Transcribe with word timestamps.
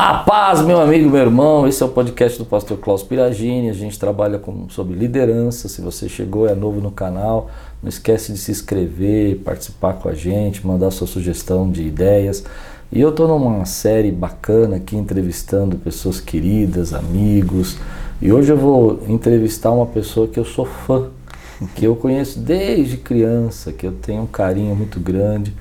A 0.00 0.14
paz, 0.14 0.62
meu 0.62 0.80
amigo, 0.80 1.10
meu 1.10 1.22
irmão. 1.22 1.66
Esse 1.66 1.82
é 1.82 1.86
o 1.86 1.88
podcast 1.88 2.38
do 2.38 2.44
pastor 2.44 2.78
Klaus 2.78 3.02
Piragini. 3.02 3.68
A 3.68 3.72
gente 3.72 3.98
trabalha 3.98 4.38
com, 4.38 4.68
sobre 4.68 4.94
liderança. 4.94 5.68
Se 5.68 5.80
você 5.80 6.08
chegou 6.08 6.48
é 6.48 6.54
novo 6.54 6.80
no 6.80 6.92
canal, 6.92 7.50
não 7.82 7.88
esquece 7.88 8.32
de 8.32 8.38
se 8.38 8.52
inscrever, 8.52 9.38
participar 9.38 9.94
com 9.94 10.08
a 10.08 10.14
gente, 10.14 10.64
mandar 10.64 10.92
sua 10.92 11.08
sugestão 11.08 11.68
de 11.68 11.82
ideias. 11.82 12.44
E 12.92 13.00
eu 13.00 13.08
estou 13.08 13.26
numa 13.26 13.64
série 13.64 14.12
bacana 14.12 14.76
aqui 14.76 14.94
entrevistando 14.94 15.76
pessoas 15.76 16.20
queridas, 16.20 16.94
amigos. 16.94 17.76
E 18.22 18.30
hoje 18.30 18.52
eu 18.52 18.56
vou 18.56 19.02
entrevistar 19.08 19.72
uma 19.72 19.86
pessoa 19.86 20.28
que 20.28 20.38
eu 20.38 20.44
sou 20.44 20.64
fã, 20.64 21.08
que 21.74 21.84
eu 21.84 21.96
conheço 21.96 22.38
desde 22.38 22.98
criança, 22.98 23.72
que 23.72 23.84
eu 23.84 23.92
tenho 23.94 24.22
um 24.22 24.26
carinho 24.28 24.76
muito 24.76 25.00
grande 25.00 25.52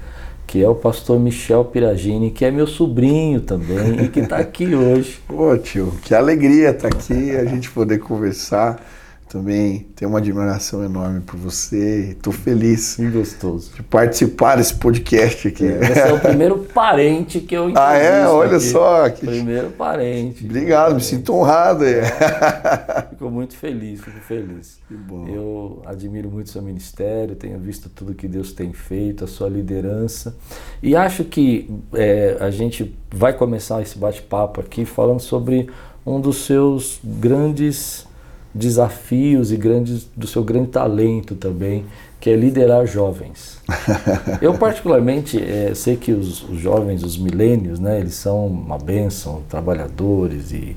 que 0.47 0.63
é 0.63 0.69
o 0.69 0.73
pastor 0.73 1.19
Michel 1.19 1.65
Piragini, 1.65 2.31
que 2.31 2.45
é 2.45 2.49
meu 2.49 2.65
sobrinho 2.65 3.41
também 3.41 4.05
e 4.05 4.07
que 4.07 4.21
está 4.21 4.37
aqui 4.37 4.73
hoje. 4.73 5.19
Ô 5.27 5.57
tio, 5.57 5.93
que 6.01 6.15
alegria 6.15 6.69
estar 6.69 6.89
tá 6.89 6.95
aqui, 6.95 7.35
a 7.35 7.43
gente 7.43 7.69
poder 7.69 7.99
conversar. 7.99 8.81
Também 9.29 9.87
tenho 9.93 10.09
uma 10.09 10.19
admiração 10.19 10.83
enorme 10.83 11.19
por 11.19 11.37
você. 11.37 12.11
Estou 12.11 12.31
feliz. 12.31 12.97
E 12.97 13.07
gostoso. 13.09 13.73
De 13.75 13.83
participar 13.83 14.55
desse 14.55 14.73
podcast 14.75 15.49
aqui. 15.49 15.65
É, 15.65 15.79
você 15.79 15.99
é 15.99 16.13
o 16.13 16.19
primeiro 16.19 16.59
parente 16.73 17.41
que 17.41 17.55
eu 17.55 17.71
Ah, 17.75 17.97
é? 17.97 18.25
Olha 18.25 18.55
aqui. 18.55 18.65
só. 18.65 19.09
Que... 19.09 19.25
Primeiro 19.25 19.71
parente. 19.71 20.45
Obrigado, 20.45 20.95
me 20.95 21.01
sinto 21.01 21.33
honrado. 21.33 21.83
Fico 23.09 23.29
muito 23.29 23.55
feliz, 23.57 23.99
fico 23.99 24.19
feliz. 24.21 24.79
Que 24.87 24.93
bom. 24.93 25.27
Eu 25.27 25.81
admiro 25.85 26.29
muito 26.29 26.49
seu 26.49 26.61
ministério, 26.61 27.35
tenho 27.35 27.57
visto 27.59 27.89
tudo 27.89 28.13
que 28.13 28.27
Deus 28.27 28.53
tem 28.53 28.71
feito, 28.71 29.23
a 29.23 29.27
sua 29.27 29.49
liderança. 29.49 30.35
E 30.81 30.95
acho 30.95 31.23
que 31.23 31.69
é, 31.93 32.37
a 32.39 32.49
gente 32.49 32.95
vai 33.11 33.33
começar 33.33 33.81
esse 33.81 33.97
bate-papo 33.97 34.61
aqui 34.61 34.85
falando 34.85 35.19
sobre 35.19 35.69
um 36.05 36.21
dos 36.21 36.45
seus 36.45 36.99
grandes 37.03 38.06
desafios 38.53 39.51
e 39.51 39.57
grandes, 39.57 40.07
do 40.15 40.27
seu 40.27 40.43
grande 40.43 40.69
talento 40.69 41.35
também, 41.35 41.85
que 42.19 42.29
é 42.29 42.35
liderar 42.35 42.85
jovens. 42.87 43.59
Eu 44.41 44.53
particularmente 44.55 45.41
é, 45.41 45.73
sei 45.75 45.95
que 45.95 46.11
os, 46.11 46.43
os, 46.49 46.59
jovens, 46.59 47.03
os 47.03 47.17
milênios, 47.17 47.79
né, 47.79 47.99
eles 47.99 48.15
são 48.15 48.47
uma 48.47 48.77
bênção, 48.77 49.43
trabalhadores 49.47 50.51
e 50.51 50.75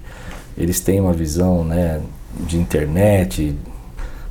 eles 0.56 0.80
têm 0.80 1.00
uma 1.00 1.12
visão 1.12 1.64
né, 1.64 2.00
de 2.46 2.58
internet, 2.58 3.56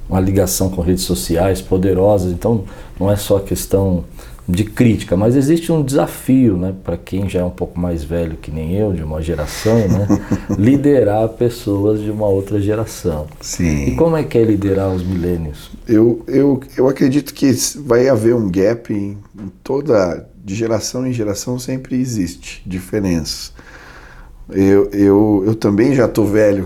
uma 0.07 0.19
ligação 0.19 0.69
com 0.69 0.81
redes 0.81 1.03
sociais 1.03 1.61
poderosas, 1.61 2.31
então 2.31 2.63
não 2.99 3.11
é 3.11 3.15
só 3.15 3.39
questão 3.39 4.03
de 4.49 4.63
crítica, 4.63 5.15
mas 5.15 5.35
existe 5.35 5.71
um 5.71 5.83
desafio, 5.83 6.57
né, 6.57 6.73
para 6.83 6.97
quem 6.97 7.29
já 7.29 7.41
é 7.41 7.43
um 7.43 7.51
pouco 7.51 7.79
mais 7.79 8.03
velho 8.03 8.35
que 8.35 8.49
nem 8.49 8.73
eu, 8.73 8.91
de 8.91 9.03
uma 9.03 9.21
geração, 9.21 9.77
né, 9.87 10.07
liderar 10.57 11.29
pessoas 11.29 12.01
de 12.01 12.09
uma 12.09 12.27
outra 12.27 12.59
geração. 12.59 13.27
Sim. 13.39 13.89
E 13.89 13.95
como 13.95 14.17
é 14.17 14.23
que 14.23 14.37
é 14.39 14.43
liderar 14.43 14.89
os 14.89 15.03
milênios? 15.03 15.69
Eu, 15.87 16.23
eu, 16.27 16.59
eu 16.75 16.87
acredito 16.87 17.31
que 17.31 17.51
vai 17.77 18.09
haver 18.09 18.33
um 18.33 18.49
gap 18.49 18.91
em, 18.91 19.17
em 19.39 19.49
toda, 19.63 20.27
de 20.43 20.55
geração 20.55 21.05
em 21.05 21.13
geração 21.13 21.59
sempre 21.59 21.95
existe 21.95 22.63
diferenças. 22.65 23.53
Eu, 24.51 24.89
eu, 24.91 25.43
eu 25.45 25.53
também 25.53 25.93
já 25.93 26.07
tô 26.07 26.25
velho. 26.25 26.65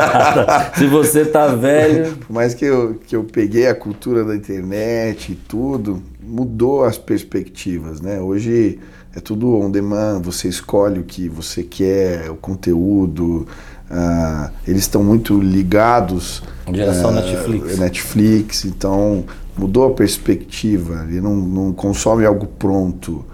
Se 0.78 0.86
você 0.86 1.26
tá 1.26 1.48
velho. 1.48 2.16
Por 2.16 2.32
mais 2.32 2.54
que 2.54 2.64
eu, 2.64 2.94
que 3.06 3.14
eu 3.14 3.24
peguei 3.24 3.68
a 3.68 3.74
cultura 3.74 4.24
da 4.24 4.34
internet 4.34 5.32
e 5.32 5.34
tudo, 5.34 6.02
mudou 6.26 6.84
as 6.84 6.98
perspectivas, 6.98 8.00
né? 8.00 8.20
Hoje 8.20 8.78
é 9.14 9.20
tudo 9.20 9.56
on 9.56 9.70
demand, 9.70 10.20
você 10.20 10.48
escolhe 10.48 10.98
o 10.98 11.04
que 11.04 11.28
você 11.28 11.62
quer, 11.62 12.30
o 12.30 12.36
conteúdo. 12.36 13.46
Uh, 13.90 14.50
eles 14.66 14.82
estão 14.82 15.04
muito 15.04 15.38
ligados. 15.38 16.42
Geração 16.72 17.10
uh, 17.10 17.14
Netflix. 17.14 17.78
Netflix, 17.78 18.64
então 18.64 19.24
mudou 19.56 19.86
a 19.86 19.90
perspectiva. 19.92 21.06
Ele 21.08 21.20
não, 21.20 21.36
não 21.36 21.72
consome 21.72 22.24
algo 22.24 22.46
pronto. 22.46 23.24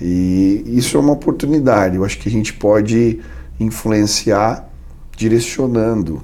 E 0.00 0.64
isso 0.66 0.96
é 0.96 1.00
uma 1.00 1.12
oportunidade. 1.12 1.96
Eu 1.96 2.04
acho 2.04 2.18
que 2.18 2.28
a 2.28 2.32
gente 2.32 2.52
pode 2.52 3.20
influenciar 3.60 4.68
direcionando, 5.16 6.22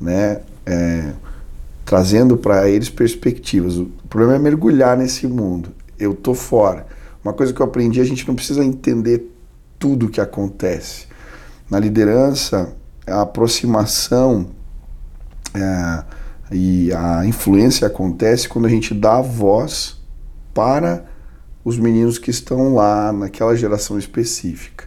né? 0.00 0.40
É, 0.66 1.12
trazendo 1.92 2.38
para 2.38 2.70
eles 2.70 2.88
perspectivas. 2.88 3.76
O 3.76 3.84
problema 4.08 4.36
é 4.36 4.38
mergulhar 4.38 4.96
nesse 4.96 5.26
mundo. 5.26 5.74
Eu 5.98 6.14
tô 6.14 6.32
fora. 6.32 6.86
Uma 7.22 7.34
coisa 7.34 7.52
que 7.52 7.60
eu 7.60 7.66
aprendi, 7.66 8.00
a 8.00 8.04
gente 8.04 8.26
não 8.26 8.34
precisa 8.34 8.64
entender 8.64 9.30
tudo 9.78 10.06
o 10.06 10.08
que 10.08 10.18
acontece. 10.18 11.06
Na 11.68 11.78
liderança, 11.78 12.74
a 13.06 13.20
aproximação 13.20 14.46
é, 15.52 16.04
e 16.50 16.90
a 16.94 17.26
influência 17.26 17.86
acontece 17.86 18.48
quando 18.48 18.64
a 18.64 18.70
gente 18.70 18.94
dá 18.94 19.20
voz 19.20 20.00
para 20.54 21.04
os 21.62 21.78
meninos 21.78 22.18
que 22.18 22.30
estão 22.30 22.74
lá 22.74 23.12
naquela 23.12 23.54
geração 23.54 23.98
específica. 23.98 24.86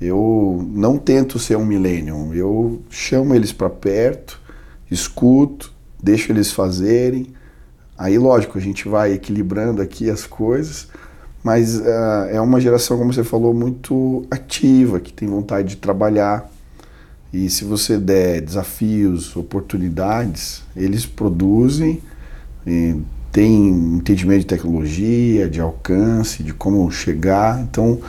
Eu 0.00 0.66
não 0.72 0.96
tento 0.96 1.38
ser 1.38 1.58
um 1.58 1.66
millennium, 1.66 2.32
eu 2.32 2.80
chamo 2.88 3.34
eles 3.34 3.52
para 3.52 3.68
perto, 3.68 4.40
escuto, 4.90 5.76
deixo 6.02 6.32
eles 6.32 6.52
fazerem. 6.52 7.28
Aí, 7.96 8.18
lógico, 8.18 8.58
a 8.58 8.60
gente 8.60 8.88
vai 8.88 9.12
equilibrando 9.12 9.82
aqui 9.82 10.08
as 10.08 10.26
coisas, 10.26 10.88
mas 11.42 11.78
uh, 11.78 12.28
é 12.30 12.40
uma 12.40 12.60
geração, 12.60 12.96
como 12.96 13.12
você 13.12 13.24
falou, 13.24 13.52
muito 13.52 14.24
ativa, 14.30 15.00
que 15.00 15.12
tem 15.12 15.28
vontade 15.28 15.68
de 15.70 15.76
trabalhar. 15.76 16.50
E 17.32 17.50
se 17.50 17.64
você 17.64 17.98
der 17.98 18.40
desafios, 18.40 19.36
oportunidades, 19.36 20.62
eles 20.76 21.04
produzem 21.04 22.00
tem 23.32 23.68
entendimento 23.68 24.40
de 24.40 24.46
tecnologia, 24.46 25.48
de 25.48 25.60
alcance, 25.60 26.42
de 26.42 26.52
como 26.52 26.90
chegar. 26.90 27.60
Então, 27.60 28.00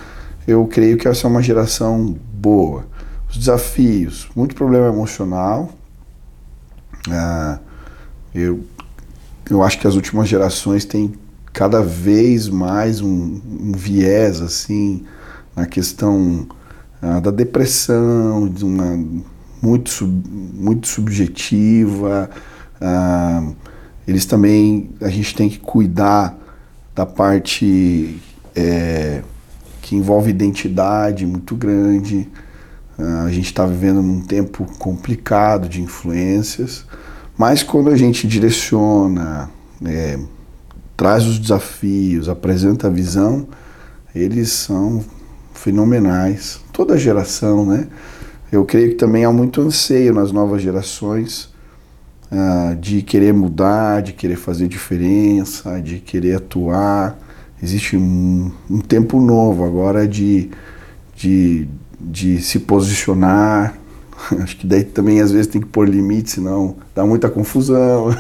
eu 0.47 0.65
creio 0.65 0.97
que 0.97 1.07
essa 1.07 1.27
é 1.27 1.29
uma 1.29 1.41
geração 1.41 2.17
boa. 2.33 2.85
Os 3.29 3.37
desafios, 3.37 4.27
muito 4.35 4.55
problema 4.55 4.87
emocional. 4.87 5.69
Ah, 7.09 7.59
eu, 8.33 8.63
eu 9.49 9.63
acho 9.63 9.79
que 9.79 9.87
as 9.87 9.95
últimas 9.95 10.27
gerações 10.27 10.85
têm 10.85 11.13
cada 11.51 11.81
vez 11.81 12.47
mais 12.47 13.01
um, 13.01 13.41
um 13.45 13.71
viés 13.73 14.41
assim 14.41 15.03
na 15.55 15.65
questão 15.65 16.47
ah, 17.01 17.19
da 17.19 17.31
depressão, 17.31 18.47
de 18.47 18.63
uma 18.63 18.97
muito, 19.61 19.89
sub, 19.89 20.29
muito 20.29 20.87
subjetiva. 20.87 22.29
Ah, 22.79 23.51
eles 24.07 24.25
também, 24.25 24.89
a 25.01 25.09
gente 25.09 25.35
tem 25.35 25.49
que 25.49 25.59
cuidar 25.59 26.37
da 26.95 27.05
parte 27.05 28.19
é, 28.55 29.21
que 29.81 29.95
envolve 29.95 30.29
identidade 30.29 31.25
muito 31.25 31.55
grande. 31.55 32.27
Uh, 32.97 33.25
a 33.25 33.31
gente 33.31 33.45
está 33.45 33.65
vivendo 33.65 34.01
num 34.01 34.21
tempo 34.21 34.65
complicado 34.77 35.69
de 35.69 35.81
influências, 35.81 36.85
mas 37.39 37.63
quando 37.63 37.89
a 37.89 37.95
gente 37.95 38.27
direciona, 38.27 39.49
é, 39.85 40.19
traz 40.97 41.25
os 41.25 41.39
desafios, 41.39 42.27
apresenta 42.27 42.87
a 42.87 42.89
visão, 42.89 43.47
eles 44.13 44.49
são 44.51 45.01
fenomenais. 45.53 46.59
Toda 46.73 46.97
geração, 46.97 47.65
né? 47.65 47.87
Eu 48.51 48.65
creio 48.65 48.89
que 48.89 48.95
também 48.95 49.23
há 49.23 49.31
muito 49.31 49.61
anseio 49.61 50.13
nas 50.13 50.33
novas 50.33 50.61
gerações 50.61 51.49
uh, 52.29 52.75
de 52.75 53.01
querer 53.01 53.33
mudar, 53.33 54.01
de 54.01 54.11
querer 54.11 54.35
fazer 54.35 54.67
diferença, 54.67 55.81
de 55.81 55.99
querer 55.99 56.35
atuar. 56.35 57.17
Existe 57.63 57.95
um, 57.95 58.51
um 58.69 58.81
tempo 58.81 59.21
novo 59.21 59.63
agora 59.63 60.05
de, 60.05 60.49
de, 61.15 61.69
de 62.01 62.41
se 62.41 62.59
posicionar. 62.59 63.78
Acho 64.41 64.57
que 64.57 64.67
daí 64.67 64.83
também 64.83 65.21
às 65.21 65.31
vezes 65.31 65.47
tem 65.47 65.61
que 65.61 65.67
pôr 65.67 65.87
limite, 65.87 66.31
senão 66.31 66.75
dá 66.93 67.05
muita 67.05 67.29
confusão. 67.29 68.07
Uhum. 68.07 68.13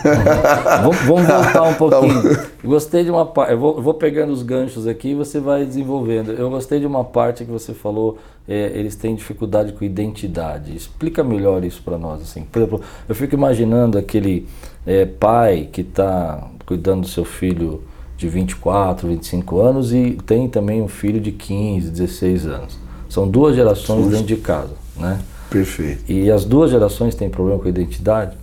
vamos, 0.83 0.97
vamos, 1.01 1.27
voltar 1.27 1.63
um 1.63 1.73
pouquinho. 1.73 2.39
Gostei 2.63 3.03
de 3.03 3.11
uma 3.11 3.25
parte, 3.25 3.51
eu 3.53 3.59
vou, 3.59 3.77
eu 3.77 3.81
vou 3.81 3.93
pegando 3.93 4.31
os 4.31 4.43
ganchos 4.43 4.87
aqui 4.87 5.09
e 5.09 5.15
você 5.15 5.39
vai 5.39 5.65
desenvolvendo. 5.65 6.31
Eu 6.31 6.49
gostei 6.49 6.79
de 6.79 6.85
uma 6.85 7.03
parte 7.03 7.45
que 7.45 7.51
você 7.51 7.73
falou 7.73 8.17
é, 8.47 8.71
eles 8.73 8.95
têm 8.95 9.13
dificuldade 9.13 9.73
com 9.73 9.85
identidade. 9.85 10.75
Explica 10.75 11.23
melhor 11.23 11.63
isso 11.63 11.83
para 11.83 11.99
nós. 11.99 12.21
Assim. 12.21 12.41
Por 12.41 12.59
exemplo, 12.59 12.81
eu 13.07 13.13
fico 13.13 13.35
imaginando 13.35 13.97
aquele 13.97 14.47
é, 14.87 15.05
pai 15.05 15.69
que 15.71 15.81
está 15.81 16.47
cuidando 16.65 17.01
do 17.01 17.07
seu 17.07 17.23
filho 17.23 17.83
de 18.17 18.27
24, 18.27 19.07
25 19.07 19.59
anos 19.59 19.93
e 19.93 20.17
tem 20.25 20.49
também 20.49 20.81
um 20.81 20.87
filho 20.87 21.21
de 21.21 21.31
15, 21.31 21.91
16 21.91 22.47
anos. 22.47 22.79
São 23.07 23.27
duas 23.27 23.55
gerações 23.55 23.99
Justo. 23.99 24.11
dentro 24.11 24.27
de 24.27 24.37
casa, 24.37 24.73
né? 24.97 25.19
Perfeito. 25.49 26.11
E 26.11 26.29
as 26.31 26.45
duas 26.45 26.71
gerações 26.71 27.15
têm 27.15 27.29
problema 27.29 27.59
com 27.59 27.65
a 27.65 27.69
identidade? 27.69 28.37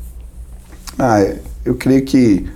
Ah, 0.99 1.19
eu 1.65 1.75
creio 1.75 2.05
que 2.05 2.47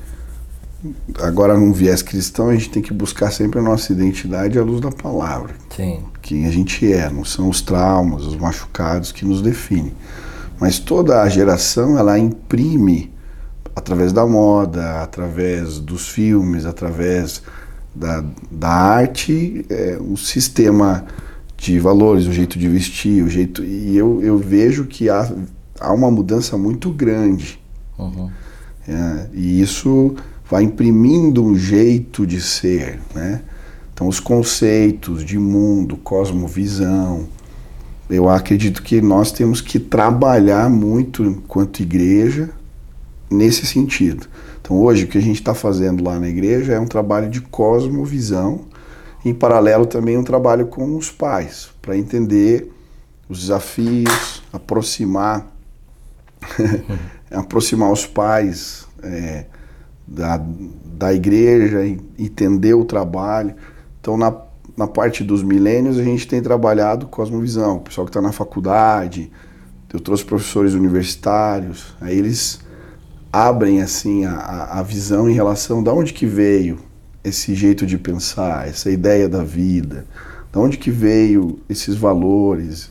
agora 1.20 1.56
num 1.56 1.72
viés 1.72 2.02
cristão, 2.02 2.48
a 2.48 2.52
gente 2.54 2.70
tem 2.70 2.82
que 2.82 2.92
buscar 2.92 3.30
sempre 3.30 3.58
a 3.58 3.62
nossa 3.62 3.92
identidade 3.92 4.58
à 4.58 4.62
luz 4.62 4.80
da 4.80 4.90
palavra. 4.90 5.54
Sim. 5.74 6.00
Quem 6.22 6.46
a 6.46 6.50
gente 6.50 6.90
é, 6.90 7.10
não 7.10 7.24
são 7.24 7.48
os 7.48 7.60
traumas, 7.60 8.24
os 8.24 8.36
machucados 8.36 9.12
que 9.12 9.24
nos 9.24 9.42
definem. 9.42 9.92
Mas 10.58 10.78
toda 10.78 11.22
a 11.22 11.28
geração, 11.28 11.98
ela 11.98 12.18
imprime 12.18 13.12
através 13.74 14.12
da 14.12 14.26
moda, 14.26 15.02
através 15.02 15.78
dos 15.78 16.08
filmes, 16.08 16.66
através 16.66 17.42
da, 17.94 18.24
da 18.50 18.68
arte, 18.68 19.64
é, 19.68 19.98
um 20.00 20.16
sistema 20.16 21.04
de 21.60 21.78
valores, 21.78 22.26
o 22.26 22.32
jeito 22.32 22.58
de 22.58 22.66
vestir, 22.68 23.22
o 23.22 23.28
jeito. 23.28 23.62
E 23.62 23.94
eu, 23.94 24.22
eu 24.22 24.38
vejo 24.38 24.86
que 24.86 25.10
há, 25.10 25.30
há 25.78 25.92
uma 25.92 26.10
mudança 26.10 26.56
muito 26.56 26.90
grande. 26.90 27.60
Uhum. 27.98 28.30
É, 28.88 29.26
e 29.34 29.60
isso 29.60 30.16
vai 30.48 30.62
imprimindo 30.62 31.44
um 31.44 31.54
jeito 31.54 32.26
de 32.26 32.40
ser, 32.40 32.98
né? 33.14 33.42
Então 33.92 34.08
os 34.08 34.18
conceitos 34.18 35.22
de 35.22 35.38
mundo, 35.38 35.98
cosmovisão, 35.98 37.28
eu 38.08 38.30
acredito 38.30 38.82
que 38.82 39.02
nós 39.02 39.30
temos 39.30 39.60
que 39.60 39.78
trabalhar 39.78 40.70
muito 40.70 41.22
enquanto 41.22 41.80
igreja 41.80 42.48
nesse 43.30 43.66
sentido. 43.66 44.26
Então 44.62 44.78
hoje 44.78 45.04
o 45.04 45.08
que 45.08 45.18
a 45.18 45.22
gente 45.22 45.36
está 45.36 45.54
fazendo 45.54 46.02
lá 46.02 46.18
na 46.18 46.28
igreja 46.28 46.72
é 46.72 46.80
um 46.80 46.86
trabalho 46.86 47.28
de 47.28 47.42
cosmovisão, 47.42 48.62
em 49.24 49.34
paralelo 49.34 49.86
também 49.86 50.16
um 50.16 50.24
trabalho 50.24 50.66
com 50.66 50.96
os 50.96 51.10
pais, 51.10 51.70
para 51.82 51.96
entender 51.96 52.72
os 53.28 53.40
desafios, 53.40 54.42
aproximar, 54.52 55.46
aproximar 57.30 57.92
os 57.92 58.06
pais 58.06 58.86
é, 59.02 59.44
da, 60.06 60.40
da 60.84 61.14
igreja, 61.14 61.84
entender 62.18 62.74
o 62.74 62.84
trabalho. 62.84 63.54
Então, 64.00 64.16
na, 64.16 64.34
na 64.76 64.86
parte 64.86 65.22
dos 65.22 65.42
milênios, 65.42 65.98
a 65.98 66.02
gente 66.02 66.26
tem 66.26 66.42
trabalhado 66.42 67.06
cosmovisão, 67.06 67.76
o 67.76 67.80
pessoal 67.80 68.06
que 68.06 68.10
está 68.10 68.20
na 68.20 68.32
faculdade, 68.32 69.30
eu 69.92 70.00
trouxe 70.00 70.24
professores 70.24 70.72
universitários, 70.72 71.94
aí 72.00 72.16
eles 72.16 72.60
abrem 73.32 73.80
assim 73.80 74.24
a, 74.24 74.78
a 74.78 74.82
visão 74.82 75.28
em 75.28 75.34
relação 75.34 75.82
de 75.82 75.90
onde 75.90 76.12
que 76.12 76.26
veio 76.26 76.78
esse 77.22 77.54
jeito 77.54 77.86
de 77.86 77.98
pensar, 77.98 78.68
essa 78.68 78.90
ideia 78.90 79.28
da 79.28 79.42
vida, 79.42 80.06
de 80.52 80.58
onde 80.58 80.78
que 80.78 80.90
veio 80.90 81.60
esses 81.68 81.94
valores. 81.94 82.90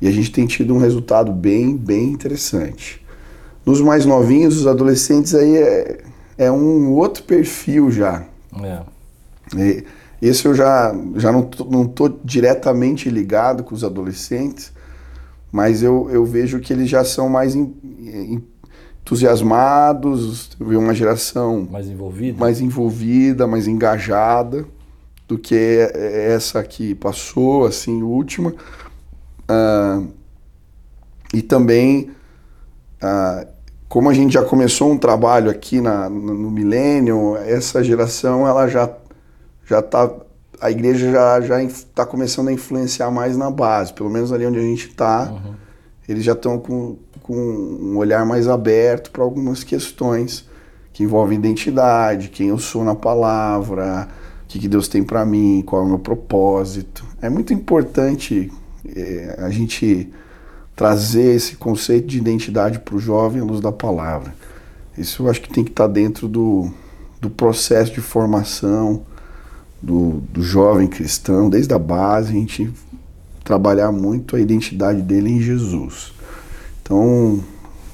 E 0.00 0.06
a 0.06 0.10
gente 0.10 0.30
tem 0.30 0.46
tido 0.46 0.74
um 0.74 0.78
resultado 0.78 1.32
bem, 1.32 1.76
bem 1.76 2.10
interessante. 2.10 3.04
Nos 3.66 3.80
mais 3.80 4.06
novinhos, 4.06 4.56
os 4.56 4.66
adolescentes 4.66 5.34
aí 5.34 5.56
é, 5.56 5.98
é 6.38 6.50
um 6.50 6.92
outro 6.92 7.24
perfil 7.24 7.90
já. 7.90 8.24
É. 8.62 8.82
E 9.56 9.84
esse 10.20 10.46
eu 10.46 10.54
já, 10.54 10.94
já 11.16 11.30
não, 11.30 11.42
tô, 11.42 11.64
não 11.64 11.86
tô 11.86 12.08
diretamente 12.24 13.10
ligado 13.10 13.62
com 13.62 13.74
os 13.74 13.84
adolescentes, 13.84 14.72
mas 15.50 15.82
eu, 15.82 16.08
eu 16.10 16.24
vejo 16.24 16.60
que 16.60 16.72
eles 16.72 16.88
já 16.88 17.04
são 17.04 17.28
mais 17.28 17.54
in, 17.54 17.74
entusiasmados, 19.08 20.50
uma 20.60 20.94
geração 20.94 21.66
mais 21.70 21.88
envolvida, 21.88 22.38
mais 22.38 22.60
envolvida, 22.60 23.46
mais 23.46 23.66
engajada 23.66 24.66
do 25.26 25.38
que 25.38 25.54
essa 25.54 26.62
que 26.62 26.94
passou, 26.94 27.64
assim, 27.64 28.02
última. 28.02 28.54
Uh, 29.50 30.08
e 31.32 31.40
também 31.40 32.10
uh, 33.02 33.46
como 33.88 34.10
a 34.10 34.14
gente 34.14 34.34
já 34.34 34.42
começou 34.44 34.92
um 34.92 34.98
trabalho 34.98 35.50
aqui 35.50 35.80
na, 35.80 36.08
no, 36.10 36.34
no 36.34 36.50
Millennium, 36.50 37.36
essa 37.36 37.82
geração 37.82 38.46
ela 38.46 38.68
já 38.68 38.90
já 39.64 39.80
está 39.80 40.10
a 40.60 40.70
igreja 40.70 41.10
já 41.10 41.40
já 41.40 41.62
está 41.62 42.04
começando 42.04 42.48
a 42.48 42.52
influenciar 42.52 43.10
mais 43.10 43.36
na 43.36 43.50
base, 43.50 43.92
pelo 43.94 44.10
menos 44.10 44.32
ali 44.32 44.44
onde 44.44 44.58
a 44.58 44.62
gente 44.62 44.88
está, 44.88 45.30
uhum. 45.30 45.54
Eles 46.08 46.24
já 46.24 46.32
estão 46.32 46.58
com, 46.58 46.96
com 47.22 47.36
um 47.36 47.96
olhar 47.98 48.24
mais 48.24 48.48
aberto 48.48 49.10
para 49.10 49.22
algumas 49.22 49.62
questões 49.62 50.48
que 50.92 51.04
envolvem 51.04 51.38
identidade, 51.38 52.28
quem 52.28 52.48
eu 52.48 52.58
sou 52.58 52.82
na 52.82 52.94
palavra, 52.94 54.08
o 54.44 54.48
que, 54.48 54.58
que 54.58 54.68
Deus 54.68 54.88
tem 54.88 55.02
para 55.02 55.24
mim, 55.24 55.62
qual 55.64 55.82
é 55.82 55.84
o 55.84 55.88
meu 55.88 55.98
propósito. 55.98 57.04
É 57.20 57.28
muito 57.28 57.52
importante 57.52 58.50
é, 58.96 59.36
a 59.38 59.50
gente 59.50 60.10
trazer 60.74 61.34
esse 61.34 61.56
conceito 61.56 62.06
de 62.06 62.18
identidade 62.18 62.78
para 62.78 62.94
o 62.94 62.98
jovem 62.98 63.42
à 63.42 63.44
luz 63.44 63.60
da 63.60 63.70
palavra. 63.70 64.34
Isso 64.96 65.22
eu 65.22 65.30
acho 65.30 65.42
que 65.42 65.52
tem 65.52 65.62
que 65.62 65.70
estar 65.70 65.86
tá 65.86 65.92
dentro 65.92 66.26
do, 66.26 66.70
do 67.20 67.28
processo 67.28 67.92
de 67.92 68.00
formação 68.00 69.02
do, 69.82 70.22
do 70.32 70.42
jovem 70.42 70.88
cristão, 70.88 71.48
desde 71.48 71.72
a 71.74 71.78
base, 71.78 72.30
a 72.30 72.32
gente 72.32 72.72
trabalhar 73.48 73.90
muito 73.90 74.36
a 74.36 74.40
identidade 74.40 75.00
dele 75.00 75.30
em 75.30 75.40
Jesus. 75.40 76.12
Então, 76.82 77.42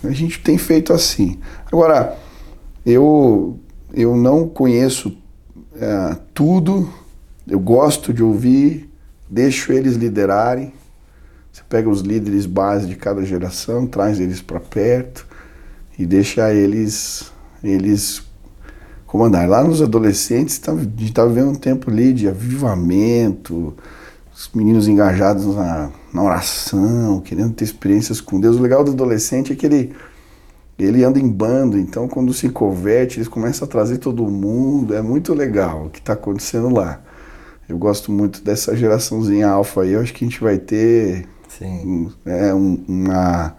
a 0.03 0.11
gente 0.11 0.41
tem 0.41 0.59
feito 0.59 0.93
assim. 0.93 1.39
Agora, 1.71 2.19
eu, 2.85 3.57
eu 3.93 4.17
não 4.17 4.49
conheço 4.49 5.17
é, 5.77 6.17
tudo, 6.35 6.93
eu 7.47 7.61
gosto 7.61 8.13
de 8.13 8.21
ouvir, 8.21 8.91
deixo 9.31 9.73
eles 9.73 9.95
liderarem, 9.95 10.73
você 11.53 11.63
pega 11.69 11.89
os 11.89 12.01
líderes 12.01 12.47
base 12.47 12.89
de 12.89 12.97
cada 12.97 13.25
geração, 13.25 13.87
traz 13.87 14.19
eles 14.19 14.43
para 14.43 14.59
perto 14.59 15.25
e 15.97 16.05
deixa 16.05 16.53
eles 16.53 17.31
eles 17.63 18.25
comandar. 19.07 19.49
Lá 19.49 19.63
nos 19.63 19.81
adolescentes, 19.81 20.59
tá, 20.59 20.73
a 20.73 20.79
gente 20.79 21.05
está 21.05 21.25
vivendo 21.25 21.51
um 21.51 21.55
tempo 21.55 21.93
ali 21.93 22.13
de 22.13 22.27
avivamento, 22.29 23.73
os 24.35 24.51
meninos 24.53 24.89
engajados 24.89 25.47
na, 25.55 25.91
na 26.13 26.23
oração, 26.23 27.21
querendo 27.21 27.53
ter 27.55 27.65
experiências 27.65 28.21
com 28.21 28.41
Deus. 28.41 28.57
O 28.57 28.63
legal 28.63 28.83
do 28.83 28.91
adolescente 28.91 29.53
é 29.53 29.57
que 29.57 29.65
ele, 29.65 29.93
ele 30.79 31.05
anda 31.05 31.21
em 31.21 31.29
bando, 31.29 31.79
então 31.79 32.09
quando 32.09 32.35
se 32.35 32.49
converte, 32.49 33.19
eles 33.19 33.29
começam 33.29 33.67
a 33.67 33.71
trazer 33.71 33.99
todo 33.99 34.25
mundo. 34.25 34.95
É 34.95 35.01
muito 35.01 35.33
legal 35.33 35.87
o 35.87 35.91
que 35.91 36.01
está 36.01 36.15
acontecendo 36.15 36.69
lá. 36.75 37.01
Eu 37.69 37.79
gosto 37.79 38.11
muito 38.11 38.43
dessa 38.43 38.77
geraçãozinha 38.77 39.49
alfa 39.49 39.83
aí. 39.83 39.93
Eu 39.93 40.01
acho 40.01 40.13
que 40.13 40.25
a 40.25 40.29
gente 40.29 40.41
vai 40.41 40.59
ter 40.59 41.27
Sim. 41.59 42.11
É 42.27 42.53
um, 42.53 42.83
uma, 42.89 43.57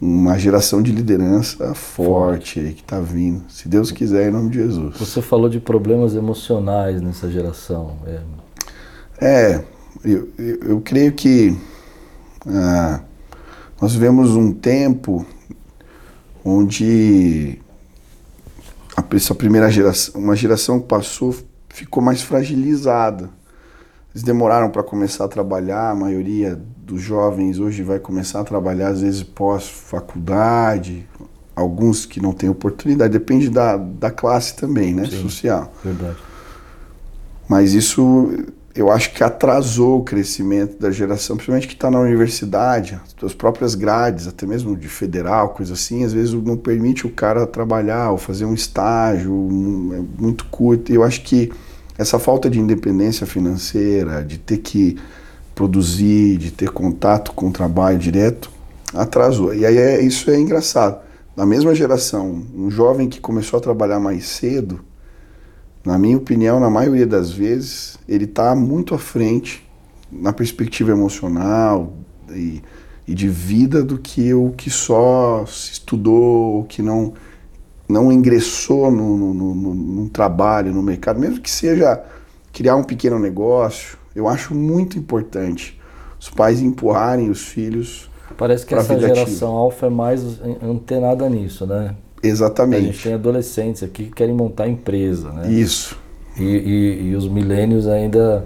uma 0.00 0.38
geração 0.38 0.82
de 0.82 0.90
liderança 0.90 1.72
forte 1.74 2.58
aí 2.58 2.72
que 2.72 2.82
está 2.82 2.98
vindo. 2.98 3.44
Se 3.48 3.68
Deus 3.68 3.92
quiser, 3.92 4.28
em 4.28 4.32
nome 4.32 4.50
de 4.50 4.58
Jesus. 4.58 4.98
Você 4.98 5.22
falou 5.22 5.48
de 5.48 5.60
problemas 5.60 6.16
emocionais 6.16 7.00
nessa 7.00 7.30
geração. 7.30 7.96
É, 8.06 8.20
é 9.20 9.64
eu, 10.04 10.28
eu, 10.38 10.56
eu, 10.68 10.80
creio 10.82 11.12
que 11.12 11.56
ah, 12.46 13.00
nós 13.80 13.94
vivemos 13.94 14.36
um 14.36 14.52
tempo 14.52 15.24
onde 16.44 17.58
a, 18.94 19.04
essa 19.16 19.34
primeira 19.34 19.70
geração, 19.70 20.20
uma 20.20 20.36
geração 20.36 20.78
que 20.78 20.86
passou, 20.86 21.34
ficou 21.70 22.02
mais 22.02 22.22
fragilizada. 22.22 23.30
Eles 24.14 24.22
demoraram 24.22 24.70
para 24.70 24.82
começar 24.82 25.24
a 25.24 25.28
trabalhar, 25.28 25.90
a 25.90 25.94
maioria 25.94 26.60
dos 26.76 27.00
jovens 27.00 27.58
hoje 27.58 27.82
vai 27.82 27.98
começar 27.98 28.40
a 28.40 28.44
trabalhar, 28.44 28.88
às 28.88 29.00
vezes 29.00 29.22
pós-faculdade, 29.22 31.08
alguns 31.56 32.04
que 32.04 32.20
não 32.20 32.32
têm 32.32 32.48
oportunidade, 32.48 33.12
depende 33.12 33.48
da, 33.48 33.76
da 33.76 34.10
classe 34.10 34.54
também, 34.54 34.94
né, 34.94 35.06
Sim, 35.06 35.22
social. 35.22 35.72
Verdade. 35.82 36.18
Mas 37.48 37.72
isso 37.72 38.52
eu 38.74 38.90
acho 38.90 39.12
que 39.12 39.22
atrasou 39.22 40.00
o 40.00 40.02
crescimento 40.02 40.80
da 40.80 40.90
geração, 40.90 41.36
principalmente 41.36 41.68
que 41.68 41.74
está 41.74 41.88
na 41.88 42.00
universidade, 42.00 43.00
as 43.22 43.32
próprias 43.32 43.76
grades, 43.76 44.26
até 44.26 44.46
mesmo 44.46 44.76
de 44.76 44.88
federal, 44.88 45.50
coisa 45.50 45.74
assim, 45.74 46.04
às 46.04 46.12
vezes 46.12 46.34
não 46.34 46.56
permite 46.56 47.06
o 47.06 47.10
cara 47.10 47.46
trabalhar 47.46 48.10
ou 48.10 48.18
fazer 48.18 48.44
um 48.44 48.52
estágio 48.52 49.32
é 49.94 50.20
muito 50.20 50.44
curto. 50.46 50.92
Eu 50.92 51.04
acho 51.04 51.22
que 51.22 51.52
essa 51.96 52.18
falta 52.18 52.50
de 52.50 52.58
independência 52.58 53.24
financeira, 53.26 54.24
de 54.24 54.38
ter 54.38 54.58
que 54.58 54.98
produzir, 55.54 56.36
de 56.36 56.50
ter 56.50 56.70
contato 56.70 57.32
com 57.32 57.48
o 57.48 57.52
trabalho 57.52 57.96
direto, 57.96 58.50
atrasou. 58.92 59.54
E 59.54 59.64
aí 59.64 59.78
é, 59.78 60.02
isso 60.02 60.28
é 60.30 60.38
engraçado. 60.38 61.00
Na 61.36 61.46
mesma 61.46 61.74
geração, 61.76 62.44
um 62.56 62.70
jovem 62.70 63.08
que 63.08 63.20
começou 63.20 63.58
a 63.58 63.62
trabalhar 63.62 64.00
mais 64.00 64.26
cedo, 64.26 64.80
na 65.84 65.98
minha 65.98 66.16
opinião, 66.16 66.58
na 66.58 66.70
maioria 66.70 67.06
das 67.06 67.30
vezes, 67.30 67.98
ele 68.08 68.24
está 68.24 68.54
muito 68.54 68.94
à 68.94 68.98
frente 68.98 69.64
na 70.10 70.32
perspectiva 70.32 70.92
emocional 70.92 71.92
e, 72.30 72.62
e, 73.06 73.14
de 73.14 73.28
vida 73.28 73.82
do 73.82 73.98
que 73.98 74.32
o 74.32 74.50
que 74.52 74.70
só 74.70 75.44
estudou, 75.44 76.64
que 76.64 76.80
não 76.80 77.12
não 77.86 78.10
ingressou 78.10 78.90
no, 78.90 79.16
no, 79.16 79.34
no, 79.34 79.74
no, 79.74 80.08
trabalho, 80.08 80.72
no 80.72 80.82
mercado, 80.82 81.20
mesmo 81.20 81.38
que 81.38 81.50
seja 81.50 82.02
criar 82.50 82.76
um 82.76 82.82
pequeno 82.82 83.18
negócio, 83.18 83.98
eu 84.16 84.26
acho 84.26 84.54
muito 84.54 84.98
importante 84.98 85.78
os 86.18 86.30
pais 86.30 86.62
empurrarem 86.62 87.28
os 87.28 87.46
filhos. 87.46 88.10
Parece 88.38 88.64
que 88.64 88.74
essa 88.74 88.98
geração 88.98 89.52
alfa 89.52 89.86
é 89.86 89.90
mais 89.90 90.40
antenada 90.62 91.28
nisso, 91.28 91.66
né? 91.66 91.94
Exatamente. 92.26 92.82
A 92.82 92.92
gente 92.92 93.02
tem 93.02 93.14
adolescentes 93.14 93.82
aqui 93.82 94.04
que 94.06 94.12
querem 94.12 94.34
montar 94.34 94.68
empresa, 94.68 95.30
né? 95.32 95.50
Isso. 95.50 95.98
E, 96.36 96.42
e, 96.42 97.02
e 97.10 97.14
os 97.16 97.28
milênios 97.28 97.86
ainda 97.86 98.44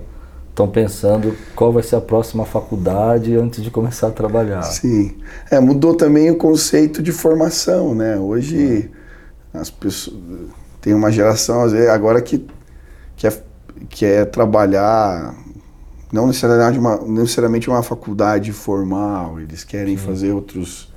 estão 0.51 0.69
pensando 0.69 1.35
qual 1.55 1.73
vai 1.73 1.83
ser 1.83 1.97
a 1.97 2.01
próxima 2.01 2.45
faculdade 2.45 3.35
antes 3.37 3.63
de 3.63 3.71
começar 3.71 4.09
a 4.09 4.11
trabalhar. 4.11 4.63
Sim. 4.63 5.15
É, 5.51 5.61
mudou 5.61 5.95
também 5.95 6.31
o 6.31 6.37
conceito 6.37 7.03
de 7.03 7.13
formação, 7.13 7.95
né? 7.95 8.19
Hoje 8.19 8.91
as 9.55 9.71
pessoas 9.71 10.17
tem 10.81 10.95
uma 10.95 11.11
geração 11.11 11.63
às 11.63 11.73
vezes, 11.73 11.89
agora 11.89 12.21
que 12.21 12.47
quer, 13.17 13.45
quer 13.89 14.27
trabalhar 14.27 15.35
não 16.13 16.27
necessariamente 16.27 16.79
uma, 16.79 16.97
necessariamente 16.99 17.69
uma 17.69 17.83
faculdade 17.83 18.53
formal, 18.53 19.39
eles 19.41 19.65
querem 19.65 19.97
Sim. 19.97 20.07
fazer 20.07 20.33
outros 20.33 20.88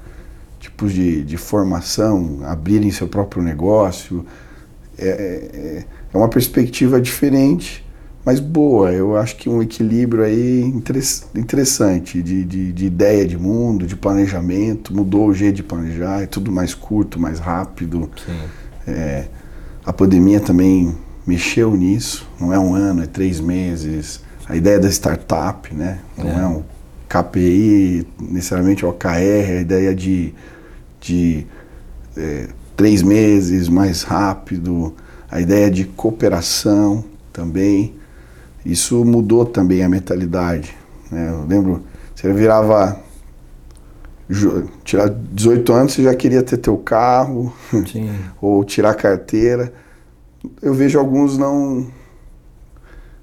tipos 0.61 0.93
de, 0.93 1.23
de 1.23 1.35
formação, 1.35 2.39
abrirem 2.45 2.89
seu 2.91 3.07
próprio 3.07 3.43
negócio. 3.43 4.25
É, 4.97 5.09
é, 5.09 5.85
é 6.13 6.17
uma 6.17 6.29
perspectiva 6.29 7.01
diferente 7.01 7.83
mas 8.23 8.39
boa. 8.39 8.91
Eu 8.91 9.17
acho 9.17 9.35
que 9.35 9.49
um 9.49 9.61
equilíbrio 9.61 10.23
aí 10.23 10.61
interessante 11.35 12.21
de, 12.21 12.43
de, 12.43 12.71
de, 12.71 12.85
ideia 12.85 13.25
de 13.25 13.37
mundo, 13.37 13.85
de 13.85 13.95
planejamento. 13.95 14.95
Mudou 14.95 15.27
o 15.27 15.33
jeito 15.33 15.55
de 15.55 15.63
planejar, 15.63 16.21
é 16.21 16.25
tudo 16.25 16.51
mais 16.51 16.73
curto, 16.73 17.19
mais 17.19 17.39
rápido. 17.39 18.09
É, 18.87 19.25
a 19.83 19.91
pandemia 19.91 20.39
também 20.39 20.95
mexeu 21.25 21.75
nisso. 21.75 22.27
Não 22.39 22.53
é 22.53 22.59
um 22.59 22.75
ano, 22.75 23.03
é 23.03 23.07
três 23.07 23.39
meses. 23.39 24.21
A 24.47 24.55
ideia 24.55 24.79
da 24.79 24.89
startup, 24.89 25.73
né? 25.73 25.99
Não 26.17 26.29
é, 26.29 26.41
é 26.41 26.45
um 26.45 26.63
KPI, 27.09 28.07
necessariamente 28.19 28.85
OKR, 28.85 29.07
a 29.57 29.61
ideia 29.61 29.95
de, 29.95 30.33
de 31.01 31.45
é, 32.15 32.47
três 32.77 33.01
meses 33.01 33.67
mais 33.67 34.03
rápido, 34.03 34.95
a 35.29 35.41
ideia 35.41 35.69
de 35.69 35.85
cooperação 35.85 37.03
também. 37.33 37.95
Isso 38.65 39.03
mudou 39.03 39.45
também 39.45 39.83
a 39.83 39.89
mentalidade. 39.89 40.75
Né? 41.11 41.29
Eu 41.29 41.45
lembro, 41.45 41.83
você 42.15 42.31
virava. 42.31 42.99
Tirar 44.85 45.09
18 45.09 45.73
anos, 45.73 45.93
você 45.93 46.03
já 46.03 46.15
queria 46.15 46.41
ter 46.41 46.55
teu 46.55 46.77
carro, 46.77 47.53
ou 48.41 48.63
tirar 48.63 48.93
carteira. 48.93 49.73
Eu 50.61 50.73
vejo 50.73 50.97
alguns 50.97 51.37
não. 51.37 51.87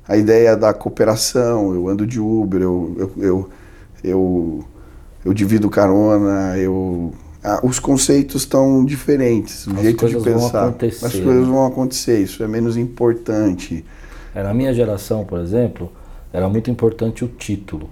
A 0.06 0.16
ideia 0.16 0.56
da 0.56 0.74
cooperação, 0.74 1.74
eu 1.74 1.88
ando 1.88 2.06
de 2.06 2.20
Uber, 2.20 2.60
eu, 2.60 2.94
eu, 2.98 3.12
eu, 3.22 3.50
eu, 4.04 4.64
eu 5.24 5.34
divido 5.34 5.68
carona, 5.68 6.56
eu 6.56 7.12
ah, 7.48 7.60
os 7.62 7.78
conceitos 7.78 8.42
estão 8.42 8.84
diferentes, 8.84 9.66
o 9.66 9.74
As 9.74 9.80
jeito 9.80 10.06
de 10.06 10.20
pensar. 10.20 10.68
As 10.68 10.98
coisas 10.98 11.24
né? 11.24 11.52
vão 11.52 11.64
acontecer, 11.66 12.22
isso 12.22 12.42
é 12.42 12.46
menos 12.46 12.76
importante. 12.76 13.82
É, 14.34 14.42
na 14.42 14.52
minha 14.52 14.74
geração, 14.74 15.24
por 15.24 15.40
exemplo, 15.40 15.90
era 16.30 16.46
muito 16.46 16.70
importante 16.70 17.24
o 17.24 17.28
título. 17.28 17.88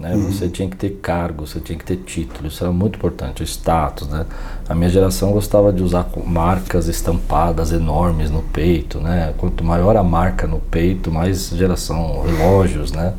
Né? 0.00 0.14
Uhum. 0.14 0.32
Você 0.32 0.48
tinha 0.48 0.68
que 0.68 0.76
ter 0.76 0.98
cargo, 1.02 1.46
você 1.46 1.60
tinha 1.60 1.78
que 1.78 1.84
ter 1.84 1.98
título, 1.98 2.48
isso 2.48 2.64
era 2.64 2.72
muito 2.72 2.96
importante, 2.96 3.42
o 3.42 3.44
status. 3.44 4.08
Né? 4.08 4.24
A 4.66 4.74
minha 4.74 4.88
geração 4.88 5.32
gostava 5.32 5.70
de 5.70 5.82
usar 5.82 6.08
marcas 6.24 6.88
estampadas 6.88 7.72
enormes 7.72 8.30
no 8.30 8.42
peito. 8.42 9.00
Né? 9.00 9.34
Quanto 9.36 9.62
maior 9.62 9.96
a 9.96 10.02
marca 10.02 10.46
no 10.46 10.60
peito, 10.60 11.12
mais 11.12 11.50
geração 11.50 12.22
relógios. 12.22 12.90
Né? 12.90 13.12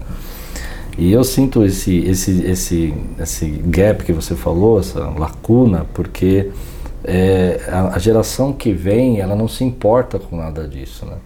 E 0.98 1.12
eu 1.12 1.24
sinto 1.24 1.64
esse, 1.64 1.98
esse, 2.00 2.44
esse, 2.44 2.94
esse 3.20 3.46
gap 3.66 4.04
que 4.04 4.14
você 4.14 4.36
falou, 4.36 4.80
essa 4.80 5.00
lacuna, 5.10 5.86
porque 5.94 6.52
é, 7.04 7.60
a, 7.68 7.96
a 7.96 8.00
geração 8.00 8.54
que 8.54 8.72
vem 8.72 9.20
ela 9.20 9.36
não 9.36 9.48
se 9.48 9.64
importa 9.64 10.18
com 10.18 10.38
nada 10.38 10.68
disso. 10.68 11.06
Né? 11.06 11.18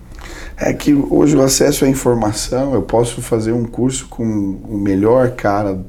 É 0.57 0.73
que 0.73 0.93
hoje 0.93 1.35
o 1.35 1.41
acesso 1.41 1.85
à 1.85 1.87
informação, 1.87 2.73
eu 2.73 2.81
posso 2.81 3.21
fazer 3.21 3.51
um 3.51 3.63
curso 3.63 4.07
com 4.09 4.23
o 4.23 4.77
melhor 4.77 5.31
cara, 5.31 5.79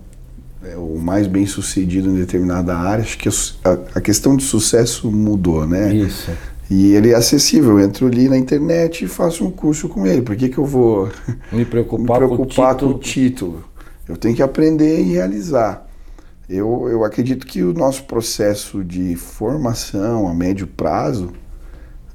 é, 0.63 0.77
o 0.77 0.99
mais 0.99 1.27
bem 1.27 1.47
sucedido 1.47 2.11
em 2.11 2.15
determinada 2.15 2.77
área. 2.77 3.03
Acho 3.03 3.17
que 3.17 3.29
a, 3.29 3.79
a 3.95 4.01
questão 4.01 4.37
de 4.37 4.45
sucesso 4.45 5.11
mudou, 5.11 5.67
né? 5.67 5.93
Isso. 5.95 6.31
E 6.71 6.95
ele 6.95 7.11
é 7.11 7.15
acessível. 7.15 7.79
Eu 7.79 7.85
entro 7.85 8.07
ali 8.07 8.29
na 8.29 8.39
internet 8.39 9.05
e 9.05 9.09
faço 9.09 9.45
um 9.45 9.51
curso 9.51 9.89
com 9.89 10.07
ele. 10.07 10.23
Por 10.23 10.37
que, 10.37 10.49
que 10.49 10.59
eu 10.59 10.65
vou 10.65 11.11
me 11.51 11.65
preocupar, 11.65 12.21
me 12.21 12.29
preocupar 12.29 12.77
com, 12.77 12.87
o 12.87 12.91
com, 12.91 12.97
o 12.97 12.99
título? 13.01 13.65
Eu 14.11 14.17
tenho 14.17 14.35
que 14.35 14.43
aprender 14.43 15.01
e 15.01 15.13
realizar. 15.13 15.87
Eu, 16.49 16.89
eu 16.89 17.05
acredito 17.05 17.47
que 17.47 17.63
o 17.63 17.73
nosso 17.73 18.05
processo 18.05 18.83
de 18.83 19.15
formação 19.15 20.29
a 20.29 20.35
médio 20.35 20.67
prazo 20.67 21.33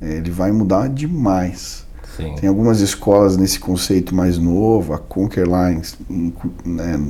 ele 0.02 0.30
vai 0.30 0.52
mudar 0.52 0.90
demais. 0.90 1.86
Sim. 2.18 2.36
Tem 2.36 2.50
algumas 2.50 2.82
escolas 2.82 3.38
nesse 3.38 3.60
conceito 3.60 4.14
mais 4.14 4.38
novo, 4.38 4.94
a 4.94 4.98
Conquer 4.98 5.48
Lines 5.48 5.98
em, 6.10 6.34
né, 6.66 7.02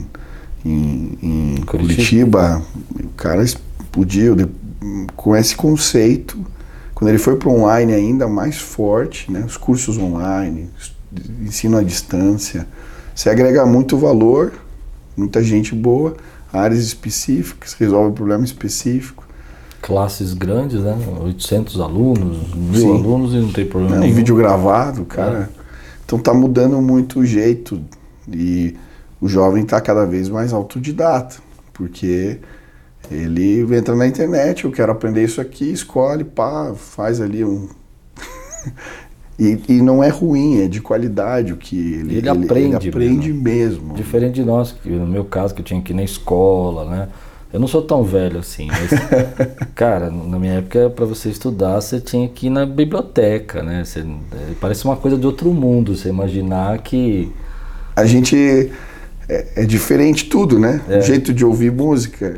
em, 0.64 1.18
em 1.22 1.64
Curitiba. 1.66 2.62
Curitiba. 2.62 2.62
o 3.04 3.10
cara 3.18 3.44
explodiu 3.44 4.36
com 5.16 5.36
esse 5.36 5.56
conceito. 5.56 6.38
Quando 6.94 7.10
ele 7.10 7.18
foi 7.18 7.38
para 7.38 7.50
online 7.50 7.92
ainda 7.92 8.28
mais 8.28 8.58
forte, 8.58 9.32
né, 9.32 9.44
os 9.46 9.58
cursos 9.58 9.98
online, 9.98 10.70
ensino 11.42 11.78
à 11.78 11.84
distância, 11.84 12.68
você 13.14 13.30
agrega 13.30 13.66
muito 13.66 13.98
valor, 13.98 14.54
muita 15.16 15.44
gente 15.44 15.74
boa, 15.74 16.16
áreas 16.52 16.80
específicas, 16.80 17.74
resolve 17.74 18.14
problema 18.14 18.44
específico 18.44 19.26
classes 19.86 20.34
grandes, 20.34 20.82
né? 20.82 20.98
800 21.22 21.80
alunos, 21.80 22.52
mil 22.56 22.82
Sim. 22.82 22.92
alunos 22.92 23.34
e 23.36 23.38
não 23.38 23.52
tem 23.52 23.68
problema 23.68 23.98
é, 23.98 24.00
nenhum. 24.00 24.14
Um 24.14 24.16
vídeo 24.16 24.36
gravado, 24.36 25.06
cara. 25.06 25.48
É. 25.56 25.62
Então 26.04 26.18
tá 26.18 26.34
mudando 26.34 26.82
muito 26.82 27.20
o 27.20 27.26
jeito 27.26 27.80
e 28.28 28.76
o 29.22 29.28
jovem 29.28 29.64
tá 29.64 29.80
cada 29.80 30.04
vez 30.04 30.28
mais 30.28 30.54
autodidata, 30.54 31.36
porque 31.72 32.40
ele 33.12 33.62
entra 33.76 33.96
na 33.96 34.08
internet, 34.08 34.66
eu 34.66 34.72
quero 34.72 34.92
aprender 34.92 35.24
isso 35.24 35.40
aqui, 35.40 35.72
escolhe, 35.72 36.24
pá, 36.24 36.74
faz 36.76 37.22
ali 37.22 37.46
um. 37.46 37.70
e, 39.38 39.60
e, 39.68 39.82
não 39.82 40.02
é 40.02 40.08
ruim, 40.08 40.62
é 40.62 40.68
de 40.68 40.80
qualidade 40.80 41.52
o 41.52 41.58
que 41.58 41.76
ele, 41.76 42.00
ele, 42.00 42.18
ele 42.20 42.30
aprende. 42.30 42.88
Ele 42.88 42.90
aprende 42.90 43.34
mesmo. 43.34 43.82
mesmo. 43.88 43.94
Diferente 43.94 44.36
de 44.36 44.44
nós, 44.44 44.72
que 44.72 44.90
no 44.90 45.06
meu 45.06 45.26
caso, 45.26 45.54
que 45.54 45.60
eu 45.60 45.66
tinha 45.66 45.82
que 45.82 45.92
ir 45.92 45.96
na 45.96 46.04
escola, 46.04 46.86
né? 46.86 47.10
Eu 47.52 47.60
não 47.60 47.68
sou 47.68 47.82
tão 47.82 48.04
velho 48.04 48.40
assim, 48.40 48.68
mas, 48.68 48.90
cara, 49.76 50.10
na 50.10 50.40
minha 50.40 50.54
época, 50.56 50.90
para 50.90 51.06
você 51.06 51.30
estudar, 51.30 51.82
você 51.82 52.00
tinha 52.00 52.28
que 52.28 52.48
ir 52.48 52.50
na 52.50 52.66
biblioteca, 52.66 53.62
né? 53.62 53.84
Você, 53.84 54.06
parece 54.60 54.86
uma 54.86 54.96
coisa 54.96 55.18
de 55.18 55.26
outro 55.26 55.52
mundo, 55.52 55.96
você 55.96 56.10
imaginar 56.10 56.78
que. 56.80 57.32
A 57.96 58.06
gente. 58.06 58.72
É, 59.28 59.64
é 59.64 59.66
diferente 59.66 60.26
tudo, 60.26 60.60
né? 60.60 60.82
É. 60.88 61.00
O 61.00 61.02
jeito 61.02 61.34
de 61.34 61.44
ouvir 61.44 61.72
música. 61.72 62.36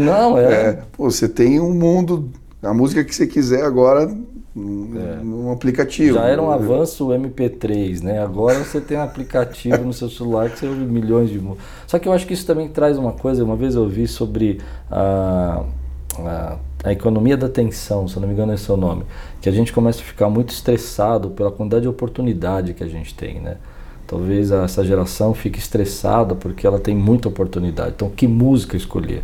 Não, 0.00 0.38
é. 0.38 0.44
é. 0.52 0.78
Pô, 0.92 1.10
você 1.10 1.28
tem 1.28 1.58
um 1.60 1.72
mundo. 1.72 2.30
A 2.62 2.72
música 2.72 3.02
que 3.02 3.14
você 3.14 3.26
quiser 3.26 3.64
agora 3.64 4.08
é. 4.54 5.22
num 5.22 5.50
aplicativo. 5.50 6.14
Já 6.14 6.26
era 6.26 6.42
um 6.42 6.50
avanço 6.50 7.08
o 7.08 7.10
MP3, 7.10 8.02
né? 8.02 8.22
Agora 8.22 8.58
você 8.58 8.80
tem 8.80 8.98
um 8.98 9.02
aplicativo 9.02 9.78
no 9.78 9.92
seu 9.92 10.10
celular 10.10 10.50
que 10.50 10.58
você 10.58 10.66
ouve 10.66 10.84
milhões 10.84 11.30
de 11.30 11.40
músicas. 11.40 11.66
Só 11.86 11.98
que 11.98 12.06
eu 12.06 12.12
acho 12.12 12.26
que 12.26 12.34
isso 12.34 12.46
também 12.46 12.68
traz 12.68 12.98
uma 12.98 13.12
coisa, 13.12 13.42
uma 13.44 13.56
vez 13.56 13.74
eu 13.74 13.82
ouvi 13.82 14.06
sobre 14.06 14.60
a, 14.90 15.64
a, 16.18 16.56
a, 16.84 16.92
economia 16.92 17.36
da 17.36 17.46
atenção, 17.46 18.06
se 18.06 18.16
eu 18.16 18.20
não 18.20 18.28
me 18.28 18.34
engano 18.34 18.52
é 18.52 18.56
esse 18.56 18.70
é 18.70 18.74
o 18.74 18.76
nome, 18.76 19.04
que 19.40 19.48
a 19.48 19.52
gente 19.52 19.72
começa 19.72 20.00
a 20.00 20.04
ficar 20.04 20.28
muito 20.28 20.50
estressado 20.50 21.30
pela 21.30 21.50
quantidade 21.50 21.82
de 21.82 21.88
oportunidade 21.88 22.74
que 22.74 22.84
a 22.84 22.88
gente 22.88 23.14
tem, 23.14 23.40
né? 23.40 23.56
Talvez 24.06 24.50
essa 24.50 24.84
geração 24.84 25.32
fique 25.32 25.58
estressada 25.58 26.34
porque 26.34 26.66
ela 26.66 26.78
tem 26.78 26.94
muita 26.94 27.28
oportunidade. 27.28 27.92
Então, 27.96 28.10
que 28.10 28.26
música 28.26 28.76
escolher? 28.76 29.22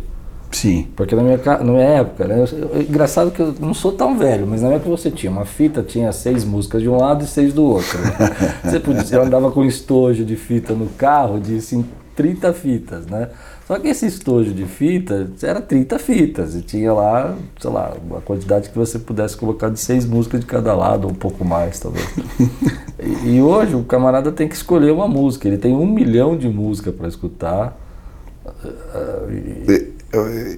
Sim. 0.51 0.87
Porque 0.95 1.15
na 1.15 1.21
minha, 1.21 1.37
na 1.37 1.63
minha 1.63 1.83
época, 1.83 2.27
né, 2.27 2.45
eu, 2.51 2.81
engraçado 2.81 3.31
que 3.31 3.39
eu 3.39 3.53
não 3.59 3.73
sou 3.73 3.91
tão 3.91 4.17
velho, 4.17 4.47
mas 4.47 4.61
na 4.61 4.67
minha 4.67 4.77
época 4.77 4.89
você 4.89 5.11
tinha 5.11 5.31
uma 5.31 5.45
fita, 5.45 5.83
tinha 5.83 6.11
seis 6.11 6.43
músicas 6.43 6.81
de 6.81 6.89
um 6.89 6.97
lado 6.97 7.23
e 7.23 7.27
seis 7.27 7.53
do 7.53 7.63
outro. 7.63 7.99
Né? 7.99 8.11
Você, 8.63 8.79
podia, 8.79 9.21
andava 9.21 9.51
com 9.51 9.63
estojo 9.63 10.25
de 10.25 10.35
fita 10.35 10.73
no 10.73 10.87
carro 10.87 11.39
de 11.39 11.57
assim, 11.57 11.85
30 12.15 12.53
fitas, 12.53 13.05
né? 13.05 13.29
Só 13.65 13.77
que 13.77 13.87
esse 13.87 14.07
estojo 14.07 14.51
de 14.51 14.65
fita 14.65 15.29
era 15.43 15.61
30 15.61 15.99
fitas 15.99 16.55
e 16.55 16.61
tinha 16.61 16.91
lá, 16.91 17.35
sei 17.59 17.69
lá, 17.69 17.93
uma 18.03 18.19
quantidade 18.19 18.69
que 18.69 18.77
você 18.77 18.97
pudesse 18.97 19.37
colocar 19.37 19.69
de 19.69 19.79
seis 19.79 20.05
músicas 20.05 20.39
de 20.39 20.47
cada 20.47 20.73
lado, 20.73 21.05
ou 21.05 21.11
um 21.11 21.15
pouco 21.15 21.45
mais, 21.45 21.79
talvez. 21.79 22.09
e, 22.99 23.35
e 23.35 23.41
hoje 23.41 23.75
o 23.75 23.83
camarada 23.83 24.31
tem 24.31 24.47
que 24.47 24.55
escolher 24.55 24.91
uma 24.91 25.07
música, 25.07 25.47
ele 25.47 25.57
tem 25.57 25.75
um 25.75 25.85
milhão 25.85 26.35
de 26.35 26.49
música 26.49 26.91
para 26.91 27.07
escutar. 27.07 27.77
E, 29.29 29.98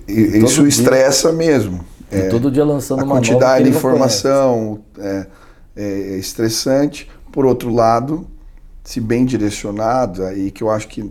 isso 0.07 0.65
estressa 0.65 1.31
mesmo. 1.31 1.83
É, 2.11 2.27
todo 2.27 2.51
dia 2.51 2.65
lançando 2.65 2.99
a 2.99 3.03
uma 3.03 3.15
quantidade 3.15 3.63
de 3.63 3.69
informação 3.69 4.79
é, 4.97 5.27
é, 5.75 6.17
estressante. 6.17 7.09
Por 7.31 7.45
outro 7.45 7.73
lado, 7.73 8.27
se 8.83 8.99
bem 8.99 9.25
direcionado, 9.25 10.23
aí 10.23 10.51
que 10.51 10.63
eu 10.63 10.69
acho 10.69 10.87
que 10.87 11.09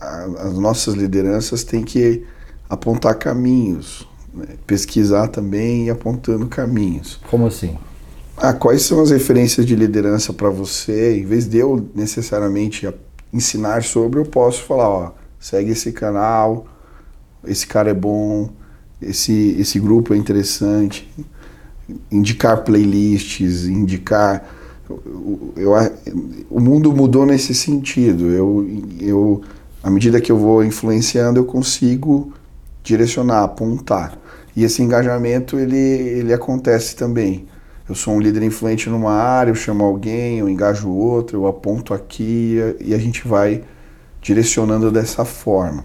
a, 0.00 0.24
as 0.46 0.54
nossas 0.54 0.94
lideranças 0.94 1.62
têm 1.62 1.84
que 1.84 2.24
apontar 2.68 3.14
caminhos. 3.16 4.08
né, 4.32 4.46
pesquisar 4.66 5.28
também 5.28 5.86
e 5.86 5.90
apontando 5.90 6.46
caminhos. 6.46 7.20
Como 7.30 7.46
assim? 7.46 7.76
Ah, 8.36 8.52
quais 8.52 8.82
são 8.82 9.00
as 9.00 9.10
referências 9.10 9.64
de 9.66 9.76
liderança 9.76 10.32
para 10.32 10.48
você? 10.48 11.18
Em 11.18 11.24
vez 11.24 11.46
de 11.46 11.58
eu 11.58 11.88
necessariamente 11.94 12.88
ensinar 13.32 13.82
sobre, 13.84 14.18
eu 14.18 14.24
posso 14.24 14.62
falar, 14.64 14.88
ó, 14.88 15.12
segue 15.38 15.72
esse 15.72 15.92
canal, 15.92 16.66
esse 17.44 17.66
cara 17.66 17.90
é 17.90 17.94
bom, 17.94 18.50
esse, 19.00 19.56
esse 19.58 19.80
grupo 19.80 20.14
é 20.14 20.16
interessante, 20.16 21.08
indicar 22.10 22.62
playlists, 22.62 23.66
indicar. 23.66 24.44
Eu, 24.88 25.54
eu, 25.56 25.72
o 26.50 26.60
mundo 26.60 26.92
mudou 26.92 27.26
nesse 27.26 27.54
sentido. 27.54 28.26
Eu, 28.30 28.66
eu, 29.00 29.42
à 29.82 29.90
medida 29.90 30.20
que 30.20 30.30
eu 30.30 30.38
vou 30.38 30.64
influenciando, 30.64 31.40
eu 31.40 31.44
consigo 31.44 32.32
direcionar, 32.82 33.42
apontar. 33.42 34.18
E 34.54 34.64
esse 34.64 34.82
engajamento 34.82 35.58
ele, 35.58 35.76
ele 35.76 36.32
acontece 36.32 36.94
também. 36.94 37.46
Eu 37.88 37.94
sou 37.94 38.14
um 38.14 38.20
líder 38.20 38.42
influente 38.42 38.88
numa 38.88 39.12
área, 39.12 39.50
eu 39.50 39.54
chamo 39.54 39.84
alguém, 39.84 40.38
eu 40.38 40.48
engajo 40.48 40.88
outro, 40.88 41.38
eu 41.38 41.46
aponto 41.46 41.92
aqui 41.92 42.56
e 42.80 42.94
a 42.94 42.98
gente 42.98 43.26
vai 43.26 43.64
direcionando 44.20 44.90
dessa 44.90 45.24
forma. 45.24 45.84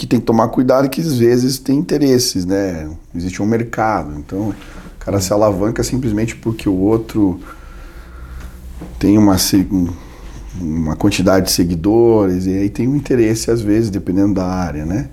Que 0.00 0.06
tem 0.06 0.18
que 0.18 0.24
tomar 0.24 0.48
cuidado 0.48 0.88
que 0.88 0.98
às 0.98 1.18
vezes 1.18 1.58
tem 1.58 1.76
interesses, 1.76 2.46
né? 2.46 2.88
Existe 3.14 3.42
um 3.42 3.44
mercado, 3.44 4.18
então 4.18 4.48
o 4.48 4.54
cara 4.98 5.20
se 5.20 5.30
alavanca 5.30 5.82
simplesmente 5.82 6.34
porque 6.34 6.66
o 6.70 6.74
outro 6.74 7.38
tem 8.98 9.18
uma, 9.18 9.36
uma 10.58 10.96
quantidade 10.96 11.44
de 11.44 11.52
seguidores 11.52 12.46
e 12.46 12.50
aí 12.56 12.70
tem 12.70 12.88
um 12.88 12.96
interesse 12.96 13.50
às 13.50 13.60
vezes, 13.60 13.90
dependendo 13.90 14.32
da 14.32 14.46
área, 14.46 14.86
né? 14.86 15.10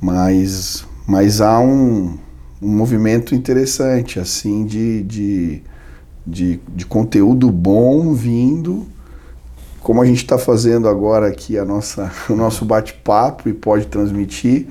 Mas, 0.00 0.82
mas 1.06 1.42
há 1.42 1.60
um, 1.60 2.16
um 2.62 2.68
movimento 2.74 3.34
interessante, 3.34 4.18
assim, 4.18 4.64
de, 4.64 5.02
de, 5.02 5.62
de, 6.26 6.58
de 6.74 6.86
conteúdo 6.86 7.50
bom 7.50 8.14
vindo 8.14 8.86
como 9.82 10.00
a 10.00 10.06
gente 10.06 10.18
está 10.18 10.38
fazendo 10.38 10.88
agora 10.88 11.26
aqui 11.26 11.58
a 11.58 11.64
nossa, 11.64 12.10
o 12.30 12.34
nosso 12.34 12.64
bate-papo 12.64 13.48
e 13.48 13.52
pode 13.52 13.86
transmitir, 13.86 14.66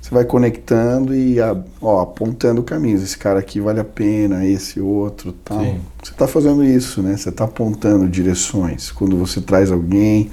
você 0.00 0.10
vai 0.10 0.24
conectando 0.24 1.14
e 1.14 1.36
ó, 1.80 2.00
apontando 2.02 2.62
caminhos. 2.62 3.02
Esse 3.02 3.16
cara 3.16 3.38
aqui 3.38 3.58
vale 3.58 3.80
a 3.80 3.84
pena, 3.84 4.46
esse 4.46 4.78
outro 4.78 5.32
tal. 5.32 5.60
Sim. 5.60 5.80
Você 6.02 6.12
está 6.12 6.26
fazendo 6.26 6.62
isso, 6.62 7.02
né? 7.02 7.16
Você 7.16 7.30
está 7.30 7.44
apontando 7.44 8.06
direções. 8.06 8.90
Quando 8.90 9.16
você 9.16 9.40
traz 9.40 9.72
alguém, 9.72 10.30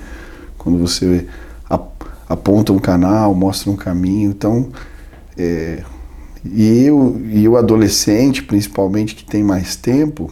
quando 0.57 0.77
você 0.77 1.25
aponta 2.27 2.73
um 2.73 2.79
canal, 2.79 3.33
mostra 3.33 3.71
um 3.71 3.75
caminho. 3.75 4.31
Então, 4.31 4.69
é, 5.37 5.83
e, 6.43 6.83
eu, 6.83 7.21
e 7.29 7.47
o 7.47 7.55
adolescente, 7.55 8.43
principalmente, 8.43 9.15
que 9.15 9.23
tem 9.23 9.43
mais 9.43 9.75
tempo, 9.75 10.31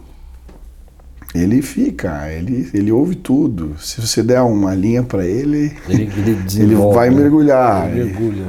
ele 1.33 1.61
fica, 1.61 2.31
ele, 2.31 2.69
ele 2.73 2.91
ouve 2.91 3.15
tudo. 3.15 3.75
Se 3.79 4.01
você 4.01 4.23
der 4.23 4.41
uma 4.41 4.73
linha 4.73 5.03
para 5.03 5.25
ele, 5.25 5.75
ele, 5.87 6.03
ele, 6.17 6.37
ele, 6.57 6.75
vai 6.75 7.09
mergulhar. 7.09 7.87
Ele 7.89 8.05
mergulha. 8.05 8.47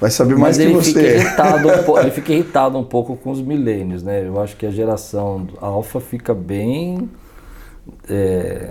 Vai 0.00 0.10
saber 0.10 0.36
mais 0.36 0.56
Mas 0.56 0.66
que 0.66 0.72
você. 0.72 0.92
Fica 0.92 1.06
irritado 1.06 1.68
um 1.68 1.98
ele 2.00 2.10
fica 2.10 2.32
irritado 2.32 2.78
um 2.78 2.84
pouco 2.84 3.16
com 3.16 3.30
os 3.30 3.40
milênios, 3.40 4.02
né? 4.02 4.26
Eu 4.26 4.40
acho 4.40 4.56
que 4.56 4.66
a 4.66 4.70
geração 4.70 5.46
alfa 5.60 6.00
fica 6.00 6.34
bem. 6.34 7.08
É, 8.08 8.70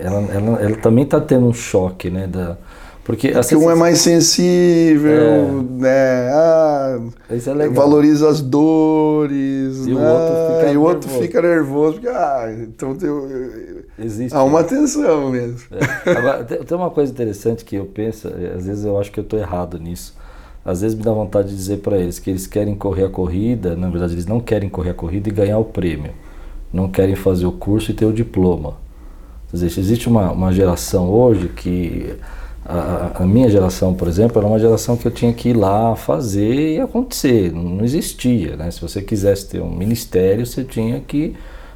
ela, 0.00 0.20
ela, 0.32 0.62
ela 0.62 0.76
também 0.76 1.04
está 1.04 1.20
tendo 1.20 1.46
um 1.46 1.52
choque, 1.52 2.10
né? 2.10 2.26
Da, 2.26 2.56
porque, 3.08 3.30
Porque 3.30 3.56
um 3.56 3.70
é 3.70 3.74
mais 3.74 4.00
sensível, 4.02 5.10
é. 5.10 5.62
né? 5.80 6.28
Ah, 6.30 6.98
é 7.30 7.68
valoriza 7.70 8.28
as 8.28 8.42
dores, 8.42 9.86
e, 9.86 9.94
né? 9.94 9.98
o, 9.98 10.12
outro 10.12 10.34
fica, 10.52 10.72
e 10.72 10.76
o 10.76 10.82
outro 10.82 11.10
fica 11.12 11.40
nervoso. 11.40 11.92
Porque, 11.94 12.08
ah, 12.08 12.54
então 12.60 12.94
tem, 12.94 13.08
Existe, 13.98 14.36
há 14.36 14.42
uma 14.44 14.62
tensão 14.62 15.30
mesmo. 15.30 15.58
É. 15.70 16.10
Agora, 16.10 16.44
tem 16.44 16.76
uma 16.76 16.90
coisa 16.90 17.10
interessante 17.10 17.64
que 17.64 17.76
eu 17.76 17.86
penso, 17.86 18.28
é, 18.28 18.52
às 18.54 18.66
vezes 18.66 18.84
eu 18.84 19.00
acho 19.00 19.10
que 19.10 19.18
eu 19.18 19.24
estou 19.24 19.38
errado 19.38 19.78
nisso. 19.78 20.14
Às 20.62 20.82
vezes 20.82 20.94
me 20.94 21.02
dá 21.02 21.10
vontade 21.10 21.48
de 21.48 21.56
dizer 21.56 21.78
para 21.78 21.96
eles 21.96 22.18
que 22.18 22.28
eles 22.28 22.46
querem 22.46 22.74
correr 22.74 23.04
a 23.04 23.08
corrida, 23.08 23.74
na 23.74 23.88
verdade 23.88 24.12
eles 24.12 24.26
não 24.26 24.38
querem 24.38 24.68
correr 24.68 24.90
a 24.90 24.94
corrida 24.94 25.30
e 25.30 25.32
ganhar 25.32 25.56
o 25.58 25.64
prêmio. 25.64 26.12
Não 26.70 26.90
querem 26.90 27.16
fazer 27.16 27.46
o 27.46 27.52
curso 27.52 27.90
e 27.90 27.94
ter 27.94 28.04
o 28.04 28.12
diploma. 28.12 28.74
Existe, 29.54 29.80
existe 29.80 30.08
uma, 30.10 30.30
uma 30.30 30.52
geração 30.52 31.08
hoje 31.08 31.48
que 31.48 32.14
a, 32.68 33.26
minha 33.26 33.48
geração, 33.48 33.94
por 33.94 34.06
exemplo, 34.06 34.38
era 34.38 34.46
uma 34.46 34.58
geração 34.58 34.94
que 34.94 35.06
eu 35.06 35.10
tinha 35.10 35.32
que 35.32 35.48
ir 35.48 35.56
lá 35.56 35.96
fazer 35.96 36.74
e 36.74 36.80
acontecer. 36.80 37.50
Não 37.50 37.82
existia, 37.82 38.56
né? 38.56 38.70
Se 38.70 38.80
você 38.80 39.00
quisesse 39.00 39.48
ter 39.48 39.62
um 39.62 39.70
ministério, 39.70 40.44
você 40.44 40.62
tinha 40.62 41.00
que 41.00 41.34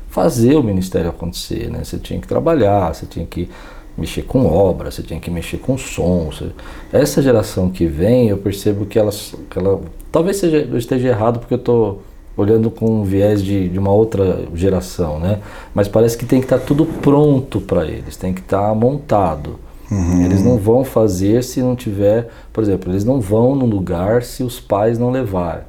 fazer 0.09 0.55
o 0.55 0.63
ministério 0.63 1.09
acontecer, 1.09 1.71
né? 1.71 1.83
Você 1.83 1.99
tinha 1.99 2.21
que 2.21 2.29
trabalhar, 2.29 2.95
você 2.95 3.07
tinha 3.07 3.25
que 3.25 3.49
mexer 3.97 4.23
com 4.23 4.47
obra, 4.47 4.91
você 4.91 5.03
tinha 5.03 5.19
que 5.19 5.31
mexer 5.31 5.57
com 5.57 5.79
som. 5.79 6.31
Você... 6.31 6.51
Essa 6.93 7.23
geração 7.23 7.71
que 7.71 7.87
vem, 7.87 8.29
eu 8.29 8.37
percebo 8.37 8.85
que 8.85 8.99
ela, 8.99 9.11
que 9.49 9.59
ela 9.59 9.81
talvez 10.11 10.37
seja, 10.37 10.59
eu 10.59 10.77
esteja 10.77 11.09
errado 11.09 11.39
porque 11.39 11.55
eu 11.55 11.59
estou 11.59 12.03
olhando 12.37 12.71
com 12.71 13.01
um 13.01 13.05
viés 13.05 13.43
de, 13.43 13.69
de 13.69 13.79
uma 13.79 13.93
outra 13.93 14.43
geração, 14.55 15.19
né? 15.19 15.41
Mas 15.75 15.89
parece 15.89 16.19
que 16.19 16.27
tem 16.27 16.41
que 16.41 16.47
estar 16.47 16.59
tá 16.59 16.65
tudo 16.67 16.85
pronto 16.85 17.63
para 17.63 17.87
eles, 17.87 18.15
tem 18.15 18.35
que 18.35 18.41
estar 18.41 18.69
tá 18.69 18.75
montado. 18.75 19.59
Uhum. 19.93 20.25
Eles 20.25 20.43
não 20.43 20.57
vão 20.57 20.85
fazer 20.85 21.45
se 21.45 21.61
não 21.61 21.77
tiver, 21.77 22.29
por 22.53 22.63
exemplo, 22.63 22.91
eles 22.91 23.05
não 23.05 23.21
vão 23.21 23.55
no 23.55 23.67
lugar 23.67 24.23
se 24.23 24.43
os 24.43 24.59
pais 24.59 24.99
não 24.99 25.11
levarem. 25.11 25.65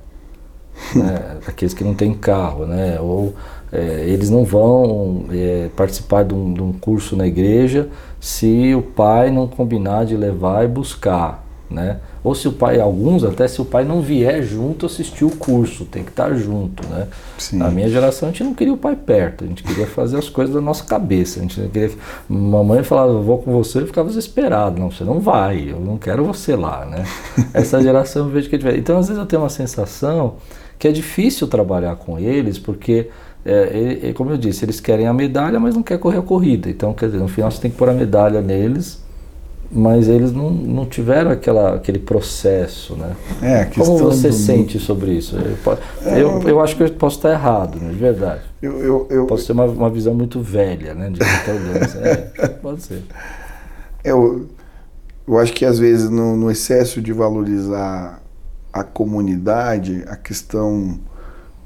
né? 0.95 1.37
Aqueles 1.45 1.73
que 1.73 1.83
não 1.83 1.93
têm 1.93 2.13
carro, 2.13 2.65
né? 2.65 2.99
Ou 2.99 3.33
é, 3.71 4.05
eles 4.07 4.29
não 4.29 4.45
vão 4.45 5.25
é, 5.31 5.69
participar 5.75 6.23
de 6.23 6.33
um, 6.33 6.53
de 6.53 6.61
um 6.61 6.71
curso 6.71 7.15
na 7.15 7.27
igreja 7.27 7.89
se 8.19 8.73
o 8.73 8.81
pai 8.81 9.29
não 9.29 9.47
combinar 9.47 10.05
de 10.05 10.15
levar 10.15 10.63
e 10.63 10.67
buscar, 10.67 11.43
né? 11.69 11.99
Ou 12.23 12.33
se 12.33 12.47
o 12.47 12.53
pai, 12.53 12.79
alguns 12.79 13.23
até 13.23 13.47
se 13.47 13.61
o 13.61 13.65
pai 13.65 13.83
não 13.83 14.01
vier 14.01 14.41
junto 14.41 14.85
assistir 14.85 15.25
o 15.25 15.29
curso, 15.29 15.83
tem 15.83 16.03
que 16.03 16.09
estar 16.09 16.33
junto, 16.35 16.87
né? 16.87 17.07
Sim. 17.37 17.57
Na 17.57 17.69
minha 17.69 17.89
geração 17.89 18.29
a 18.29 18.31
gente 18.31 18.43
não 18.45 18.53
queria 18.53 18.73
o 18.73 18.77
pai 18.77 18.95
perto, 18.95 19.43
a 19.43 19.47
gente 19.47 19.61
queria 19.61 19.85
fazer 19.85 20.17
as 20.17 20.29
coisas 20.29 20.55
da 20.55 20.61
nossa 20.61 20.85
cabeça. 20.85 21.39
A 21.39 21.41
gente 21.41 21.59
queria 21.69 21.91
mamãe 22.29 22.81
falava, 22.81 23.19
vou 23.19 23.39
com 23.39 23.51
você, 23.51 23.79
eu 23.79 23.87
ficava 23.87 24.07
desesperado, 24.07 24.79
não, 24.79 24.89
você 24.89 25.03
não 25.03 25.19
vai, 25.19 25.69
eu 25.69 25.79
não 25.81 25.97
quero 25.97 26.23
você 26.23 26.55
lá, 26.55 26.85
né? 26.85 27.03
Essa 27.53 27.81
geração 27.81 28.25
eu 28.25 28.31
vejo 28.31 28.49
que 28.49 28.55
é 28.55 28.57
diferente. 28.57 28.79
Então 28.79 28.97
às 28.97 29.07
vezes 29.07 29.19
eu 29.19 29.27
tenho 29.27 29.41
uma 29.41 29.49
sensação 29.49 30.35
que 30.79 30.87
é 30.87 30.91
difícil 30.91 31.47
trabalhar 31.47 31.95
com 31.97 32.17
eles, 32.17 32.57
porque 32.57 33.09
é, 33.45 34.13
como 34.15 34.31
eu 34.31 34.37
disse, 34.37 34.63
eles 34.63 34.79
querem 34.79 35.07
a 35.07 35.13
medalha, 35.13 35.59
mas 35.59 35.75
não 35.75 35.83
quer 35.83 35.99
correr 35.99 36.19
a 36.19 36.21
corrida. 36.21 36.69
Então, 36.69 36.93
quer 36.93 37.07
dizer, 37.07 37.19
no 37.19 37.27
final 37.27 37.51
você 37.51 37.61
tem 37.61 37.69
que 37.69 37.75
pôr 37.75 37.89
a 37.89 37.93
medalha 37.93 38.41
neles 38.41 39.02
mas 39.75 40.07
eles 40.07 40.31
não, 40.31 40.51
não 40.51 40.85
tiveram 40.85 41.31
aquela, 41.31 41.75
aquele 41.75 41.97
processo, 41.97 42.95
né? 42.95 43.15
É, 43.41 43.65
Como 43.65 43.97
você 43.97 44.27
do... 44.27 44.33
sente 44.33 44.79
sobre 44.79 45.13
isso? 45.13 45.35
Eu, 45.35 45.77
é, 46.05 46.21
eu, 46.21 46.41
eu, 46.43 46.61
acho 46.61 46.75
que 46.75 46.83
eu 46.83 46.91
posso 46.91 47.17
estar 47.17 47.31
errado, 47.31 47.79
né? 47.79 47.89
de 47.89 47.97
verdade. 47.97 48.41
Eu, 48.61 48.79
eu, 48.79 49.07
eu 49.09 49.25
posso 49.25 49.47
ter 49.47 49.53
uma, 49.53 49.65
uma 49.65 49.89
visão 49.89 50.13
muito 50.13 50.39
velha, 50.39 50.93
né? 50.93 51.09
De 51.09 51.19
é, 51.23 52.47
pode 52.61 52.83
ser. 52.83 53.03
Eu, 54.03 54.47
eu 55.27 55.39
acho 55.39 55.53
que 55.53 55.65
às 55.65 55.79
vezes 55.79 56.09
no, 56.09 56.37
no 56.37 56.51
excesso 56.51 57.01
de 57.01 57.11
valorizar 57.11 58.21
a 58.71 58.83
comunidade, 58.83 60.03
a 60.07 60.15
questão 60.15 60.99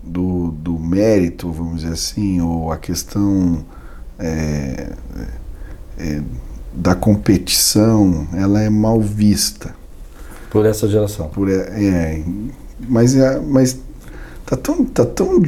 do, 0.01 0.51
do 0.51 0.79
mérito, 0.79 1.51
vamos 1.51 1.81
dizer 1.81 1.93
assim, 1.93 2.39
ou 2.41 2.71
a 2.71 2.77
questão 2.77 3.65
é, 4.17 4.91
é, 5.97 6.21
da 6.77 6.93
competição, 6.93 8.27
ela 8.33 8.61
é 8.61 8.69
mal 8.69 9.01
vista. 9.01 9.75
Por 10.51 10.63
essa 10.65 10.87
geração. 10.87 11.27
Por, 11.29 11.49
é, 11.49 12.23
mas, 12.87 13.15
é, 13.15 13.39
mas 13.39 13.79
tá 14.45 14.55
tão, 14.55 14.85
tá 14.85 15.03
tão. 15.03 15.41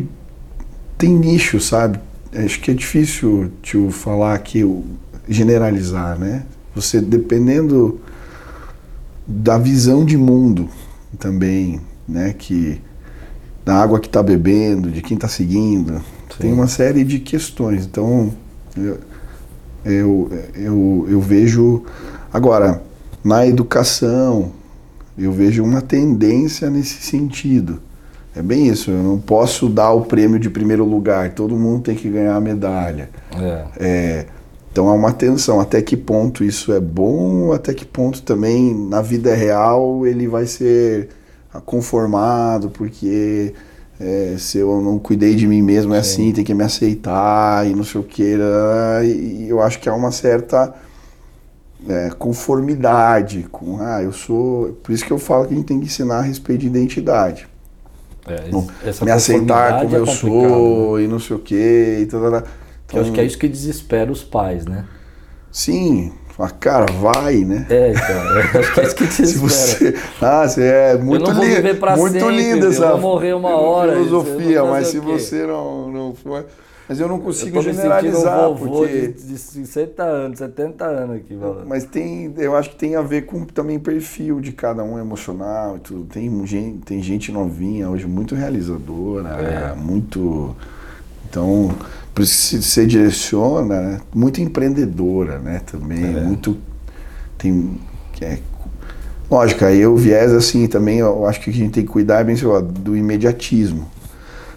Tem 0.97 1.13
nicho, 1.13 1.59
sabe? 1.59 1.99
Acho 2.33 2.59
que 2.59 2.71
é 2.71 2.73
difícil 2.73 3.51
te 3.61 3.91
falar 3.91 4.33
aqui, 4.33 4.65
generalizar, 5.27 6.17
né? 6.17 6.43
Você, 6.75 6.99
dependendo 6.99 8.01
da 9.25 9.57
visão 9.59 10.03
de 10.03 10.17
mundo 10.17 10.67
também, 11.19 11.79
né? 12.07 12.33
Que 12.37 12.81
da 13.63 13.75
água 13.75 13.99
que 13.99 14.07
está 14.07 14.23
bebendo, 14.23 14.89
de 14.89 15.03
quem 15.03 15.13
está 15.13 15.27
seguindo, 15.27 15.99
Sim. 15.99 16.39
tem 16.39 16.53
uma 16.53 16.67
série 16.67 17.03
de 17.03 17.19
questões. 17.19 17.85
Então, 17.85 18.33
eu, 18.75 18.97
eu, 19.85 20.29
eu, 20.55 21.07
eu 21.09 21.19
vejo. 21.21 21.83
Agora, 22.31 22.81
na 23.23 23.45
educação, 23.45 24.51
eu 25.17 25.31
vejo 25.31 25.63
uma 25.63 25.81
tendência 25.81 26.69
nesse 26.69 27.01
sentido. 27.01 27.81
É 28.35 28.41
bem 28.41 28.67
isso, 28.67 28.91
eu 28.91 29.03
não 29.03 29.19
posso 29.19 29.67
dar 29.67 29.91
o 29.91 30.05
prêmio 30.05 30.39
de 30.39 30.49
primeiro 30.49 30.85
lugar, 30.85 31.33
todo 31.33 31.55
mundo 31.57 31.83
tem 31.83 31.95
que 31.95 32.07
ganhar 32.09 32.35
a 32.35 32.39
medalha. 32.39 33.09
É. 33.35 33.65
É, 33.79 34.25
então 34.71 34.87
há 34.87 34.93
uma 34.93 35.11
tensão, 35.11 35.59
até 35.59 35.81
que 35.81 35.97
ponto 35.97 36.43
isso 36.43 36.71
é 36.71 36.79
bom, 36.79 37.51
até 37.51 37.73
que 37.73 37.83
ponto 37.83 38.21
também 38.21 38.73
na 38.73 39.01
vida 39.01 39.33
real 39.33 40.05
ele 40.05 40.27
vai 40.27 40.45
ser 40.45 41.09
conformado, 41.65 42.69
porque 42.69 43.53
é, 43.99 44.35
se 44.38 44.57
eu 44.57 44.81
não 44.81 44.97
cuidei 44.97 45.35
de 45.35 45.45
mim 45.45 45.62
mesmo 45.62 45.93
é 45.93 46.01
Sim. 46.01 46.23
assim, 46.23 46.33
tem 46.33 46.43
que 46.43 46.53
me 46.53 46.63
aceitar 46.63 47.67
e 47.67 47.75
não 47.75 47.83
sei 47.83 47.99
o 47.99 48.03
que. 48.03 48.38
E 49.03 49.47
eu 49.49 49.62
acho 49.62 49.79
que 49.79 49.89
há 49.89 49.93
uma 49.93 50.12
certa 50.12 50.73
é, 51.88 52.09
conformidade 52.17 53.47
com, 53.51 53.79
ah, 53.81 54.01
eu 54.01 54.13
sou. 54.13 54.73
Por 54.83 54.93
isso 54.93 55.05
que 55.05 55.12
eu 55.12 55.19
falo 55.19 55.47
que 55.47 55.53
a 55.53 55.57
gente 55.57 55.65
tem 55.65 55.79
que 55.79 55.85
ensinar 55.85 56.19
a 56.19 56.21
respeito 56.21 56.62
de 56.62 56.67
identidade. 56.67 57.47
É, 58.25 59.03
me 59.03 59.12
aceitar 59.12 59.81
como 59.81 59.95
é 59.95 59.99
eu 59.99 60.05
sou 60.05 60.97
né? 60.97 61.03
e 61.03 61.07
não 61.07 61.19
sei 61.19 61.35
o 61.35 61.39
que. 61.39 61.99
Então, 62.01 62.23
eu 62.93 63.01
acho 63.01 63.12
que 63.12 63.19
é 63.19 63.25
isso 63.25 63.38
que 63.38 63.47
desespera 63.47 64.12
os 64.12 64.23
pais, 64.23 64.65
né? 64.65 64.85
Sim, 65.51 66.13
a 66.39 66.49
cara, 66.49 66.86
vai, 66.93 67.38
né? 67.38 67.65
É, 67.69 67.91
então, 67.91 68.60
acho 68.62 68.73
que 68.73 68.80
é 68.80 68.84
isso 68.84 68.95
que 68.95 69.08
te 69.08 69.28
Se 69.28 69.38
você, 69.38 69.95
ah, 70.21 70.47
você 70.47 70.63
é 70.63 70.97
muito 70.97 71.30
eu 71.30 71.34
não 71.34 71.41
vou 71.41 71.45
viver 71.45 71.80
pra 71.80 71.97
muito 71.97 72.13
sempre, 72.13 72.36
linda 72.36 72.67
essa 72.67 72.86
eu 72.86 72.91
vou 72.91 73.13
morrer 73.13 73.34
uma 73.34 73.56
hora. 73.56 73.93
Filosofia, 73.93 74.63
mas 74.63 74.88
se 74.88 74.99
você 74.99 75.45
não, 75.45 75.91
não 75.91 76.15
for, 76.15 76.45
mas 76.88 76.99
eu 76.99 77.08
não 77.08 77.19
consigo 77.19 77.58
eu 77.58 77.62
generalizar 77.62 78.49
um 78.49 78.56
porque 78.56 79.10
de, 79.10 79.28
de 79.28 79.38
60 79.38 80.02
anos, 80.02 80.39
70 80.39 80.86
anos 80.86 81.17
aqui, 81.17 81.38
falando. 81.38 81.67
Mas 81.67 81.84
tem, 81.84 82.34
eu 82.38 82.56
acho 82.56 82.71
que 82.71 82.78
tem 82.78 82.95
a 82.95 83.02
ver 83.02 83.28
com 83.28 83.45
também 83.45 83.78
perfil 83.78 84.39
de 84.39 84.52
cada 84.52 84.84
um 84.84 84.97
emocional 84.97 85.78
e 85.78 85.80
tudo. 85.82 86.06
Tem 86.06 86.45
gente, 86.47 86.80
tem 86.80 87.04
gente 87.04 87.32
novinha 87.32 87.89
hoje 87.89 88.08
muito 88.08 88.34
realizadora, 88.34 89.30
é. 89.30 89.75
muito 89.75 90.56
então, 91.30 91.69
por 92.19 92.23
isso 92.23 92.58
que 92.58 92.63
você 92.63 92.86
direciona, 92.86 93.79
né? 93.79 94.01
muito 94.13 94.41
empreendedora, 94.41 95.39
né, 95.39 95.62
também, 95.65 96.03
é. 96.03 96.19
muito 96.19 96.58
tem 97.38 97.79
é, 98.21 98.39
lógico, 99.32 99.63
aí 99.63 99.88
o 99.88 99.95
viés 99.95 100.34
assim 100.34 100.67
também, 100.67 100.97
eu 100.97 101.25
acho 101.25 101.39
que 101.39 101.49
a 101.49 101.53
gente 101.53 101.71
tem 101.71 101.86
que 101.86 101.89
cuidar 101.89 102.25
bem 102.25 102.36
lá, 102.41 102.60
do 102.60 102.97
imediatismo. 102.97 103.89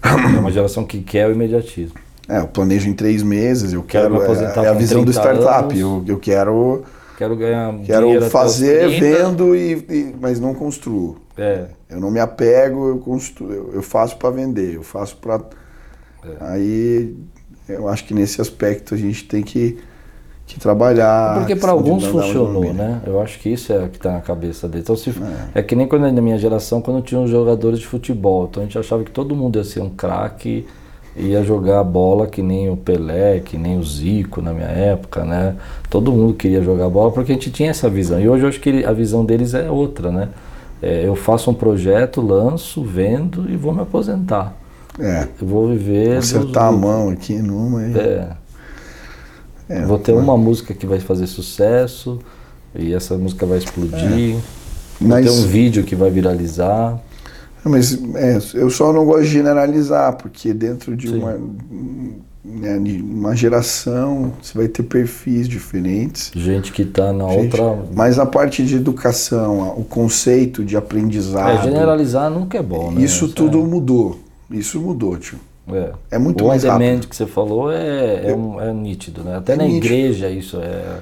É 0.02 0.38
uma 0.40 0.50
geração 0.50 0.84
que 0.84 1.00
quer 1.00 1.28
o 1.28 1.30
imediatismo. 1.30 1.94
É, 2.28 2.38
eu 2.38 2.48
planejo 2.48 2.88
em 2.88 2.92
três 2.92 3.22
meses, 3.22 3.72
eu 3.72 3.84
quero. 3.84 4.18
quero 4.18 4.34
é, 4.34 4.64
é, 4.64 4.68
a 4.68 4.72
visão 4.72 5.04
do 5.04 5.12
startup. 5.12 5.78
Eu, 5.78 6.04
eu 6.08 6.18
quero. 6.18 6.82
Quero 7.16 7.36
ganhar. 7.36 7.72
Quero 7.84 8.28
fazer, 8.28 8.98
vendo, 8.98 9.54
e, 9.54 9.74
e, 9.88 10.14
mas 10.20 10.40
não 10.40 10.52
construo. 10.52 11.18
É. 11.38 11.66
Eu 11.88 12.00
não 12.00 12.10
me 12.10 12.18
apego, 12.18 12.88
eu, 12.88 12.98
construo, 12.98 13.52
eu, 13.52 13.70
eu 13.74 13.82
faço 13.82 14.16
para 14.16 14.30
vender, 14.30 14.74
eu 14.74 14.82
faço 14.82 15.16
para. 15.18 15.40
É. 16.24 16.36
Aí 16.40 17.16
eu 17.68 17.88
acho 17.88 18.04
que 18.04 18.14
nesse 18.14 18.40
aspecto 18.40 18.94
a 18.94 18.98
gente 18.98 19.24
tem 19.24 19.42
que, 19.42 19.78
que 20.46 20.58
trabalhar. 20.58 21.38
Porque 21.38 21.56
para 21.56 21.72
alguns 21.72 22.04
funcionou, 22.04 22.72
né? 22.72 23.02
Eu 23.06 23.20
acho 23.20 23.38
que 23.38 23.48
isso 23.48 23.72
é 23.72 23.84
o 23.84 23.88
que 23.88 23.96
está 23.96 24.12
na 24.12 24.20
cabeça 24.20 24.68
deles. 24.68 24.84
Então, 24.84 24.96
se, 24.96 25.10
é. 25.10 25.60
é. 25.60 25.62
que 25.62 25.74
nem 25.74 25.86
quando 25.86 26.10
na 26.10 26.22
minha 26.22 26.38
geração, 26.38 26.80
quando 26.80 27.02
tinha 27.02 27.20
os 27.20 27.30
jogadores 27.30 27.78
de 27.78 27.86
futebol. 27.86 28.48
Então 28.50 28.62
a 28.62 28.66
gente 28.66 28.78
achava 28.78 29.04
que 29.04 29.10
todo 29.10 29.34
mundo 29.34 29.56
ia 29.56 29.64
ser 29.64 29.80
um 29.80 29.90
craque 29.90 30.66
ia 31.16 31.42
jogar 31.42 31.82
bola 31.84 32.26
que 32.26 32.42
nem 32.42 32.70
o 32.70 32.76
Pelé, 32.76 33.40
que 33.40 33.58
nem 33.58 33.78
o 33.78 33.82
Zico 33.82 34.40
na 34.40 34.52
minha 34.52 34.68
época, 34.68 35.24
né? 35.24 35.56
Todo 35.90 36.12
mundo 36.12 36.34
queria 36.34 36.62
jogar 36.62 36.88
bola 36.88 37.10
porque 37.10 37.32
a 37.32 37.34
gente 37.34 37.50
tinha 37.50 37.70
essa 37.70 37.88
visão. 37.88 38.20
E 38.20 38.28
hoje 38.28 38.44
eu 38.44 38.48
acho 38.48 38.60
que 38.60 38.84
a 38.84 38.92
visão 38.92 39.24
deles 39.24 39.54
é 39.54 39.70
outra, 39.70 40.10
né? 40.10 40.28
É, 40.80 41.06
eu 41.06 41.14
faço 41.14 41.50
um 41.50 41.54
projeto, 41.54 42.20
lanço, 42.20 42.82
vendo 42.82 43.48
e 43.50 43.56
vou 43.56 43.72
me 43.72 43.82
aposentar. 43.82 44.56
É. 44.98 45.26
Eu 45.40 45.46
vou 45.46 45.68
viver. 45.68 46.18
Acertar 46.18 46.68
a 46.68 46.72
mão 46.72 47.08
aqui 47.08 47.34
numa. 47.34 47.82
E... 47.82 47.98
É. 47.98 48.28
é. 49.68 49.82
Vou 49.82 49.98
ter 49.98 50.12
uma 50.12 50.36
música 50.36 50.74
que 50.74 50.86
vai 50.86 51.00
fazer 51.00 51.26
sucesso 51.26 52.18
e 52.74 52.92
essa 52.92 53.16
música 53.16 53.46
vai 53.46 53.58
explodir. 53.58 54.36
É. 54.36 54.40
Mas... 55.00 55.26
Vou 55.26 55.34
ter 55.34 55.40
um 55.40 55.46
vídeo 55.46 55.84
que 55.84 55.94
vai 55.94 56.10
viralizar. 56.10 57.00
Mas 57.64 57.96
é, 58.16 58.38
eu 58.54 58.68
só 58.70 58.92
não 58.92 59.04
gosto 59.04 59.22
de 59.22 59.30
generalizar, 59.30 60.16
porque 60.16 60.52
dentro 60.52 60.96
de 60.96 61.08
uma, 61.08 61.38
né, 62.44 62.76
uma 63.00 63.36
geração 63.36 64.32
você 64.42 64.58
vai 64.58 64.66
ter 64.66 64.82
perfis 64.82 65.48
diferentes. 65.48 66.32
Gente 66.34 66.72
que 66.72 66.82
está 66.82 67.12
na 67.12 67.28
Gente, 67.28 67.60
outra. 67.60 67.84
Mas 67.94 68.18
a 68.18 68.26
parte 68.26 68.64
de 68.64 68.74
educação, 68.74 69.74
o 69.76 69.84
conceito 69.84 70.64
de 70.64 70.76
aprendizado. 70.76 71.60
É, 71.60 71.62
generalizar 71.62 72.28
nunca 72.28 72.58
é 72.58 72.62
bom, 72.62 72.90
né? 72.90 73.02
Isso 73.02 73.28
tudo 73.28 73.60
é. 73.60 73.62
mudou. 73.62 74.18
Isso 74.52 74.80
mudou, 74.80 75.16
tio. 75.16 75.38
É, 75.68 75.92
é 76.12 76.18
muito 76.18 76.44
o 76.44 76.48
mais 76.48 76.64
rápido. 76.64 77.06
que 77.06 77.14
você 77.14 77.26
falou 77.26 77.70
é, 77.70 78.30
é, 78.30 78.34
um, 78.34 78.60
é 78.60 78.72
nítido, 78.72 79.22
né? 79.22 79.36
Até 79.36 79.52
é 79.52 79.56
na 79.56 79.64
nítido. 79.64 79.86
igreja 79.86 80.28
isso 80.28 80.58
é. 80.60 80.98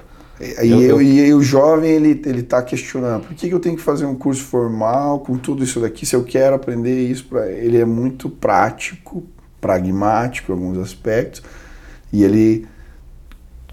E, 0.62 0.70
eu, 0.70 0.80
eu, 0.80 1.02
e 1.02 1.34
o 1.34 1.42
jovem, 1.42 1.90
ele 1.90 2.22
ele 2.24 2.40
está 2.40 2.62
questionando, 2.62 3.26
por 3.26 3.34
que, 3.34 3.46
que 3.48 3.54
eu 3.54 3.60
tenho 3.60 3.76
que 3.76 3.82
fazer 3.82 4.06
um 4.06 4.14
curso 4.14 4.42
formal 4.42 5.20
com 5.20 5.36
tudo 5.36 5.62
isso 5.62 5.80
daqui, 5.80 6.06
se 6.06 6.16
eu 6.16 6.24
quero 6.24 6.56
aprender 6.56 6.98
isso? 7.08 7.26
Pra... 7.26 7.50
Ele 7.50 7.78
é 7.78 7.84
muito 7.84 8.30
prático, 8.30 9.22
pragmático 9.60 10.50
em 10.50 10.54
alguns 10.54 10.78
aspectos, 10.78 11.42
e 12.10 12.24
ele 12.24 12.66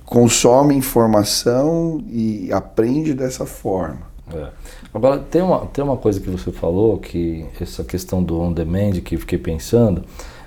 consome 0.03 0.75
informação 0.75 2.03
e 2.09 2.49
aprende 2.51 3.13
dessa 3.13 3.45
forma. 3.45 4.07
É. 4.33 4.47
Agora, 4.93 5.19
tem 5.19 5.41
uma, 5.41 5.59
tem 5.67 5.83
uma 5.83 5.97
coisa 5.97 6.19
que 6.19 6.29
você 6.29 6.51
falou, 6.51 6.97
que 6.97 7.45
essa 7.59 7.83
questão 7.83 8.23
do 8.23 8.39
on-demand, 8.39 9.01
que 9.03 9.15
eu 9.15 9.19
fiquei 9.19 9.37
pensando, 9.37 10.03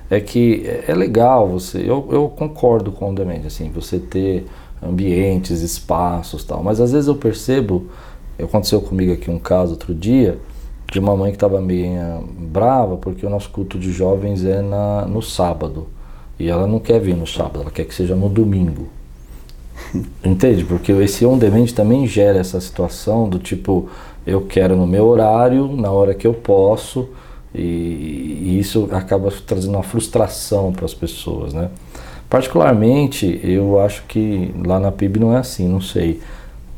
é 0.09 0.20
que 0.20 0.66
é, 0.66 0.87
é 0.88 0.94
legal 0.94 1.48
você, 1.48 1.79
eu, 1.79 2.09
eu 2.11 2.29
concordo 2.29 2.90
com 2.90 3.11
on-demand, 3.11 3.46
assim, 3.46 3.70
você 3.70 3.98
ter 3.98 4.46
ambientes, 4.83 5.61
espaços 5.61 6.42
tal. 6.42 6.62
Mas 6.62 6.81
às 6.81 6.92
vezes 6.92 7.07
eu 7.07 7.14
percebo, 7.14 7.87
aconteceu 8.42 8.81
comigo 8.81 9.12
aqui 9.12 9.31
um 9.31 9.38
caso 9.38 9.72
outro 9.72 9.94
dia, 9.94 10.38
de 10.90 10.98
uma 10.98 11.16
mãe 11.16 11.31
que 11.31 11.37
estava 11.37 11.61
meio 11.61 12.24
brava 12.37 12.96
porque 12.96 13.24
o 13.24 13.31
nosso 13.31 13.50
culto 13.50 13.79
de 13.79 13.92
jovens 13.92 14.44
é 14.44 14.61
na, 14.61 15.07
no 15.07 15.22
sábado. 15.22 15.87
E 16.38 16.48
ela 16.48 16.66
não 16.66 16.81
quer 16.81 16.98
vir 16.98 17.14
no 17.14 17.26
sábado, 17.26 17.61
ela 17.61 17.70
quer 17.70 17.85
que 17.85 17.94
seja 17.94 18.16
no 18.16 18.29
domingo. 18.29 18.88
Entende? 20.24 20.64
Porque 20.64 20.90
esse 20.92 21.24
on 21.24 21.38
demand 21.38 21.66
também 21.66 22.07
gera 22.07 22.38
essa 22.38 22.61
situação 22.61 23.29
do 23.29 23.38
tipo, 23.38 23.88
eu 24.26 24.42
quero 24.42 24.76
no 24.76 24.87
meu 24.87 25.06
horário, 25.06 25.68
na 25.76 25.90
hora 25.90 26.14
que 26.14 26.26
eu 26.26 26.35
posso, 26.35 27.09
e, 27.54 27.61
e 27.61 28.59
isso 28.59 28.88
acaba 28.92 29.33
trazendo 29.46 29.74
uma 29.74 29.83
frustração 29.83 30.72
para 30.72 30.85
as 30.85 30.94
pessoas, 30.94 31.52
né? 31.52 31.70
Particularmente, 32.28 33.40
eu 33.42 33.80
acho 33.80 34.04
que 34.06 34.54
lá 34.64 34.78
na 34.78 34.92
PIB 34.92 35.18
não 35.18 35.35
é 35.35 35.38
assim, 35.38 35.68
não 35.68 35.80
sei, 35.80 36.20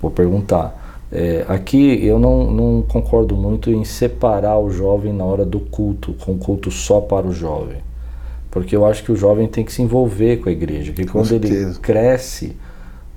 vou 0.00 0.11
perguntar. 0.11 0.81
É, 1.12 1.44
aqui 1.46 2.02
eu 2.07 2.18
não, 2.18 2.50
não 2.50 2.83
concordo 2.83 3.37
muito 3.37 3.70
em 3.70 3.85
separar 3.85 4.59
o 4.59 4.70
jovem 4.70 5.12
na 5.12 5.24
hora 5.26 5.44
do 5.44 5.61
culto, 5.61 6.14
com 6.14 6.38
culto 6.38 6.70
só 6.70 7.02
para 7.02 7.26
o 7.26 7.35
jovem. 7.35 7.76
Porque 8.50 8.74
eu 8.74 8.87
acho 8.87 9.05
que 9.05 9.12
o 9.12 9.16
jovem 9.16 9.46
tem 9.46 9.62
que 9.62 9.72
se 9.72 9.83
envolver 9.83 10.38
com 10.38 10.48
a 10.48 10.52
igreja, 10.52 10.92
que 10.92 11.05
quando 11.05 11.26
certeza. 11.26 11.70
ele 11.70 11.78
cresce, 11.81 12.57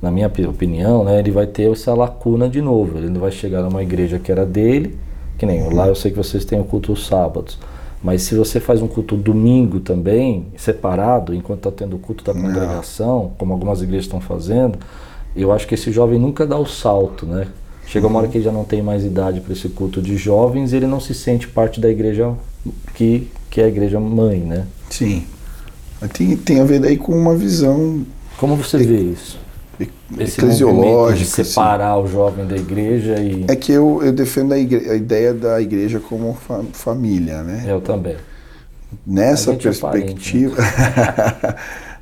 na 0.02 0.12
minha 0.12 0.28
opinião, 0.28 1.04
né, 1.04 1.20
ele 1.20 1.32
vai 1.32 1.48
ter 1.48 1.72
essa 1.72 1.94
lacuna 1.94 2.48
de 2.48 2.62
novo. 2.62 2.98
Ele 2.98 3.10
não 3.10 3.20
vai 3.20 3.32
chegar 3.32 3.62
numa 3.62 3.82
igreja 3.82 4.20
que 4.20 4.32
era 4.32 4.46
dele, 4.46 4.98
que 5.38 5.46
nem 5.46 5.74
lá 5.74 5.88
eu 5.88 5.96
sei 5.96 6.12
que 6.12 6.18
vocês 6.18 6.46
têm 6.46 6.60
o 6.60 6.64
culto 6.64 6.92
os 6.94 7.08
sábados. 7.08 7.58
Mas 8.04 8.22
se 8.22 8.36
você 8.36 8.60
faz 8.60 8.82
um 8.82 8.88
culto 8.88 9.16
domingo 9.16 9.80
também, 9.80 10.46
separado, 10.56 11.34
enquanto 11.34 11.68
está 11.68 11.72
tendo 11.72 11.96
o 11.96 12.00
culto 12.00 12.24
da 12.24 12.34
congregação, 12.34 13.32
como 13.38 13.52
algumas 13.52 13.82
igrejas 13.82 14.06
estão 14.06 14.22
fazendo, 14.22 14.78
eu 15.36 15.52
acho 15.52 15.68
que 15.68 15.74
esse 15.74 15.92
jovem 15.92 16.20
nunca 16.20 16.46
dá 16.46 16.58
o 16.58 16.68
salto, 16.68 17.26
né? 17.26 17.48
Chega 17.88 18.08
uma 18.08 18.20
hora 18.20 18.28
que 18.28 18.38
ele 18.38 18.46
já 18.46 18.52
não 18.52 18.64
tem 18.64 18.82
mais 18.82 19.04
idade 19.04 19.42
para 19.42 19.54
esse 19.54 19.70
culto 19.70 20.02
de 20.02 20.18
jovens 20.18 20.72
e 20.72 20.76
ele 20.76 20.88
não 20.88 21.00
se 21.00 21.14
sente 21.14 21.48
parte 21.48 21.80
da 21.80 21.90
igreja 21.90 22.34
que, 22.94 23.28
que 23.50 23.62
é 23.62 23.66
a 23.66 23.68
igreja 23.68 24.00
mãe, 24.00 24.40
né? 24.40 24.68
Sim. 24.90 25.26
Tem, 26.14 26.36
tem 26.36 26.60
a 26.60 26.64
ver 26.64 26.80
daí 26.80 26.98
com 26.98 27.12
uma 27.12 27.36
visão. 27.36 28.06
Como 28.38 28.56
você 28.56 28.78
vê 28.78 29.00
isso? 29.00 29.40
Esse 30.20 30.40
eclesiológica. 30.40 31.42
De 31.42 31.48
separar 31.48 31.94
assim. 31.94 32.04
o 32.04 32.08
jovem 32.08 32.46
da 32.46 32.56
igreja 32.56 33.20
e. 33.20 33.46
É 33.48 33.56
que 33.56 33.72
eu, 33.72 34.02
eu 34.04 34.12
defendo 34.12 34.54
a, 34.54 34.56
a 34.56 34.60
ideia 34.60 35.34
da 35.34 35.62
igreja 35.62 36.00
como 36.00 36.34
fa 36.34 36.64
família, 36.74 37.44
né? 37.44 37.66
Eu 37.68 37.82
também. 37.82 38.16
Nessa 39.06 39.54
perspectiva. 39.54 40.56
É 40.62 40.72
parente, 40.72 41.48
né? 41.48 41.56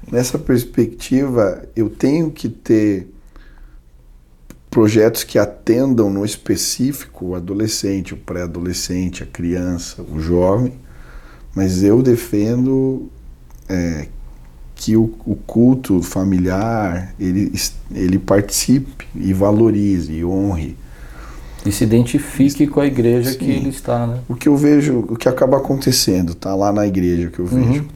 nessa 0.11 0.37
perspectiva, 0.37 1.63
eu 1.75 1.89
tenho 1.89 2.29
que 2.29 2.49
ter 2.49 3.07
projetos 4.69 5.23
que 5.23 5.37
atendam 5.37 6.09
no 6.09 6.25
específico 6.25 7.27
o 7.27 7.35
adolescente, 7.35 8.13
o 8.13 8.17
pré-adolescente, 8.17 9.23
a 9.23 9.25
criança, 9.25 10.01
o 10.01 10.19
jovem, 10.19 10.73
mas 11.55 11.83
eu 11.83 12.01
defendo 12.01 13.07
é, 13.69 14.07
que 14.75 14.95
o, 14.97 15.13
o, 15.25 15.35
culto 15.35 16.01
familiar 16.01 17.13
ele, 17.19 17.53
ele 17.93 18.19
participe 18.19 19.07
e 19.15 19.33
valorize 19.33 20.11
e 20.11 20.25
honre. 20.25 20.75
E 21.65 21.71
se 21.71 21.83
identifique 21.83 22.67
com 22.67 22.81
a 22.81 22.85
igreja 22.85 23.31
Sim. 23.31 23.37
que 23.37 23.51
ele 23.51 23.69
está, 23.69 24.05
né? 24.05 24.19
O 24.27 24.35
que 24.35 24.49
eu 24.49 24.57
vejo, 24.57 25.05
o 25.09 25.15
que 25.15 25.29
acaba 25.29 25.57
acontecendo, 25.57 26.35
tá 26.35 26.53
lá 26.53 26.73
na 26.73 26.85
igreja 26.85 27.29
que 27.29 27.39
eu 27.39 27.45
uhum. 27.45 27.63
vejo. 27.63 27.81
Uhum. 27.83 27.87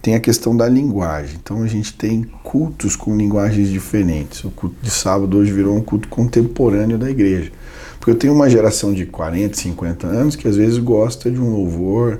Tem 0.00 0.14
a 0.14 0.20
questão 0.20 0.56
da 0.56 0.68
linguagem. 0.68 1.38
Então 1.42 1.62
a 1.62 1.66
gente 1.66 1.94
tem 1.94 2.22
cultos 2.42 2.96
com 2.96 3.16
linguagens 3.16 3.68
diferentes. 3.68 4.44
O 4.44 4.50
culto 4.50 4.76
de 4.82 4.90
sábado 4.90 5.38
hoje 5.38 5.52
virou 5.52 5.76
um 5.76 5.80
culto 5.80 6.08
contemporâneo 6.08 6.98
da 6.98 7.08
igreja. 7.10 7.52
Porque 7.98 8.10
eu 8.10 8.16
tenho 8.16 8.34
uma 8.34 8.50
geração 8.50 8.92
de 8.92 9.06
40, 9.06 9.56
50 9.56 10.06
anos 10.08 10.36
que 10.36 10.48
às 10.48 10.56
vezes 10.56 10.78
gosta 10.78 11.30
de 11.30 11.40
um 11.40 11.50
louvor 11.50 12.18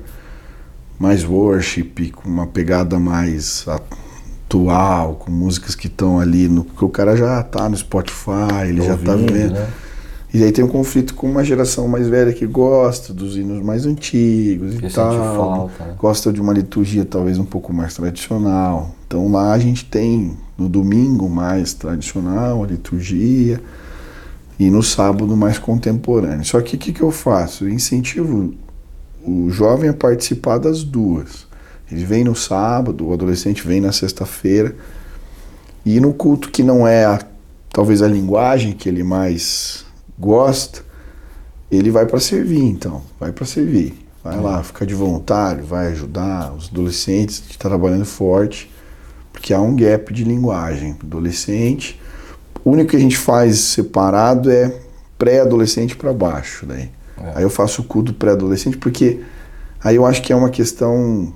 mais 0.99 1.25
worship, 1.25 2.11
com 2.11 2.29
uma 2.29 2.47
pegada 2.47 2.99
mais 2.99 3.67
atual, 3.67 5.15
com 5.17 5.31
músicas 5.31 5.75
que 5.75 5.87
estão 5.87 6.21
ali 6.21 6.49
no. 6.49 6.65
Porque 6.65 6.85
o 6.85 6.89
cara 6.89 7.17
já 7.17 7.43
tá 7.43 7.69
no 7.69 7.77
Spotify, 7.77 8.69
ele 8.69 8.83
já 8.83 8.97
tá 8.97 9.15
vendo. 9.17 9.55
Né? 9.55 9.69
E 10.35 10.43
aí 10.43 10.51
tem 10.51 10.65
um 10.65 10.69
conflito 10.69 11.15
com 11.15 11.29
uma 11.29 11.45
geração 11.45 11.87
mais 11.87 12.09
velha 12.09 12.33
que 12.33 12.47
gosta 12.47 13.13
dos 13.13 13.37
hinos 13.37 13.63
mais 13.63 13.85
antigos 13.85 14.77
que 14.77 14.87
e 14.87 14.91
tal. 14.91 15.37
Falta, 15.37 15.85
né? 15.85 15.95
Gosta 15.99 16.33
de 16.33 16.41
uma 16.41 16.55
liturgia 16.55 17.05
talvez 17.05 17.39
um 17.39 17.45
pouco 17.45 17.73
mais 17.73 17.95
tradicional. 17.95 18.95
Então 19.07 19.31
lá 19.31 19.53
a 19.53 19.59
gente 19.59 19.85
tem 19.85 20.35
no 20.57 20.71
domingo 20.71 21.29
mais 21.29 21.75
tradicional 21.75 22.65
a 22.65 22.67
liturgia 22.67 23.61
e 24.59 24.71
no 24.71 24.83
sábado 24.83 25.37
mais 25.37 25.59
contemporâneo. 25.59 26.45
Só 26.47 26.63
que 26.63 26.77
o 26.77 26.79
que, 26.79 26.95
que 26.95 27.03
eu 27.03 27.11
faço? 27.11 27.65
Eu 27.65 27.71
incentivo 27.71 28.55
o 29.25 29.51
jovem 29.51 29.91
a 29.91 29.95
participar 29.95 30.59
das 30.59 30.83
duas. 30.83 31.47
Ele 31.91 32.05
vem 32.05 32.25
no 32.25 32.35
sábado, 32.35 33.07
o 33.07 33.13
adolescente 33.13 33.67
vem 33.67 33.81
na 33.81 33.93
sexta-feira. 33.93 34.75
E 35.85 36.01
no 36.01 36.15
culto 36.15 36.51
que 36.51 36.63
não 36.63 36.87
é 36.87 37.05
a, 37.05 37.21
talvez 37.71 38.03
a 38.03 38.09
linguagem 38.09 38.73
que 38.73 38.89
ele 38.89 39.03
mais 39.03 39.85
gosta, 40.19 40.83
ele 41.71 41.91
vai 41.91 42.07
para 42.07 42.21
servir, 42.21 42.63
então, 42.63 43.03
vai 43.19 43.33
para 43.33 43.47
servir. 43.47 43.95
Vai 44.23 44.41
lá, 44.41 44.63
fica 44.63 44.87
de 44.87 44.95
voluntário, 44.95 45.65
vai 45.65 45.89
ajudar 45.89 46.55
os 46.55 46.69
adolescentes 46.69 47.41
que 47.41 47.53
estão 47.53 47.69
trabalhando 47.69 48.05
forte, 48.05 48.71
porque 49.33 49.53
há 49.53 49.61
um 49.61 49.75
gap 49.75 50.15
de 50.15 50.23
linguagem. 50.23 50.97
Adolescente, 51.03 52.01
o 52.65 52.71
único 52.71 52.91
que 52.91 52.97
a 52.97 53.01
gente 53.01 53.17
faz 53.17 53.59
separado 53.59 54.49
é 54.49 54.73
pré-adolescente 55.19 55.97
para 55.97 56.13
baixo. 56.13 56.65
Daí. 56.67 56.89
É. 57.23 57.33
Aí 57.37 57.43
eu 57.43 57.51
faço 57.51 57.83
o 57.83 57.85
culto 57.85 58.13
pré-adolescente, 58.13 58.77
porque 58.77 59.21
aí 59.83 59.97
eu 59.97 60.05
acho 60.05 60.23
que 60.23 60.33
é 60.33 60.37
uma 60.37 60.51
questão. 60.51 61.33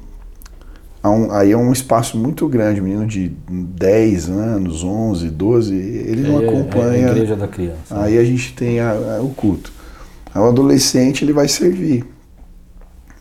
Aí 1.31 1.53
é 1.53 1.57
um 1.57 1.73
espaço 1.73 2.19
muito 2.19 2.49
grande, 2.49 2.81
menino 2.81 3.07
de 3.07 3.29
10 3.49 4.29
anos, 4.29 4.83
11, 4.83 5.31
12, 5.31 5.75
ele 5.75 6.29
não 6.29 6.41
é, 6.41 6.49
acompanha. 6.49 7.07
É 7.07 7.09
a 7.09 7.13
igreja 7.13 7.37
da 7.37 7.47
criança. 7.47 7.77
Aí 7.91 8.19
a 8.19 8.25
gente 8.25 8.55
tem 8.55 8.81
a, 8.81 8.91
a, 8.91 9.23
o 9.23 9.29
culto. 9.31 9.73
Aí 10.35 10.43
o 10.43 10.47
adolescente 10.47 11.25
ele 11.25 11.33
vai 11.33 11.47
servir 11.47 12.05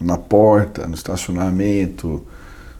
na 0.01 0.17
porta, 0.17 0.87
no 0.87 0.95
estacionamento, 0.95 2.25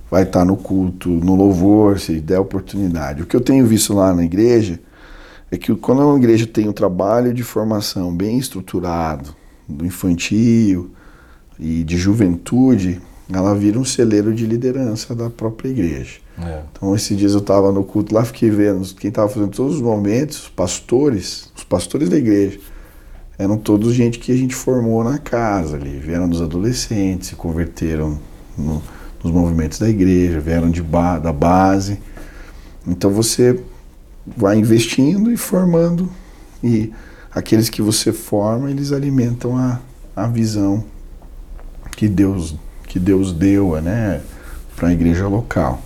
vai 0.09 0.23
estar 0.23 0.43
no 0.43 0.57
culto, 0.57 1.09
no 1.09 1.35
louvor, 1.35 1.99
se 1.99 2.19
der 2.19 2.39
oportunidade. 2.39 3.21
O 3.21 3.25
que 3.27 3.35
eu 3.35 3.41
tenho 3.41 3.65
visto 3.65 3.93
lá 3.93 4.13
na 4.13 4.23
igreja 4.23 4.79
é 5.51 5.57
que 5.57 5.73
quando 5.75 6.01
uma 6.01 6.17
igreja 6.17 6.47
tem 6.47 6.67
um 6.67 6.73
trabalho 6.73 7.33
de 7.33 7.43
formação 7.43 8.15
bem 8.15 8.37
estruturado, 8.37 9.35
do 9.67 9.85
infantil 9.85 10.91
e 11.59 11.83
de 11.83 11.97
juventude, 11.97 13.01
ela 13.31 13.55
vira 13.55 13.79
um 13.79 13.85
celeiro 13.85 14.33
de 14.33 14.45
liderança 14.45 15.15
da 15.15 15.29
própria 15.29 15.69
igreja. 15.69 16.19
É. 16.37 16.61
Então, 16.71 16.95
esses 16.95 17.17
dias 17.17 17.33
eu 17.33 17.39
estava 17.39 17.71
no 17.71 17.83
culto 17.83 18.13
lá, 18.13 18.23
fiquei 18.25 18.49
vendo 18.49 18.85
quem 18.95 19.09
estava 19.09 19.29
fazendo 19.29 19.51
todos 19.51 19.75
os 19.75 19.81
momentos, 19.81 20.43
os 20.43 20.49
pastores, 20.49 21.51
os 21.55 21.63
pastores 21.63 22.09
da 22.09 22.17
igreja, 22.17 22.59
eram 23.37 23.57
todos 23.57 23.93
gente 23.93 24.19
que 24.19 24.31
a 24.31 24.35
gente 24.35 24.53
formou 24.53 25.03
na 25.03 25.17
casa 25.17 25.75
ali, 25.75 25.97
vieram 25.97 26.27
dos 26.27 26.41
adolescentes, 26.41 27.29
se 27.29 27.35
converteram 27.35 28.19
no, 28.57 28.81
nos 29.23 29.33
movimentos 29.33 29.79
da 29.79 29.89
igreja, 29.89 30.39
vieram 30.39 30.69
de 30.69 30.81
ba 30.81 31.17
da 31.17 31.33
base. 31.33 31.99
Então 32.87 33.09
você 33.11 33.59
vai 34.25 34.57
investindo 34.57 35.31
e 35.31 35.37
formando 35.37 36.09
e 36.63 36.91
aqueles 37.35 37.69
que 37.69 37.81
você 37.81 38.13
forma, 38.13 38.71
eles 38.71 38.93
alimentam 38.93 39.57
a, 39.57 39.81
a 40.15 40.25
visão 40.25 40.85
que 41.97 42.07
Deus, 42.07 42.55
que 42.87 42.97
Deus 42.97 43.33
deu 43.33 43.79
né, 43.81 44.21
para 44.75 44.87
a 44.87 44.93
igreja 44.93 45.27
local. 45.27 45.81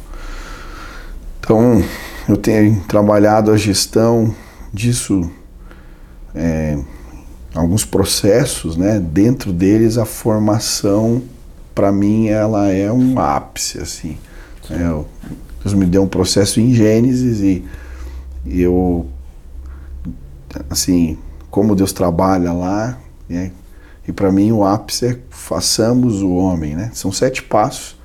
Então, 1.40 1.84
eu 2.28 2.38
tenho 2.38 2.80
trabalhado 2.82 3.52
a 3.52 3.58
gestão 3.58 4.34
disso, 4.72 5.30
é, 6.36 6.78
alguns 7.56 7.84
processos, 7.84 8.78
né, 8.78 9.00
dentro 9.00 9.52
deles 9.52 9.98
a 9.98 10.06
formação, 10.06 11.24
para 11.74 11.92
mim, 11.92 12.28
ela 12.28 12.70
é 12.70 12.92
um 12.92 13.18
ápice, 13.18 13.80
assim. 13.80 14.18
É, 14.70 14.78
Deus 15.64 15.74
me 15.74 15.86
deu 15.86 16.04
um 16.04 16.08
processo 16.08 16.60
em 16.60 16.74
Gênesis 16.74 17.40
e, 17.42 17.66
eu, 18.46 19.08
assim, 20.70 21.18
como 21.50 21.76
Deus 21.76 21.94
trabalha 21.94 22.52
lá. 22.54 22.98
Né? 23.28 23.52
E 24.08 24.12
para 24.12 24.32
mim 24.32 24.52
o 24.52 24.64
ápice 24.66 25.06
é 25.06 25.20
façamos 25.30 26.22
o 26.22 26.32
homem, 26.32 26.76
né? 26.76 26.90
São 26.94 27.12
sete 27.12 27.44
passos, 27.44 27.96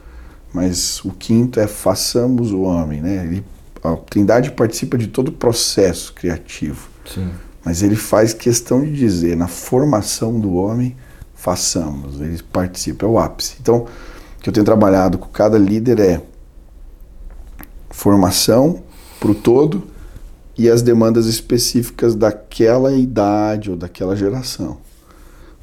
mas 0.52 1.04
o 1.04 1.10
quinto 1.10 1.58
é 1.58 1.66
façamos 1.66 2.52
o 2.52 2.62
homem, 2.62 3.00
né? 3.00 3.24
Ele, 3.24 3.44
a 3.82 3.96
Trindade 3.96 4.50
participa 4.50 4.98
de 4.98 5.06
todo 5.06 5.28
o 5.28 5.32
processo 5.32 6.12
criativo. 6.12 6.88
Sim. 7.12 7.30
Mas 7.64 7.82
ele 7.82 7.96
faz 7.96 8.34
questão 8.34 8.82
de 8.82 8.92
dizer, 8.92 9.36
na 9.36 9.48
formação 9.48 10.38
do 10.38 10.54
homem, 10.54 10.94
façamos. 11.34 12.20
Ele 12.20 12.42
participa, 12.42 13.06
é 13.06 13.08
o 13.08 13.18
ápice. 13.18 13.56
Então, 13.60 13.86
o 14.38 14.42
que 14.42 14.48
eu 14.48 14.52
tenho 14.52 14.66
trabalhado 14.66 15.16
com 15.16 15.28
cada 15.28 15.56
líder 15.56 15.98
é 16.00 16.20
formação 17.88 18.82
para 19.18 19.30
o 19.30 19.34
todo, 19.34 19.84
e 20.56 20.68
as 20.68 20.82
demandas 20.82 21.26
específicas 21.26 22.14
daquela 22.14 22.92
idade 22.92 23.70
ou 23.70 23.76
daquela 23.76 24.16
geração. 24.16 24.78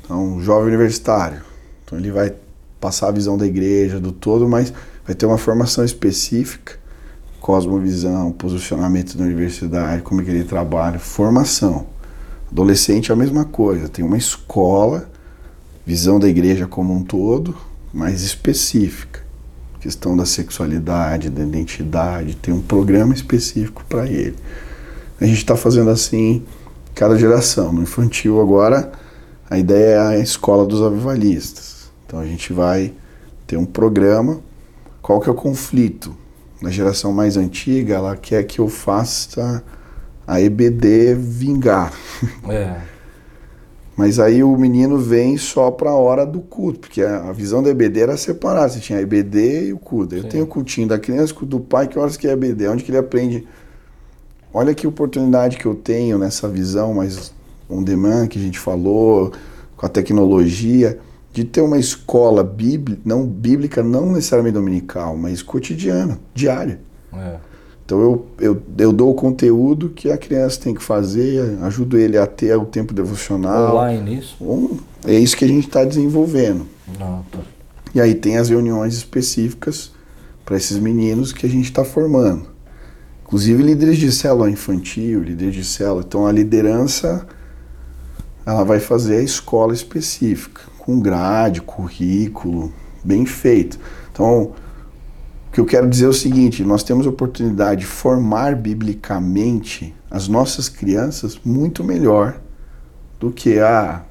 Então, 0.04 0.36
um 0.36 0.41
jovem 0.41 0.67
universitário, 0.67 1.41
então 1.84 1.97
ele 1.97 2.12
vai 2.12 2.34
passar 2.80 3.10
a 3.10 3.12
visão 3.12 3.38
da 3.38 3.45
igreja, 3.45 3.99
do 3.99 4.12
todo, 4.12 4.49
mas 4.49 4.73
vai 5.06 5.15
ter 5.15 5.25
uma 5.25 5.38
formação 5.38 5.86
específica, 5.86 6.73
cosmovisão, 7.39 8.32
posicionamento 8.32 9.17
da 9.17 9.23
universidade, 9.23 10.01
como 10.01 10.21
é 10.21 10.23
que 10.23 10.32
ele 10.32 10.43
trabalha, 10.43 10.99
formação. 10.99 11.88
Adolescente 12.51 13.12
é 13.12 13.13
a 13.13 13.17
mesma 13.17 13.45
coisa, 13.45 13.88
tem 13.88 14.04
uma 14.04 14.17
escola, 14.17 15.10
visão 15.86 16.19
da 16.19 16.27
igreja 16.27 16.67
como 16.67 16.93
um 16.93 17.04
todo, 17.04 17.56
mais 17.93 18.21
específica. 18.21 19.21
Questão 19.80 20.15
da 20.15 20.25
sexualidade, 20.25 21.30
da 21.30 21.43
identidade, 21.43 22.36
tem 22.36 22.54
um 22.54 22.62
programa 22.62 23.13
específico 23.13 23.84
para 23.89 24.08
ele. 24.08 24.36
A 25.21 25.25
gente 25.25 25.38
está 25.38 25.55
fazendo 25.55 25.91
assim 25.91 26.43
cada 26.95 27.15
geração. 27.15 27.71
No 27.71 27.84
infantil 27.84 28.41
agora 28.41 28.91
a 29.47 29.60
ideia 29.60 29.95
é 29.95 29.99
a 29.99 30.17
escola 30.17 30.65
dos 30.65 30.81
avivalistas. 30.81 31.91
Então 32.05 32.19
a 32.19 32.25
gente 32.25 32.51
vai 32.51 32.93
ter 33.45 33.55
um 33.55 33.65
programa. 33.65 34.41
Qual 35.01 35.19
que 35.21 35.29
é 35.29 35.31
o 35.31 35.36
conflito? 35.36 36.15
Na 36.60 36.69
geração 36.69 37.12
mais 37.12 37.38
antiga, 37.38 37.95
ela 37.95 38.15
quer 38.15 38.43
que 38.43 38.60
eu 38.60 38.67
faça 38.67 39.63
a 40.25 40.41
EBD 40.41 41.15
vingar. 41.15 41.93
É. 42.49 42.81
Mas 43.95 44.19
aí 44.19 44.41
o 44.43 44.55
menino 44.57 44.97
vem 44.97 45.38
só 45.38 45.69
para 45.69 45.91
a 45.91 45.95
hora 45.95 46.25
do 46.25 46.39
culto, 46.39 46.79
porque 46.79 47.03
a, 47.03 47.31
visão 47.31 47.62
da 47.62 47.69
EBD 47.69 47.99
era 47.99 48.17
separada. 48.17 48.69
Você 48.69 48.79
tinha 48.79 48.97
a 48.97 49.01
EBD 49.01 49.67
e 49.67 49.73
o 49.73 49.77
culto. 49.77 50.15
Eu 50.15 50.23
tenho 50.23 50.45
o 50.45 50.47
cultinho 50.47 50.88
da 50.88 50.97
criança, 50.97 51.36
o 51.39 51.45
do 51.45 51.60
pai, 51.60 51.88
que 51.88 51.99
horas 51.99 52.17
que 52.17 52.27
é 52.27 52.31
EBD? 52.31 52.67
Onde 52.67 52.84
que 52.84 52.89
ele 52.89 52.97
aprende 52.97 53.47
Olha 54.53 54.73
que 54.73 54.85
oportunidade 54.85 55.57
que 55.57 55.65
eu 55.65 55.75
tenho 55.75 56.17
nessa 56.17 56.47
visão 56.47 56.93
mais 56.93 57.33
on 57.69 57.83
demand 57.83 58.27
que 58.27 58.37
a 58.37 58.41
gente 58.41 58.59
falou, 58.59 59.31
com 59.77 59.85
a 59.85 59.89
tecnologia, 59.89 60.99
de 61.33 61.43
ter 61.45 61.61
uma 61.61 61.77
escola 61.77 62.43
bíblica, 62.43 63.01
não 63.05 63.25
bíblica, 63.25 63.81
não 63.81 64.11
necessariamente 64.11 64.55
dominical, 64.55 65.15
mas 65.15 65.41
cotidiana, 65.41 66.19
diária. 66.33 66.81
É. 67.13 67.35
Então 67.85 67.99
eu, 68.01 68.25
eu, 68.39 68.61
eu 68.77 68.93
dou 68.93 69.11
o 69.11 69.13
conteúdo 69.13 69.89
que 69.89 70.11
a 70.11 70.17
criança 70.17 70.61
tem 70.61 70.73
que 70.73 70.83
fazer, 70.83 71.57
ajudo 71.61 71.97
ele 71.97 72.17
a 72.17 72.25
ter 72.25 72.55
o 72.55 72.65
tempo 72.65 72.93
devocional. 72.93 73.75
Online 73.75 74.17
isso? 74.19 74.35
Um, 74.41 74.77
é 75.05 75.13
isso 75.13 75.35
que 75.35 75.45
a 75.45 75.47
gente 75.47 75.67
está 75.67 75.83
desenvolvendo. 75.83 76.65
Ah, 76.99 77.21
tá. 77.31 77.39
E 77.93 77.99
aí 77.99 78.15
tem 78.15 78.37
as 78.37 78.49
reuniões 78.49 78.93
específicas 78.93 79.91
para 80.45 80.55
esses 80.55 80.77
meninos 80.77 81.33
que 81.33 81.45
a 81.45 81.49
gente 81.49 81.65
está 81.65 81.83
formando. 81.83 82.50
Inclusive 83.31 83.63
líderes 83.63 83.97
de 83.97 84.11
célula 84.11 84.49
infantil, 84.49 85.23
líderes 85.23 85.55
de 85.55 85.63
célula. 85.63 86.03
Então 86.05 86.27
a 86.27 86.33
liderança 86.33 87.25
ela 88.45 88.65
vai 88.65 88.81
fazer 88.81 89.15
a 89.15 89.23
escola 89.23 89.73
específica, 89.73 90.63
com 90.77 90.99
grade, 90.99 91.61
currículo, 91.61 92.73
bem 93.01 93.25
feito. 93.25 93.79
Então, 94.11 94.51
o 95.47 95.51
que 95.53 95.61
eu 95.61 95.65
quero 95.65 95.89
dizer 95.89 96.05
é 96.05 96.09
o 96.09 96.13
seguinte: 96.13 96.61
nós 96.61 96.83
temos 96.83 97.07
a 97.07 97.09
oportunidade 97.09 97.81
de 97.81 97.87
formar 97.87 98.53
biblicamente 98.53 99.95
as 100.09 100.27
nossas 100.27 100.67
crianças 100.67 101.39
muito 101.45 101.85
melhor 101.85 102.37
do 103.17 103.31
que 103.31 103.59
a 103.59 104.01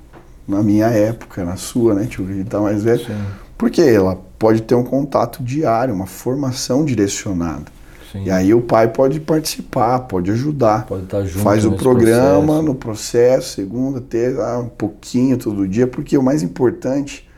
na 0.48 0.62
minha 0.62 0.86
época, 0.86 1.44
na 1.44 1.56
sua, 1.56 1.94
né, 1.94 2.06
tio? 2.06 2.24
Ele 2.28 2.42
tá 2.42 2.58
mais 2.58 2.82
velho. 2.82 3.04
Sim. 3.04 3.22
Porque 3.58 3.82
ela 3.82 4.16
pode 4.38 4.62
ter 4.62 4.74
um 4.74 4.82
contato 4.82 5.42
diário, 5.42 5.94
uma 5.94 6.06
formação 6.06 6.86
direcionada. 6.86 7.70
Sim. 8.10 8.24
E 8.24 8.30
aí 8.30 8.52
o 8.52 8.60
pai 8.60 8.88
pode 8.88 9.20
participar, 9.20 10.00
pode 10.00 10.30
ajudar. 10.30 10.86
Pode 10.86 11.04
estar 11.04 11.24
junto 11.24 11.44
Faz 11.44 11.64
o 11.64 11.72
programa 11.72 12.44
processo. 12.44 12.62
no 12.62 12.74
processo, 12.74 13.54
segunda, 13.54 14.00
terça, 14.00 14.58
um 14.58 14.68
pouquinho 14.68 15.36
todo 15.36 15.66
dia, 15.68 15.86
porque 15.86 16.18
o 16.18 16.22
mais 16.22 16.42
importante 16.42 17.28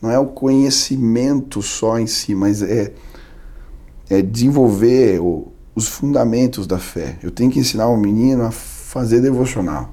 não 0.00 0.10
é 0.10 0.18
o 0.18 0.26
conhecimento 0.26 1.60
só 1.60 1.98
em 1.98 2.06
si, 2.06 2.34
mas 2.34 2.62
é, 2.62 2.92
é 4.08 4.22
desenvolver 4.22 5.20
o, 5.20 5.48
os 5.74 5.88
fundamentos 5.88 6.66
da 6.66 6.78
fé. 6.78 7.18
Eu 7.22 7.30
tenho 7.30 7.50
que 7.50 7.58
ensinar 7.58 7.88
o 7.88 7.96
menino 7.96 8.44
a 8.44 8.50
fazer 8.50 9.20
devocional. 9.20 9.90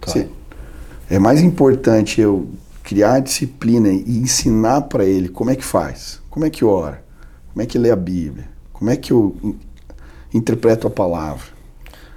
Tá. 0.00 0.24
É 1.08 1.18
mais 1.18 1.42
importante 1.42 2.20
eu 2.20 2.48
criar 2.82 3.20
disciplina 3.20 3.88
e 3.88 4.18
ensinar 4.18 4.82
para 4.82 5.04
ele 5.04 5.28
como 5.28 5.50
é 5.50 5.56
que 5.56 5.64
faz, 5.64 6.20
como 6.28 6.44
é 6.44 6.50
que 6.50 6.64
ora, 6.64 7.04
como 7.52 7.62
é 7.62 7.66
que 7.66 7.78
lê 7.78 7.90
a 7.90 7.96
Bíblia, 7.96 8.49
como 8.80 8.90
é 8.90 8.96
que 8.96 9.12
eu 9.12 9.36
interpreto 10.32 10.86
a 10.86 10.90
palavra. 10.90 11.44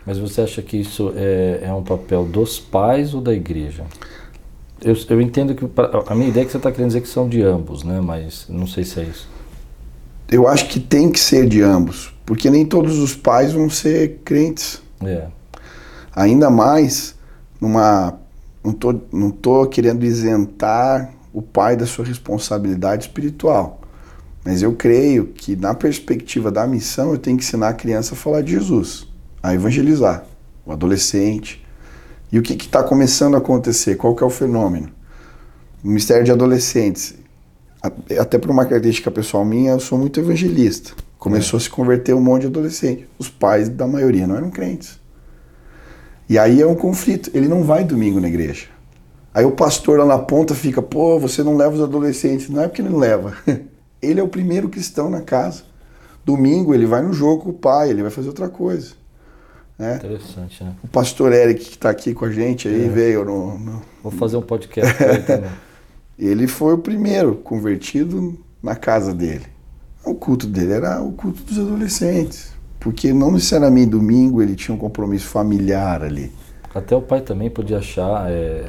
Mas 0.06 0.18
você 0.18 0.42
acha 0.42 0.62
que 0.62 0.78
isso 0.78 1.14
é, 1.14 1.60
é 1.64 1.74
um 1.74 1.84
papel 1.84 2.24
dos 2.24 2.58
pais 2.58 3.14
ou 3.14 3.20
da 3.20 3.34
igreja? 3.34 3.84
Eu, 4.82 4.96
eu 5.10 5.22
entendo 5.22 5.54
que 5.54 5.66
a 6.08 6.16
minha 6.16 6.30
ideia 6.30 6.44
é 6.44 6.46
que 6.46 6.52
você 6.52 6.58
está 6.58 6.72
querendo 6.72 6.88
dizer 6.88 7.02
que 7.02 7.08
são 7.10 7.28
de 7.28 7.42
ambos, 7.42 7.84
né? 7.84 8.00
Mas 8.00 8.46
não 8.48 8.66
sei 8.66 8.86
se 8.86 9.02
é 9.02 9.04
isso. 9.04 9.30
Eu 10.30 10.48
acho 10.48 10.70
que 10.70 10.80
tem 10.80 11.12
que 11.12 11.20
ser 11.20 11.48
de 11.48 11.62
ambos, 11.62 12.14
porque 12.26 12.50
nem 12.50 12.66
todos 12.66 12.98
os 12.98 13.14
pais 13.14 13.52
vão 13.52 13.70
ser 13.70 14.22
crentes. 14.24 14.82
É. 15.06 15.28
Ainda 16.16 16.50
mais 16.50 17.16
numa. 17.60 18.20
Não 18.64 18.72
tô, 18.72 18.96
não 19.12 19.32
tô 19.32 19.66
querendo 19.68 20.06
isentar 20.06 21.14
o 21.34 21.42
pai 21.42 21.76
da 21.76 21.86
sua 21.86 22.06
responsabilidade 22.06 23.04
espiritual. 23.04 23.83
Mas 24.44 24.62
eu 24.62 24.74
creio 24.74 25.28
que, 25.28 25.56
na 25.56 25.74
perspectiva 25.74 26.52
da 26.52 26.68
missão, 26.68 27.12
eu 27.12 27.18
tenho 27.18 27.38
que 27.38 27.44
ensinar 27.44 27.70
a 27.70 27.74
criança 27.74 28.14
a 28.14 28.18
falar 28.18 28.42
de 28.42 28.52
Jesus, 28.52 29.08
a 29.42 29.54
evangelizar, 29.54 30.26
o 30.66 30.72
adolescente. 30.72 31.66
E 32.32 32.38
o 32.38 32.42
que 32.42 32.54
está 32.54 32.84
começando 32.84 33.36
a 33.36 33.38
acontecer? 33.38 33.96
Qual 33.96 34.16
que 34.16 34.24
é 34.24 34.26
o 34.26 34.30
fenômeno? 34.30 34.90
O 35.84 35.88
Ministério 35.88 36.26
de 36.26 36.32
Adolescentes, 36.32 37.16
até 38.20 38.38
por 38.38 38.50
uma 38.50 38.66
característica 38.66 39.12
pessoal 39.12 39.46
minha, 39.46 39.72
eu 39.72 39.80
sou 39.80 39.98
muito 39.98 40.20
evangelista. 40.20 40.94
Começou 41.18 41.58
é. 41.58 41.62
a 41.62 41.64
se 41.64 41.70
converter 41.70 42.14
um 42.14 42.22
monte 42.22 42.42
de 42.42 42.48
adolescente. 42.48 43.08
Os 43.18 43.30
pais 43.30 43.70
da 43.70 43.88
maioria 43.88 44.28
não 44.28 44.36
eram 44.36 44.50
crentes. 44.50 45.00
E 46.28 46.38
aí 46.38 46.62
é 46.62 46.68
um 46.68 46.76
conflito. 46.76 47.32
Ele 47.34 47.48
não 47.48 47.64
vai 47.64 47.84
domingo 47.84 48.20
na 48.20 48.28
igreja. 48.28 48.68
Aí 49.34 49.46
o 49.46 49.52
pastor 49.52 50.00
lá 50.00 50.06
na 50.06 50.20
ponta 50.20 50.54
fica, 50.54 50.82
pô, 50.82 51.18
você 51.18 51.42
não 51.42 51.56
leva 51.56 51.76
os 51.76 51.82
adolescentes. 51.82 52.50
Não 52.50 52.62
é 52.62 52.68
porque 52.68 52.82
ele 52.82 52.90
não 52.90 53.00
leva. 53.00 53.38
Ele 54.04 54.20
é 54.20 54.24
o 54.24 54.28
primeiro 54.28 54.70
cristão 54.70 55.10
na 55.10 55.22
casa. 55.22 55.64
Domingo 56.26 56.74
ele 56.74 56.86
vai 56.86 57.02
no 57.02 57.14
jogo 57.14 57.44
com 57.44 57.50
o 57.50 57.54
pai, 57.54 57.90
ele 57.90 58.02
vai 58.02 58.12
fazer 58.12 58.28
outra 58.28 58.50
coisa. 58.50 58.94
Né? 59.78 59.96
Interessante, 59.96 60.64
né? 60.64 60.76
O 60.84 60.88
pastor 60.88 61.34
Eric, 61.34 61.66
que 61.66 61.72
está 61.72 61.90
aqui 61.90 62.14
com 62.14 62.26
a 62.26 62.32
gente, 62.32 62.68
aí 62.68 62.86
é. 62.86 62.90
veio 62.90 63.26
no, 63.26 63.58
no, 63.58 63.82
Vou 64.02 64.12
fazer 64.12 64.38
um 64.38 64.42
podcast 64.42 64.94
com 64.94 65.04
ele 65.04 65.20
também. 65.24 65.50
ele 66.18 66.48
foi 66.48 66.74
o 66.74 66.78
primeiro 66.78 67.36
convertido 67.36 68.38
na 68.62 68.76
casa 68.76 69.14
dele. 69.14 69.46
O 70.06 70.14
culto 70.14 70.48
dele 70.48 70.74
era 70.74 71.02
o 71.02 71.12
culto 71.14 71.42
dos 71.44 71.58
adolescentes. 71.58 72.54
Porque 72.80 73.14
não 73.14 73.32
necessariamente 73.32 73.92
domingo 73.92 74.42
ele 74.42 74.56
tinha 74.56 74.76
um 74.76 74.78
compromisso 74.78 75.28
familiar 75.28 76.04
ali. 76.04 76.32
Até 76.74 76.96
o 76.96 77.02
pai 77.02 77.22
também 77.22 77.52
podia 77.52 77.78
achar, 77.78 78.32
é, 78.32 78.66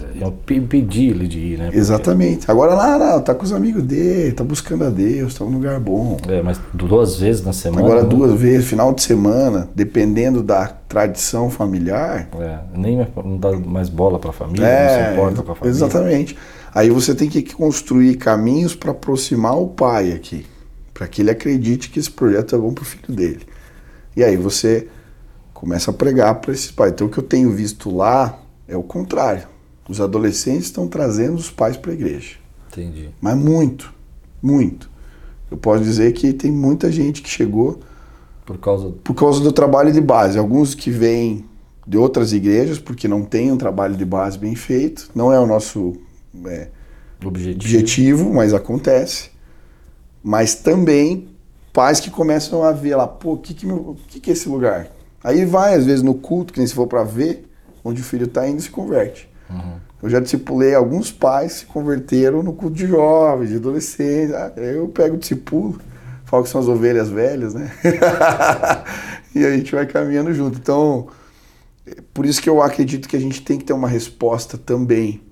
impedir 0.51 1.11
ele 1.11 1.27
de 1.27 1.39
ir, 1.39 1.59
né? 1.59 1.65
Porque... 1.67 1.79
Exatamente. 1.79 2.51
Agora 2.51 2.75
lá, 2.75 2.99
não, 2.99 3.23
tá 3.23 3.35
com 3.35 3.45
os 3.45 3.53
amigos 3.53 3.83
dele, 3.83 4.33
tá 4.33 4.45
buscando 4.45 4.85
a 4.85 4.91
Deus, 4.91 5.35
tá 5.35 5.43
num 5.43 5.53
lugar 5.53 5.81
bom. 5.81 6.19
É, 6.29 6.43
mas 6.43 6.61
duas 6.75 7.17
vezes 7.17 7.43
na 7.43 7.55
semana. 7.55 7.81
Agora 7.81 8.03
né? 8.03 8.09
duas 8.09 8.39
vezes, 8.39 8.67
final 8.67 8.93
de 8.93 9.03
semana, 9.03 9.71
dependendo 9.75 10.43
da 10.43 10.67
tradição 10.67 11.49
familiar. 11.49 12.29
É, 12.39 12.59
nem 12.77 12.99
não 13.25 13.39
dá 13.39 13.53
mais 13.53 13.89
bola 13.89 14.19
para 14.19 14.31
a 14.31 14.35
família, 14.35 14.67
é, 14.67 14.85
não 14.85 15.07
se 15.07 15.13
importa 15.15 15.43
com 15.43 15.53
a 15.53 15.55
família. 15.55 15.75
Exatamente. 15.75 16.37
Aí 16.75 16.91
você 16.91 17.15
tem 17.15 17.31
que 17.31 17.43
construir 17.55 18.17
caminhos 18.17 18.75
para 18.75 18.91
aproximar 18.91 19.59
o 19.59 19.69
pai 19.69 20.13
aqui, 20.13 20.45
para 20.93 21.09
que 21.09 21.23
ele 21.23 21.31
acredite 21.31 21.89
que 21.89 21.99
esse 21.99 22.11
projeto 22.11 22.55
é 22.55 22.59
bom 22.59 22.75
para 22.75 22.83
o 22.83 22.85
filho 22.85 23.17
dele. 23.17 23.47
E 24.15 24.23
aí 24.23 24.37
você 24.37 24.89
começa 25.55 25.91
a 25.91 25.95
pregar 25.95 26.35
para 26.41 26.53
esses 26.53 26.71
pais. 26.71 26.93
Então 26.93 27.07
o 27.07 27.11
que 27.11 27.19
eu 27.19 27.23
tenho 27.23 27.51
visto 27.51 27.95
lá 27.95 28.39
é 28.69 28.77
o 28.77 28.83
contrário. 28.83 29.47
Os 29.89 30.01
adolescentes 30.01 30.65
estão 30.65 30.89
trazendo 30.89 31.37
os 31.37 31.51
pais 31.51 31.77
para 31.77 31.93
a 31.93 31.95
igreja. 31.95 32.37
Entendi. 32.73 33.11
Mas 33.21 33.37
muito, 33.37 33.95
muito. 34.43 34.91
Eu 35.51 35.57
posso 35.57 35.85
dizer 35.85 36.13
que 36.13 36.33
tem 36.33 36.51
muita 36.51 36.91
gente 36.91 37.23
que 37.23 37.29
chegou 37.29 37.81
por 38.45 38.59
causa 38.59 38.91
por 39.03 39.15
causa 39.15 39.41
do 39.41 39.53
trabalho 39.53 39.93
de 39.93 40.01
base. 40.01 40.39
Alguns 40.39 40.75
que 40.75 40.91
vêm 40.91 41.45
de 41.87 41.97
outras 41.97 42.33
igrejas 42.33 42.79
porque 42.79 43.07
não 43.07 43.23
tem 43.23 43.53
um 43.53 43.57
trabalho 43.57 43.95
de 43.95 44.05
base 44.05 44.39
bem 44.39 44.55
feito. 44.55 45.11
Não 45.15 45.33
é 45.33 45.39
o 45.39 45.47
nosso 45.47 45.95
é, 46.47 46.69
objetivo. 47.25 47.57
objetivo, 47.57 48.35
mas 48.35 48.53
acontece. 48.53 49.31
Mas 50.23 50.55
também 50.55 51.29
pais 51.73 52.01
que 52.01 52.11
começam 52.11 52.63
a 52.63 52.73
ver 52.73 52.97
lá, 52.97 53.07
pô, 53.07 53.33
o 53.33 53.39
que 53.39 53.53
que, 53.53 53.67
que, 54.09 54.21
que 54.21 54.31
é 54.31 54.33
esse 54.33 54.49
lugar? 54.49 54.89
Aí 55.25 55.47
vai, 55.47 55.75
às 55.75 55.87
vezes, 55.87 56.03
no 56.03 56.13
culto, 56.13 56.53
que 56.53 56.59
nem 56.59 56.67
se 56.67 56.75
for 56.75 56.87
para 56.87 57.03
ver, 57.03 57.51
onde 57.83 58.03
o 58.03 58.05
filho 58.05 58.27
está 58.27 58.47
indo 58.47 58.61
se 58.61 58.69
converte. 58.69 59.27
Uhum. 59.49 59.79
Eu 60.03 60.11
já 60.11 60.21
discipulei 60.21 60.75
alguns 60.75 61.11
pais 61.11 61.55
que 61.55 61.59
se 61.61 61.67
converteram 61.67 62.43
no 62.43 62.53
culto 62.53 62.77
de 62.77 62.87
jovens, 62.87 63.49
de 63.49 63.57
adolescentes. 63.57 64.35
Ah, 64.35 64.53
eu 64.57 64.87
pego 64.89 65.15
o 65.15 65.19
discipulo, 65.19 65.81
falo 66.27 66.43
que 66.43 66.51
são 66.51 66.61
as 66.61 66.69
ovelhas 66.69 67.09
velhas, 67.09 67.55
né? 67.55 67.73
e 69.35 69.43
a 69.47 69.57
gente 69.57 69.75
vai 69.75 69.87
caminhando 69.87 70.35
junto. 70.35 70.59
Então, 70.59 71.09
por 72.13 72.27
isso 72.27 72.43
que 72.43 72.51
eu 72.51 72.61
acredito 72.61 73.09
que 73.09 73.17
a 73.17 73.21
gente 73.21 73.41
tem 73.41 73.59
que 73.59 73.65
ter 73.65 73.73
uma 73.73 73.89
resposta 73.89 74.59
também. 74.59 75.23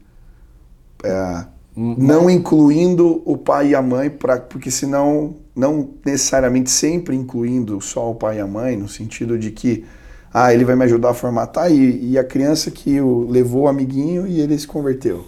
É, 1.05 1.45
não 1.77 2.31
incluindo 2.31 3.23
o 3.27 3.37
pai 3.37 3.69
e 3.69 3.75
a 3.75 3.83
mãe, 3.83 4.09
pra, 4.09 4.39
porque 4.39 4.71
senão, 4.71 5.37
não 5.55 5.91
necessariamente 6.05 6.71
sempre 6.71 7.15
incluindo 7.15 7.81
só 7.81 8.11
o 8.11 8.15
pai 8.15 8.39
e 8.39 8.41
a 8.41 8.47
mãe, 8.47 8.77
no 8.77 8.89
sentido 8.89 9.39
de 9.39 9.51
que, 9.51 9.85
ah, 10.33 10.53
ele 10.53 10.65
vai 10.65 10.75
me 10.75 10.85
ajudar 10.85 11.11
a 11.11 11.15
formatar, 11.15 11.71
e, 11.71 12.13
e 12.13 12.19
a 12.19 12.25
criança 12.25 12.71
que 12.71 13.01
o 13.01 13.27
levou 13.29 13.63
o 13.63 13.69
amiguinho 13.69 14.27
e 14.27 14.41
ele 14.41 14.59
se 14.59 14.67
converteu. 14.67 15.25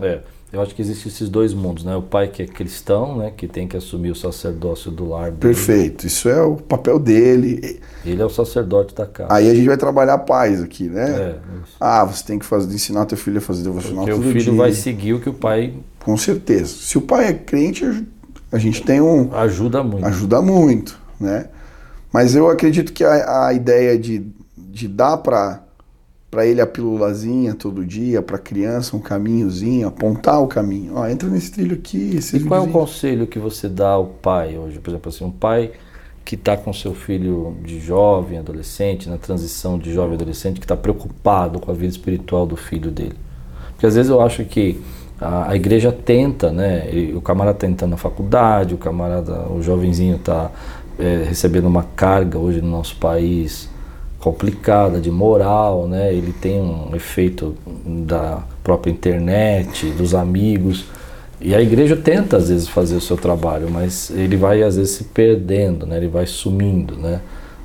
É. 0.00 0.20
Eu 0.52 0.62
acho 0.62 0.74
que 0.74 0.80
existem 0.80 1.10
esses 1.10 1.28
dois 1.28 1.52
mundos, 1.52 1.84
né? 1.84 1.96
O 1.96 2.02
pai 2.02 2.28
que 2.28 2.40
é 2.40 2.46
cristão, 2.46 3.18
né? 3.18 3.32
Que 3.36 3.48
tem 3.48 3.66
que 3.66 3.76
assumir 3.76 4.10
o 4.10 4.14
sacerdócio 4.14 4.92
do 4.92 5.08
lar 5.08 5.24
dele. 5.24 5.38
Perfeito, 5.38 6.06
isso 6.06 6.28
é 6.28 6.40
o 6.40 6.56
papel 6.56 7.00
dele. 7.00 7.80
Ele 8.04 8.22
é 8.22 8.24
o 8.24 8.30
sacerdote 8.30 8.94
da 8.94 9.06
casa. 9.06 9.34
Aí 9.34 9.50
a 9.50 9.54
gente 9.54 9.66
vai 9.66 9.76
trabalhar 9.76 10.16
paz 10.18 10.62
aqui, 10.62 10.84
né? 10.84 11.10
É, 11.10 11.38
ah, 11.80 12.04
você 12.04 12.24
tem 12.24 12.38
que 12.38 12.46
fazer, 12.46 12.72
ensinar 12.72 13.06
teu 13.06 13.18
filho 13.18 13.38
a 13.38 13.40
fazer 13.40 13.64
devocional 13.64 14.04
Porque 14.04 14.12
todo 14.12 14.28
o 14.28 14.32
filho 14.32 14.44
dia. 14.44 14.54
vai 14.54 14.72
seguir 14.72 15.14
o 15.14 15.20
que 15.20 15.28
o 15.28 15.34
pai... 15.34 15.74
Com 15.98 16.16
certeza. 16.16 16.66
Se 16.66 16.96
o 16.96 17.00
pai 17.00 17.26
é 17.26 17.32
crente, 17.32 17.84
a 18.50 18.58
gente 18.58 18.82
tem 18.82 19.00
um... 19.00 19.34
Ajuda 19.34 19.82
muito. 19.82 20.06
Ajuda 20.06 20.42
muito, 20.42 20.98
né? 21.18 21.46
Mas 22.12 22.34
eu 22.34 22.48
acredito 22.48 22.92
que 22.92 23.04
a, 23.04 23.46
a 23.46 23.52
ideia 23.52 23.98
de, 23.98 24.26
de 24.56 24.88
dar 24.88 25.18
para 25.18 25.62
para 26.30 26.44
ele 26.44 26.60
a 26.60 26.66
pílulazinha 26.66 27.54
todo 27.54 27.82
dia, 27.82 28.20
para 28.20 28.36
a 28.36 28.38
criança 28.38 28.94
um 28.94 29.00
caminhozinho, 29.00 29.88
apontar 29.88 30.42
o 30.42 30.46
caminho. 30.46 30.94
Ó, 30.96 31.06
entra 31.06 31.28
nesse 31.30 31.52
trilho 31.52 31.74
aqui. 31.74 32.20
E 32.34 32.40
qual 32.40 32.62
é 32.62 32.68
o 32.68 32.70
conselho 32.70 33.26
que 33.26 33.38
você 33.38 33.68
dá 33.68 33.90
ao 33.90 34.06
pai 34.06 34.58
hoje? 34.58 34.78
Por 34.78 34.90
exemplo, 34.90 35.08
assim, 35.08 35.24
um 35.24 35.30
pai 35.30 35.72
que 36.26 36.34
está 36.34 36.56
com 36.56 36.72
seu 36.72 36.92
filho 36.92 37.56
de 37.64 37.80
jovem, 37.80 38.38
adolescente, 38.38 39.08
na 39.08 39.16
transição 39.16 39.78
de 39.78 39.94
jovem 39.94 40.14
adolescente, 40.14 40.58
que 40.58 40.64
está 40.64 40.76
preocupado 40.76 41.60
com 41.60 41.70
a 41.70 41.74
vida 41.74 41.92
espiritual 41.92 42.44
do 42.44 42.56
filho 42.56 42.90
dele. 42.90 43.16
Porque 43.70 43.86
às 43.86 43.94
vezes 43.94 44.10
eu 44.10 44.20
acho 44.20 44.44
que 44.44 44.78
a, 45.20 45.50
a 45.50 45.56
igreja 45.56 45.90
tenta, 45.92 46.50
né? 46.50 46.88
E 46.92 47.14
o 47.14 47.20
camarada 47.20 47.56
está 47.56 47.66
entrando 47.66 47.92
na 47.92 47.96
faculdade, 47.96 48.74
o 48.74 48.78
camarada, 48.78 49.48
o 49.50 49.62
jovenzinho 49.62 50.16
está 50.16 50.50
é, 50.98 51.24
recebendo 51.28 51.66
uma 51.66 51.84
carga 51.94 52.38
hoje 52.38 52.60
no 52.60 52.70
nosso 52.70 52.96
país 52.96 53.68
complicada 54.18 55.00
de 55.00 55.10
moral, 55.10 55.86
né? 55.86 56.12
Ele 56.12 56.32
tem 56.32 56.60
um 56.60 56.94
efeito 56.94 57.54
da 57.86 58.42
própria 58.62 58.90
internet, 58.90 59.90
dos 59.90 60.14
amigos. 60.14 60.86
E 61.40 61.54
a 61.54 61.60
igreja 61.60 61.94
tenta 61.94 62.36
às 62.36 62.48
vezes 62.48 62.66
fazer 62.66 62.96
o 62.96 63.00
seu 63.00 63.16
trabalho, 63.16 63.68
mas 63.70 64.10
ele 64.10 64.36
vai 64.36 64.62
às 64.62 64.76
vezes 64.76 64.96
se 64.96 65.04
perdendo, 65.04 65.86
né? 65.86 65.96
Ele 65.98 66.08
vai 66.08 66.26
sumindo, 66.26 66.96
né? 66.96 67.20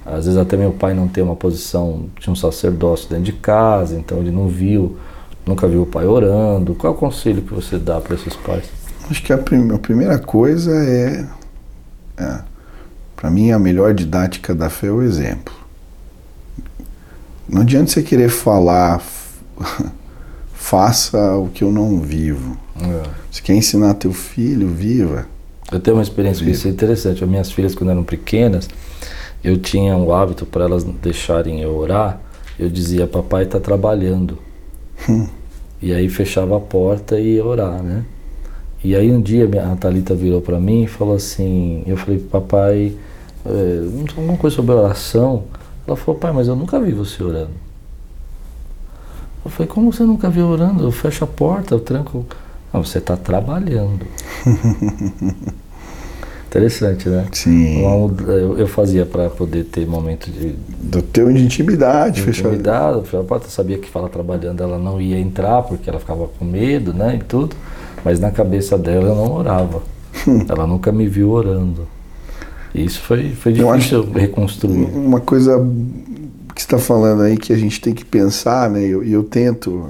Às 0.05 0.25
vezes 0.25 0.37
até 0.37 0.57
meu 0.57 0.71
pai 0.71 0.93
não 0.93 1.07
tem 1.07 1.23
uma 1.23 1.35
posição 1.35 2.05
de 2.19 2.29
um 2.29 2.35
sacerdócio 2.35 3.09
dentro 3.09 3.23
de 3.23 3.33
casa, 3.33 3.95
então 3.95 4.17
ele 4.17 4.31
não 4.31 4.47
viu, 4.47 4.97
nunca 5.45 5.67
viu 5.67 5.83
o 5.83 5.85
pai 5.85 6.05
orando. 6.05 6.75
Qual 6.75 6.93
é 6.93 6.95
o 6.95 6.99
conselho 6.99 7.41
que 7.41 7.53
você 7.53 7.77
dá 7.77 7.99
para 7.99 8.15
esses 8.15 8.35
pais? 8.35 8.65
Acho 9.09 9.23
que 9.23 9.33
a, 9.33 9.37
prim 9.37 9.71
a 9.73 9.77
primeira 9.77 10.17
coisa 10.19 10.71
é, 10.71 11.25
é 12.17 12.39
para 13.15 13.29
mim 13.29 13.51
a 13.51 13.59
melhor 13.59 13.93
didática 13.93 14.55
da 14.55 14.69
fé 14.69 14.87
é 14.87 14.91
o 14.91 15.01
exemplo. 15.01 15.53
Não 17.47 17.61
adianta 17.61 17.91
você 17.91 18.01
querer 18.01 18.29
falar, 18.29 19.01
faça 20.53 21.35
o 21.35 21.49
que 21.49 21.63
eu 21.63 21.71
não 21.71 21.99
vivo. 21.99 22.57
É. 22.81 23.09
Você 23.29 23.41
quer 23.41 23.53
ensinar 23.53 23.93
teu 23.95 24.13
filho, 24.13 24.69
viva. 24.69 25.27
Eu 25.71 25.79
tenho 25.79 25.97
uma 25.97 26.03
experiência 26.03 26.43
com 26.43 26.49
isso 26.49 26.67
interessante. 26.67 27.23
As 27.23 27.29
minhas 27.29 27.51
filhas, 27.51 27.75
quando 27.75 27.91
eram 27.91 28.03
pequenas, 28.03 28.67
eu 29.43 29.57
tinha 29.57 29.95
um 29.95 30.13
hábito 30.13 30.45
para 30.45 30.65
elas 30.65 30.83
deixarem 30.83 31.61
eu 31.61 31.75
orar. 31.75 32.19
Eu 32.57 32.69
dizia, 32.69 33.05
papai 33.05 33.43
está 33.43 33.59
trabalhando. 33.59 34.37
Hum. 35.09 35.27
E 35.81 35.93
aí 35.93 36.07
fechava 36.09 36.57
a 36.57 36.59
porta 36.59 37.19
e 37.19 37.35
ia 37.35 37.45
orar, 37.45 37.81
né? 37.81 38.05
E 38.83 38.95
aí 38.95 39.11
um 39.11 39.21
dia 39.21 39.49
a 39.63 39.75
Thalita 39.75 40.15
virou 40.15 40.41
para 40.41 40.59
mim 40.59 40.83
e 40.83 40.87
falou 40.87 41.15
assim, 41.15 41.83
eu 41.85 41.97
falei, 41.97 42.19
papai, 42.19 42.95
é, 43.45 43.83
alguma 44.15 44.37
coisa 44.37 44.55
sobre 44.55 44.73
oração. 44.73 45.43
Ela 45.87 45.95
falou, 45.95 46.19
pai, 46.19 46.31
mas 46.31 46.47
eu 46.47 46.55
nunca 46.55 46.79
vi 46.79 46.91
você 46.91 47.23
orando. 47.23 47.51
Eu 49.43 49.49
falei, 49.49 49.67
como 49.67 49.91
você 49.91 50.03
nunca 50.03 50.29
viu 50.29 50.47
orando? 50.47 50.83
Eu 50.83 50.91
fecho 50.91 51.23
a 51.23 51.27
porta, 51.27 51.73
eu 51.73 51.79
tranco. 51.79 52.25
Não, 52.71 52.83
você 52.83 52.99
está 52.99 53.17
trabalhando. 53.17 54.05
Interessante, 56.51 57.07
né? 57.07 57.27
Sim. 57.31 57.81
Eu, 57.81 58.57
eu 58.57 58.67
fazia 58.67 59.05
para 59.05 59.29
poder 59.29 59.63
ter 59.63 59.87
momento 59.87 60.29
de. 60.29 60.49
Do 60.83 61.01
teu 61.01 61.31
de 61.31 61.41
intimidade, 61.41 62.21
de 62.21 62.29
intimidade, 62.29 63.05
fechou 63.05 63.21
a 63.21 63.23
porta, 63.23 63.47
sabia 63.47 63.77
que 63.77 63.89
fala 63.89 64.09
trabalhando, 64.09 64.61
ela 64.61 64.77
não 64.77 64.99
ia 64.99 65.17
entrar 65.17 65.61
porque 65.61 65.89
ela 65.89 65.97
ficava 65.97 66.27
com 66.27 66.43
medo, 66.43 66.93
né? 66.93 67.15
E 67.15 67.23
tudo. 67.23 67.55
Mas 68.03 68.19
na 68.19 68.31
cabeça 68.31 68.77
dela 68.77 69.07
eu 69.07 69.15
não 69.15 69.31
orava. 69.31 69.81
ela 70.49 70.67
nunca 70.67 70.91
me 70.91 71.07
viu 71.07 71.31
orando. 71.31 71.87
E 72.75 72.83
isso 72.83 72.99
foi, 72.99 73.29
foi 73.29 73.53
difícil 73.53 74.11
reconstruir. 74.11 74.89
Uma 74.93 75.21
coisa 75.21 75.57
que 76.53 76.59
está 76.59 76.77
falando 76.77 77.21
aí 77.21 77.37
que 77.37 77.53
a 77.53 77.57
gente 77.57 77.79
tem 77.79 77.93
que 77.93 78.03
pensar, 78.03 78.69
né? 78.69 78.85
E 78.85 78.89
eu, 78.89 79.01
eu, 79.01 79.23
tento, 79.23 79.87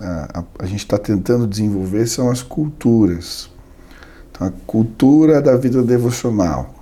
a, 0.00 0.38
a, 0.38 0.44
a 0.60 0.66
gente 0.66 0.84
está 0.84 0.96
tentando 0.96 1.48
desenvolver 1.48 2.06
são 2.06 2.30
as 2.30 2.44
culturas. 2.44 3.49
A 4.40 4.50
cultura 4.66 5.40
da 5.40 5.56
vida 5.56 5.82
devocional. 5.82 6.74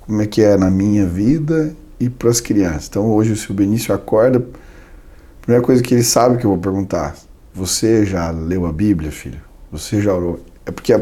Como 0.00 0.20
é 0.20 0.26
que 0.26 0.42
é 0.42 0.56
na 0.56 0.70
minha 0.70 1.06
vida 1.06 1.74
e 1.98 2.08
para 2.08 2.30
as 2.30 2.40
crianças. 2.40 2.86
Então, 2.88 3.10
hoje, 3.10 3.36
se 3.36 3.50
o 3.50 3.54
Benício 3.54 3.94
acorda, 3.94 4.38
a 4.38 5.42
primeira 5.42 5.64
coisa 5.64 5.82
que 5.82 5.94
ele 5.94 6.02
sabe 6.02 6.38
que 6.38 6.44
eu 6.44 6.50
vou 6.50 6.58
perguntar: 6.58 7.16
Você 7.54 8.04
já 8.04 8.30
leu 8.30 8.66
a 8.66 8.72
Bíblia, 8.72 9.10
filho? 9.10 9.40
Você 9.72 10.00
já 10.00 10.14
orou? 10.14 10.40
É 10.64 10.70
porque 10.70 10.98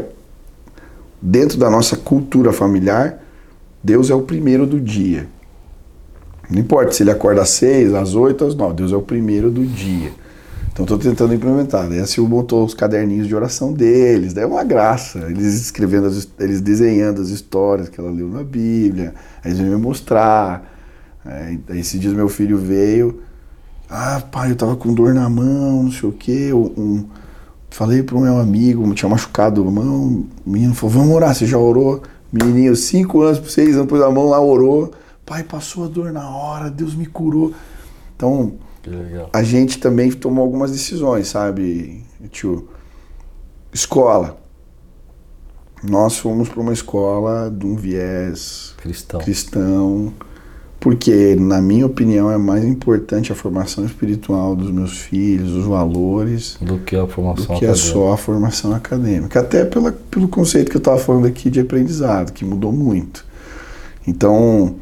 dentro 1.21 1.57
da 1.57 1.69
nossa 1.69 1.95
cultura 1.95 2.51
familiar, 2.53 3.21
Deus 3.83 4.09
é 4.09 4.15
o 4.15 4.21
primeiro 4.21 4.65
do 4.65 4.79
dia. 4.79 5.27
Não 6.49 6.59
importa 6.59 6.91
se 6.91 7.03
ele 7.03 7.11
acorda 7.11 7.41
às 7.41 7.49
seis, 7.49 7.93
às 7.93 8.13
oito, 8.13 8.45
às 8.45 8.55
nove. 8.55 8.75
Deus 8.75 8.91
é 8.91 8.95
o 8.95 9.01
primeiro 9.01 9.49
do 9.49 9.65
dia. 9.65 10.11
Então 10.75 10.83
estou 10.83 10.99
tentando 10.99 11.33
implementar. 11.33 11.87
Daí 11.87 12.01
a 12.01 12.05
Silvia 12.05 12.35
botou 12.35 12.65
os 12.65 12.73
caderninhos 12.73 13.29
de 13.29 13.33
oração 13.33 13.71
deles. 13.71 14.33
Daí 14.33 14.43
é 14.43 14.47
uma 14.47 14.61
graça. 14.61 15.19
Eles 15.29 15.53
escrevendo, 15.61 16.07
as, 16.07 16.27
eles 16.37 16.59
desenhando 16.59 17.21
as 17.21 17.29
histórias 17.29 17.87
que 17.87 17.97
ela 17.97 18.11
leu 18.11 18.27
na 18.27 18.43
Bíblia. 18.43 19.15
Aí 19.41 19.51
eles 19.51 19.59
vêm 19.59 19.69
me 19.69 19.77
mostrar. 19.77 20.69
Aí, 21.23 21.61
esse 21.69 21.97
dia 21.97 22.11
meu 22.11 22.27
filho 22.27 22.57
veio. 22.57 23.21
Ah, 23.89 24.21
pai, 24.29 24.51
eu 24.51 24.55
tava 24.57 24.75
com 24.75 24.93
dor 24.93 25.13
na 25.13 25.29
mão, 25.29 25.83
não 25.83 25.91
sei 25.93 26.09
o 26.09 26.11
quê. 26.11 26.51
Um, 26.53 27.05
falei 27.69 28.03
para 28.03 28.17
o 28.17 28.19
meu 28.19 28.37
amigo, 28.37 28.93
tinha 28.93 29.07
machucado 29.07 29.65
a 29.65 29.71
mão. 29.71 30.25
O 30.45 30.49
menino 30.49 30.73
falou: 30.73 30.95
Vamos 30.95 31.15
orar, 31.15 31.33
você 31.33 31.45
já 31.45 31.57
orou? 31.57 32.03
Menininho, 32.33 32.75
cinco 32.75 33.21
anos, 33.21 33.41
seis 33.49 33.77
anos, 33.77 33.87
pôs 33.87 34.01
a 34.01 34.11
mão 34.11 34.27
lá, 34.27 34.41
orou. 34.41 34.91
Pai, 35.25 35.41
passou 35.41 35.85
a 35.85 35.87
dor 35.87 36.11
na 36.11 36.29
hora, 36.29 36.69
Deus 36.69 36.93
me 36.93 37.05
curou. 37.05 37.53
Então, 38.13 38.55
a 39.33 39.43
gente 39.43 39.79
também 39.79 40.11
tomou 40.11 40.43
algumas 40.43 40.71
decisões, 40.71 41.27
sabe, 41.27 42.03
tio? 42.31 42.67
Escola. 43.73 44.37
Nós 45.83 46.17
fomos 46.17 46.49
para 46.49 46.61
uma 46.61 46.73
escola 46.73 47.51
de 47.51 47.65
um 47.65 47.75
viés 47.75 48.73
cristão. 48.77 49.19
cristão, 49.19 50.13
porque, 50.79 51.35
na 51.35 51.61
minha 51.61 51.85
opinião, 51.85 52.31
é 52.31 52.37
mais 52.37 52.63
importante 52.63 53.31
a 53.31 53.35
formação 53.35 53.85
espiritual 53.85 54.55
dos 54.55 54.71
meus 54.71 54.99
filhos, 54.99 55.51
os 55.51 55.65
valores, 55.65 56.57
do 56.61 56.79
que 56.79 56.95
a 56.95 57.07
formação 57.07 57.43
do 57.43 57.59
que 57.59 57.65
acadêmica. 57.65 57.75
só 57.75 58.13
a 58.13 58.17
formação 58.17 58.73
acadêmica. 58.73 59.39
Até 59.39 59.65
pela, 59.65 59.91
pelo 59.91 60.27
conceito 60.27 60.71
que 60.71 60.77
eu 60.77 60.79
estava 60.79 60.97
falando 60.97 61.27
aqui 61.27 61.49
de 61.49 61.59
aprendizado, 61.59 62.31
que 62.31 62.45
mudou 62.45 62.71
muito. 62.71 63.25
Então, 64.07 64.75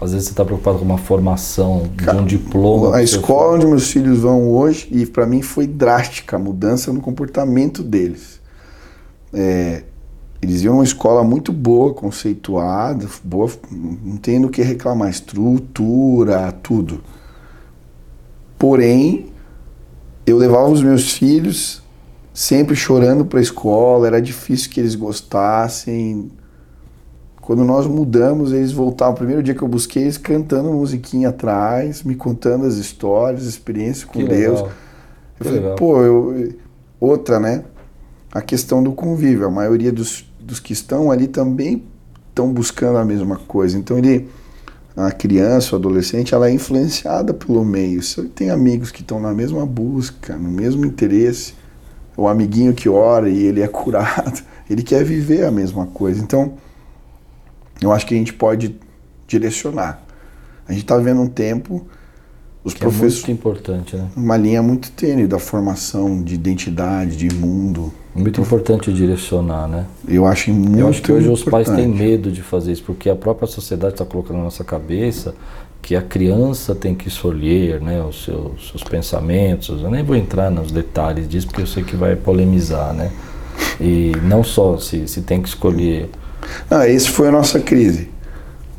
às 0.00 0.12
vezes 0.12 0.26
você 0.26 0.32
está 0.32 0.44
preocupado 0.44 0.78
com 0.78 0.84
uma 0.84 0.98
formação 0.98 1.90
de 1.94 2.10
um 2.10 2.24
diploma. 2.24 2.96
A 2.96 3.02
escola 3.02 3.56
onde 3.56 3.66
meus 3.66 3.90
filhos 3.90 4.18
vão 4.18 4.50
hoje, 4.50 4.88
e 4.90 5.06
para 5.06 5.26
mim 5.26 5.40
foi 5.40 5.66
drástica 5.66 6.36
a 6.36 6.38
mudança 6.38 6.92
no 6.92 7.00
comportamento 7.00 7.82
deles. 7.82 8.40
É, 9.32 9.84
eles 10.42 10.62
iam 10.62 10.74
uma 10.74 10.84
escola 10.84 11.24
muito 11.24 11.52
boa, 11.52 11.94
conceituada, 11.94 13.06
boa, 13.22 13.50
não 13.70 14.16
tem 14.16 14.40
do 14.40 14.48
que 14.48 14.62
reclamar, 14.62 15.08
estrutura, 15.08 16.52
tudo. 16.52 17.02
Porém, 18.58 19.32
eu 20.26 20.36
levava 20.36 20.68
os 20.68 20.82
meus 20.82 21.12
filhos 21.12 21.82
sempre 22.32 22.74
chorando 22.74 23.24
para 23.24 23.38
a 23.38 23.42
escola, 23.42 24.06
era 24.08 24.20
difícil 24.20 24.70
que 24.70 24.80
eles 24.80 24.96
gostassem 24.96 26.30
quando 27.44 27.62
nós 27.62 27.86
mudamos, 27.86 28.52
eles 28.52 28.72
voltaram. 28.72 29.12
O 29.12 29.16
primeiro 29.16 29.42
dia 29.42 29.54
que 29.54 29.60
eu 29.60 29.68
busquei, 29.68 30.04
eles 30.04 30.16
cantando 30.16 30.72
musiquinha 30.72 31.28
atrás, 31.28 32.02
me 32.02 32.14
contando 32.14 32.64
as 32.64 32.76
histórias, 32.76 33.44
experiência 33.44 34.06
com 34.06 34.18
que 34.18 34.26
Deus. 34.26 34.62
Legal. 34.62 34.66
Eu 34.66 34.72
que 35.36 35.44
falei, 35.44 35.60
legal. 35.60 35.76
pô, 35.76 36.00
eu, 36.00 36.54
outra, 36.98 37.38
né? 37.38 37.64
A 38.32 38.40
questão 38.40 38.82
do 38.82 38.92
convívio. 38.92 39.46
A 39.46 39.50
maioria 39.50 39.92
dos, 39.92 40.24
dos 40.40 40.58
que 40.58 40.72
estão 40.72 41.10
ali 41.10 41.28
também 41.28 41.84
estão 42.30 42.50
buscando 42.50 42.96
a 42.96 43.04
mesma 43.04 43.36
coisa. 43.36 43.76
Então 43.76 43.98
ele, 43.98 44.26
a 44.96 45.12
criança, 45.12 45.76
o 45.76 45.78
adolescente, 45.78 46.34
ela 46.34 46.48
é 46.48 46.50
influenciada 46.50 47.34
pelo 47.34 47.62
meio. 47.62 48.02
Se 48.02 48.20
ele 48.20 48.30
tem 48.30 48.48
amigos 48.48 48.90
que 48.90 49.02
estão 49.02 49.20
na 49.20 49.34
mesma 49.34 49.66
busca, 49.66 50.34
no 50.34 50.48
mesmo 50.48 50.86
interesse, 50.86 51.52
o 52.16 52.26
amiguinho 52.26 52.72
que 52.72 52.88
ora 52.88 53.28
e 53.28 53.44
ele 53.44 53.60
é 53.60 53.68
curado, 53.68 54.42
ele 54.70 54.82
quer 54.82 55.04
viver 55.04 55.44
a 55.44 55.50
mesma 55.50 55.84
coisa. 55.84 56.22
Então 56.22 56.63
eu 57.80 57.92
acho 57.92 58.06
que 58.06 58.14
a 58.14 58.18
gente 58.18 58.32
pode 58.32 58.76
direcionar. 59.26 60.02
A 60.66 60.72
gente 60.72 60.82
está 60.82 60.96
vivendo 60.96 61.20
um 61.20 61.28
tempo, 61.28 61.86
os 62.62 62.72
professores. 62.72 63.14
É 63.14 63.26
muito 63.26 63.30
importante, 63.32 63.96
né? 63.96 64.08
Uma 64.16 64.36
linha 64.36 64.62
muito 64.62 64.90
tênue 64.92 65.26
da 65.26 65.38
formação 65.38 66.22
de 66.22 66.34
identidade, 66.34 67.16
de 67.16 67.34
mundo. 67.34 67.92
Muito 68.14 68.40
importante 68.40 68.92
direcionar, 68.92 69.68
né? 69.68 69.86
Eu 70.08 70.24
acho 70.24 70.50
muito 70.52 70.78
Eu 70.78 70.88
acho 70.88 71.02
que 71.02 71.12
hoje 71.12 71.26
importante. 71.26 71.44
os 71.44 71.50
pais 71.50 71.68
têm 71.68 71.88
medo 71.88 72.30
de 72.30 72.42
fazer 72.42 72.72
isso, 72.72 72.84
porque 72.84 73.10
a 73.10 73.16
própria 73.16 73.46
sociedade 73.46 73.94
está 73.94 74.04
colocando 74.04 74.38
na 74.38 74.44
nossa 74.44 74.64
cabeça 74.64 75.34
que 75.82 75.94
a 75.94 76.00
criança 76.00 76.74
tem 76.74 76.94
que 76.94 77.08
escolher 77.08 77.78
né, 77.78 78.02
os 78.02 78.24
seus, 78.24 78.70
seus 78.70 78.82
pensamentos. 78.82 79.82
Eu 79.82 79.90
nem 79.90 80.02
vou 80.02 80.16
entrar 80.16 80.50
nos 80.50 80.72
detalhes 80.72 81.28
disso, 81.28 81.46
porque 81.46 81.60
eu 81.60 81.66
sei 81.66 81.84
que 81.84 81.94
vai 81.94 82.16
polemizar, 82.16 82.94
né? 82.94 83.12
E 83.78 84.12
não 84.22 84.42
só 84.42 84.78
se, 84.78 85.06
se 85.06 85.20
tem 85.20 85.42
que 85.42 85.48
escolher 85.48 86.08
ah, 86.70 86.88
esse 86.88 87.08
foi 87.08 87.28
a 87.28 87.32
nossa 87.32 87.60
crise. 87.60 88.10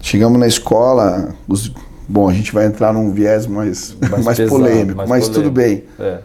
Chegamos 0.02 0.40
na 0.40 0.48
escola, 0.48 1.36
os, 1.48 1.72
bom, 2.08 2.30
a 2.30 2.34
gente 2.34 2.54
vai 2.54 2.66
entrar 2.66 2.94
num 2.94 3.12
viés 3.12 3.48
mais, 3.48 3.96
mais, 4.10 4.24
mais 4.24 4.38
pesado, 4.38 4.50
polêmico, 4.50 4.98
mais 4.98 5.10
mas 5.10 5.30
polêmico. 5.30 5.44
tudo 5.44 5.52
bem. 5.52 5.84
É. 6.00 6.20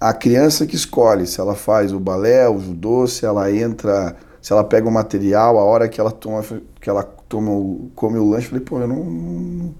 A 0.00 0.12
criança 0.12 0.66
que 0.66 0.76
escolhe 0.76 1.26
se 1.26 1.40
ela 1.40 1.54
faz 1.54 1.92
o 1.92 2.00
balé, 2.00 2.48
o 2.48 2.58
judô, 2.58 3.06
se 3.06 3.24
ela 3.24 3.50
entra, 3.52 4.16
se 4.40 4.52
ela 4.52 4.64
pega 4.64 4.88
o 4.88 4.92
material, 4.92 5.58
a 5.58 5.64
hora 5.64 5.88
que 5.88 6.00
ela 6.00 6.10
toma, 6.10 6.44
que 6.80 6.90
ela 6.90 7.04
toma 7.28 7.50
o, 7.50 7.90
come 7.94 8.18
o 8.18 8.28
lanche, 8.28 8.46
eu 8.46 8.50
falei, 8.50 8.64
pô, 8.64 8.80
eu 8.80 8.88
não, 8.88 9.04
não 9.04 9.74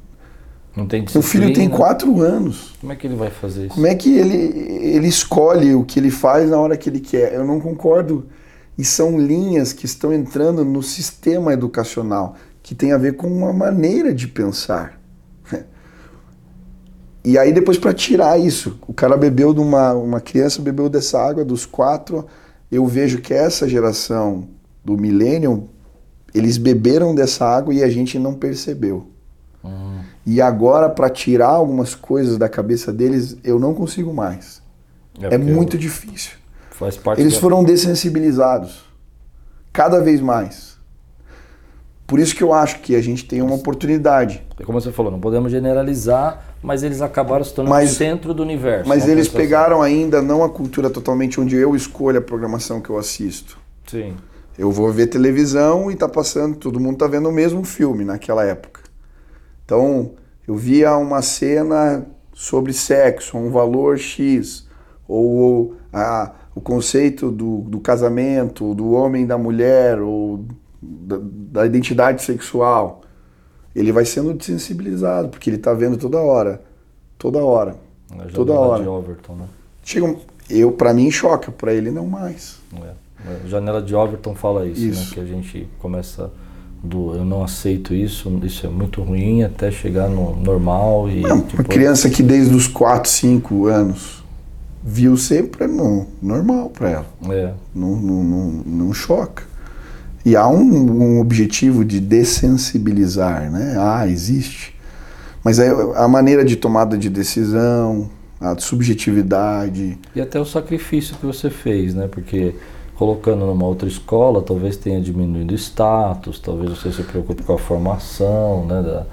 não 0.77 0.87
tem 0.87 1.05
Meu 1.13 1.23
filho 1.23 1.53
tem 1.53 1.69
quatro 1.69 2.23
anos. 2.23 2.75
Como 2.81 2.93
é 2.93 2.97
que 2.97 3.07
ele 3.07 3.15
vai 3.15 3.31
fazer 3.31 3.67
isso? 3.67 3.75
Como 3.75 3.87
é 3.87 3.95
que 3.95 4.17
ele, 4.17 4.37
ele 4.97 5.07
escolhe 5.07 5.75
o 5.75 5.85
que 5.85 6.01
ele 6.01 6.11
faz 6.11 6.49
na 6.49 6.59
hora 6.59 6.77
que 6.77 6.89
ele 6.89 7.01
quer? 7.01 7.35
Eu 7.35 7.45
não 7.45 7.61
concordo 7.61 8.27
e 8.77 8.85
são 8.85 9.18
linhas 9.18 9.73
que 9.73 9.87
estão 9.87 10.12
entrando 10.12 10.64
no 10.64 10.83
sistema 10.83 11.53
educacional, 11.53 12.37
que 12.62 12.75
tem 12.75 12.93
a 12.93 12.99
ver 12.99 13.16
com 13.16 13.27
uma 13.27 13.53
maneira 13.53 14.14
de 14.14 14.29
pensar. 14.29 15.01
E 17.25 17.39
aí 17.39 17.53
depois 17.53 17.79
para 17.79 17.95
tirar 17.95 18.37
isso, 18.37 18.81
o 18.85 18.93
cara 18.93 19.16
bebeu 19.16 19.55
de 19.55 19.61
uma, 19.61 19.93
uma 19.93 20.20
criança 20.20 20.61
bebeu 20.61 20.89
dessa 20.89 21.23
água 21.23 21.45
dos 21.45 21.64
quatro, 21.64 22.27
eu 22.68 22.85
vejo 22.85 23.20
que 23.20 23.33
essa 23.33 23.68
geração 23.68 24.49
do 24.85 24.99
millennium, 24.99 25.68
eles 26.35 26.59
beberam 26.59 27.14
dessa 27.14 27.47
água 27.47 27.73
e 27.73 27.81
a 27.81 27.89
gente 27.89 28.18
não 28.18 28.35
percebeu. 28.35 29.07
Uhum. 29.62 30.01
E 30.27 30.41
agora 30.41 30.89
para 30.89 31.09
tirar 31.09 31.51
algumas 31.51 31.95
coisas 31.95 32.37
da 32.37 32.49
cabeça 32.49 32.93
deles, 32.93 33.37
eu 33.45 33.57
não 33.57 33.73
consigo 33.73 34.12
mais. 34.12 34.61
É, 35.20 35.35
é 35.35 35.39
muito 35.39 35.77
eu... 35.77 35.81
difícil. 35.81 36.41
Faz 36.83 36.97
parte 36.97 37.20
Eles 37.20 37.35
da... 37.35 37.41
foram 37.41 37.62
dessensibilizados. 37.62 38.85
Cada 39.72 40.01
vez 40.01 40.20
mais. 40.20 40.76
Por 42.09 42.18
isso 42.18 42.35
que 42.35 42.43
eu 42.43 42.53
acho 42.53 42.80
que 42.80 42.97
a 42.97 43.01
gente 43.01 43.24
tem 43.24 43.41
uma 43.41 43.55
oportunidade. 43.55 44.45
É 44.59 44.64
como 44.64 44.80
você 44.80 44.91
falou, 44.91 45.12
não 45.12 45.20
podemos 45.20 45.53
generalizar, 45.53 46.57
mas 46.61 46.83
eles 46.83 47.01
acabaram 47.01 47.45
se 47.45 47.55
tornando 47.55 47.76
mas, 47.76 47.93
o 47.93 47.95
centro 47.95 48.35
do 48.35 48.43
universo. 48.43 48.89
Mas 48.89 49.07
eles 49.07 49.28
pegaram 49.28 49.80
ainda 49.80 50.20
não 50.20 50.43
a 50.43 50.51
cultura 50.51 50.91
totalmente 50.91 51.41
onde 51.41 51.55
eu 51.55 51.76
escolho 51.76 52.18
a 52.18 52.20
programação 52.20 52.80
que 52.80 52.91
eu 52.91 52.99
assisto. 52.99 53.57
Sim. 53.87 54.16
Eu 54.59 54.72
vou 54.72 54.91
ver 54.91 55.07
televisão 55.07 55.89
e 55.89 55.95
tá 55.95 56.09
passando, 56.09 56.57
todo 56.57 56.80
mundo 56.80 56.99
tá 56.99 57.07
vendo 57.07 57.28
o 57.28 57.33
mesmo 57.33 57.62
filme 57.62 58.05
naquela 58.05 58.45
época. 58.45 58.80
Então, 59.64 60.11
eu 60.49 60.57
via 60.57 60.97
uma 60.97 61.22
cena 61.22 62.05
sobre 62.35 62.72
sexo, 62.72 63.39
um 63.39 63.51
valor 63.51 63.97
X, 63.99 64.66
ou 65.07 65.76
a, 65.93 66.33
o 66.55 66.61
conceito 66.61 67.30
do, 67.30 67.59
do 67.62 67.80
casamento, 67.80 68.74
do 68.74 68.92
homem 68.92 69.24
e 69.24 69.26
da 69.26 69.38
mulher, 69.38 70.00
ou 70.00 70.44
da, 70.80 71.18
da 71.20 71.66
identidade 71.66 72.22
sexual. 72.22 73.03
Ele 73.74 73.90
vai 73.90 74.05
sendo 74.05 74.34
desensibilizado, 74.34 75.28
porque 75.28 75.48
ele 75.48 75.57
está 75.57 75.72
vendo 75.72 75.96
toda 75.96 76.18
hora. 76.18 76.62
Toda 77.18 77.38
hora. 77.42 77.76
toda 78.34 78.53
hora. 78.53 78.82
de 78.82 78.88
Overton, 78.88 79.34
né? 79.34 79.46
Chega, 79.82 80.14
eu, 80.50 80.72
para 80.72 80.92
mim, 80.92 81.11
choca, 81.11 81.50
para 81.50 81.72
ele 81.72 81.90
não 81.90 82.07
mais. 82.07 82.61
É. 82.74 83.44
A 83.44 83.48
janela 83.48 83.80
de 83.80 83.94
Overton 83.94 84.34
fala 84.34 84.66
isso, 84.66 84.80
isso. 84.80 85.11
Né? 85.11 85.14
que 85.14 85.20
a 85.20 85.24
gente 85.24 85.68
começa 85.78 86.30
do 86.82 87.14
eu 87.14 87.24
não 87.24 87.44
aceito 87.44 87.94
isso, 87.94 88.28
isso 88.42 88.66
é 88.66 88.68
muito 88.68 89.00
ruim, 89.03 89.44
até 89.44 89.70
chegar 89.70 90.09
no 90.09 90.34
normal 90.36 91.09
e. 91.09 91.20
Não, 91.20 91.40
tipo, 91.40 91.62
uma 91.62 91.64
criança 91.64 92.11
que 92.11 92.22
desde 92.22 92.55
os 92.55 92.66
4, 92.66 93.09
5 93.09 93.66
anos 93.66 94.22
viu 94.83 95.16
sempre 95.16 95.64
é 95.64 95.66
no, 95.66 96.07
normal 96.20 96.70
para 96.70 96.91
ela. 96.91 97.07
É. 97.30 97.53
Não, 97.74 97.97
não, 97.97 98.24
não, 98.24 98.51
não 98.66 98.93
choca. 98.95 99.45
E 100.24 100.37
há 100.37 100.47
um, 100.49 101.16
um, 101.16 101.20
objetivo 101.20 101.85
de 101.85 102.01
dessensibilizar, 102.01 103.51
né? 103.51 103.76
Ah, 103.78 104.07
existe. 104.07 104.74
Mas 105.43 105.59
é 105.59 105.70
a 105.97 106.07
maneira 106.07 106.45
de 106.45 106.55
tomada 106.55 106.97
de 106.97 107.09
decisão, 107.09 108.09
a 108.41 108.57
subjetividade. 108.59 109.99
E 110.14 110.20
até 110.20 110.41
o 110.41 110.45
sacrifício 110.45 111.16
que 111.16 111.26
você 111.26 111.51
fez, 111.51 111.95
né? 111.95 112.07
Porque 112.07 112.55
colocando 112.95 113.47
numa 113.47 113.66
outra 113.66 113.89
escola, 113.89 114.43
talvez 114.43 114.76
tenha 114.76 115.01
diminuído 115.01 115.53
o 115.53 115.57
status, 115.57 116.39
talvez 116.39 116.70
você 116.70 116.93
se 116.93 117.03
preocupe 117.03 117.43
com 117.43 117.55
a 117.55 117.59
formação, 117.59 118.64
né? 118.66 118.80
Da, 118.80 119.07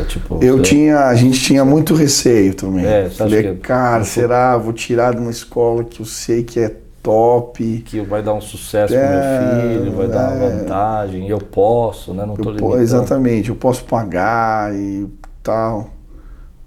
é, 0.00 0.04
tipo, 0.04 0.42
eu 0.42 0.58
você... 0.58 0.62
tinha, 0.62 1.06
a 1.06 1.14
gente 1.14 1.40
tinha 1.40 1.64
muito 1.64 1.94
receio 1.94 2.54
também. 2.54 2.86
É, 2.86 3.10
Falei, 3.10 3.42
que... 3.42 3.54
cara, 3.56 4.04
será? 4.04 4.56
Vou 4.56 4.72
tirar 4.72 5.14
de 5.14 5.20
uma 5.20 5.30
escola 5.30 5.84
que 5.84 6.00
eu 6.00 6.06
sei 6.06 6.42
que 6.42 6.58
é 6.58 6.76
top. 7.02 7.82
Que 7.84 8.00
vai 8.00 8.22
dar 8.22 8.34
um 8.34 8.40
sucesso 8.40 8.94
é, 8.94 8.98
pro 8.98 9.10
meu 9.10 9.20
é, 9.20 9.78
filho, 9.78 9.96
vai 9.96 10.06
é, 10.06 10.08
dar 10.08 10.30
uma 10.32 10.44
é. 10.44 10.50
vantagem, 10.50 11.28
eu 11.28 11.38
posso, 11.38 12.14
né? 12.14 12.24
Não 12.24 12.34
tô 12.34 12.52
eu, 12.52 12.80
Exatamente, 12.80 13.48
eu 13.48 13.56
posso 13.56 13.84
pagar 13.84 14.74
e 14.74 15.06
tal. 15.42 15.90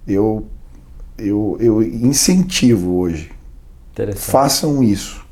Eu, 0.06 0.46
eu, 1.18 1.56
eu 1.60 1.82
incentivo 1.82 2.98
hoje. 2.98 3.32
Façam 4.14 4.82
isso 4.82 5.26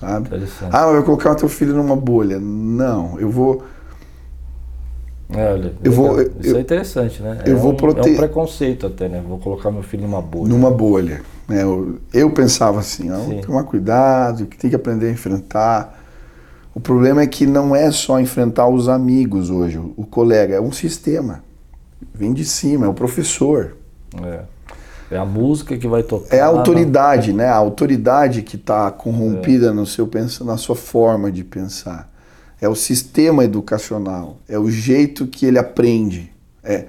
sabe? 0.00 0.30
Ah, 0.70 0.90
vai 0.90 1.02
colocar 1.02 1.32
o 1.32 1.36
teu 1.36 1.48
filho 1.48 1.74
numa 1.74 1.96
bolha. 1.96 2.38
Não, 2.38 3.18
eu 3.18 3.30
vou. 3.30 3.62
É, 5.30 5.52
olha, 5.52 5.72
eu 5.82 5.92
vou, 5.92 6.20
eu, 6.20 6.32
isso 6.40 6.56
é 6.56 6.60
interessante, 6.60 7.22
né? 7.22 7.42
Eu 7.46 7.56
é 7.56 7.58
vou 7.58 7.72
um, 7.72 7.76
prote... 7.76 8.08
é 8.08 8.12
um 8.12 8.16
preconceito 8.16 8.86
até, 8.86 9.08
né? 9.08 9.22
Vou 9.26 9.38
colocar 9.38 9.70
meu 9.70 9.82
filho 9.82 10.02
numa 10.02 10.20
bolha. 10.20 10.48
Numa 10.48 10.70
bolha. 10.70 11.22
Né? 11.48 11.62
Eu, 11.62 11.98
eu 12.12 12.30
pensava 12.30 12.78
assim, 12.78 13.10
ó, 13.10 13.42
tomar 13.42 13.64
cuidado, 13.64 14.46
que 14.46 14.56
tem 14.56 14.68
que 14.68 14.76
aprender 14.76 15.08
a 15.08 15.10
enfrentar. 15.10 16.02
O 16.74 16.80
problema 16.80 17.22
é 17.22 17.26
que 17.26 17.46
não 17.46 17.74
é 17.74 17.90
só 17.90 18.20
enfrentar 18.20 18.68
os 18.68 18.88
amigos 18.88 19.48
hoje, 19.48 19.78
o 19.78 20.04
colega, 20.04 20.54
é 20.56 20.60
um 20.60 20.72
sistema. 20.72 21.42
Vem 22.12 22.32
de 22.32 22.44
cima, 22.44 22.86
é 22.86 22.88
o 22.88 22.94
professor. 22.94 23.76
É. 24.22 24.40
É 25.10 25.18
a 25.18 25.24
música 25.24 25.76
que 25.76 25.86
vai 25.86 26.02
tocar. 26.02 26.34
É 26.34 26.40
a 26.40 26.46
autoridade, 26.46 27.32
na... 27.32 27.44
né? 27.44 27.48
A 27.48 27.56
autoridade 27.56 28.42
que 28.42 28.56
está 28.56 28.90
corrompida 28.90 29.68
é. 29.68 29.70
no 29.70 29.86
seu 29.86 30.08
na 30.40 30.56
sua 30.56 30.74
forma 30.74 31.30
de 31.30 31.44
pensar. 31.44 32.10
É 32.60 32.68
o 32.68 32.74
sistema 32.74 33.44
educacional, 33.44 34.38
é 34.48 34.58
o 34.58 34.70
jeito 34.70 35.26
que 35.26 35.44
ele 35.44 35.58
aprende. 35.58 36.32
É, 36.62 36.86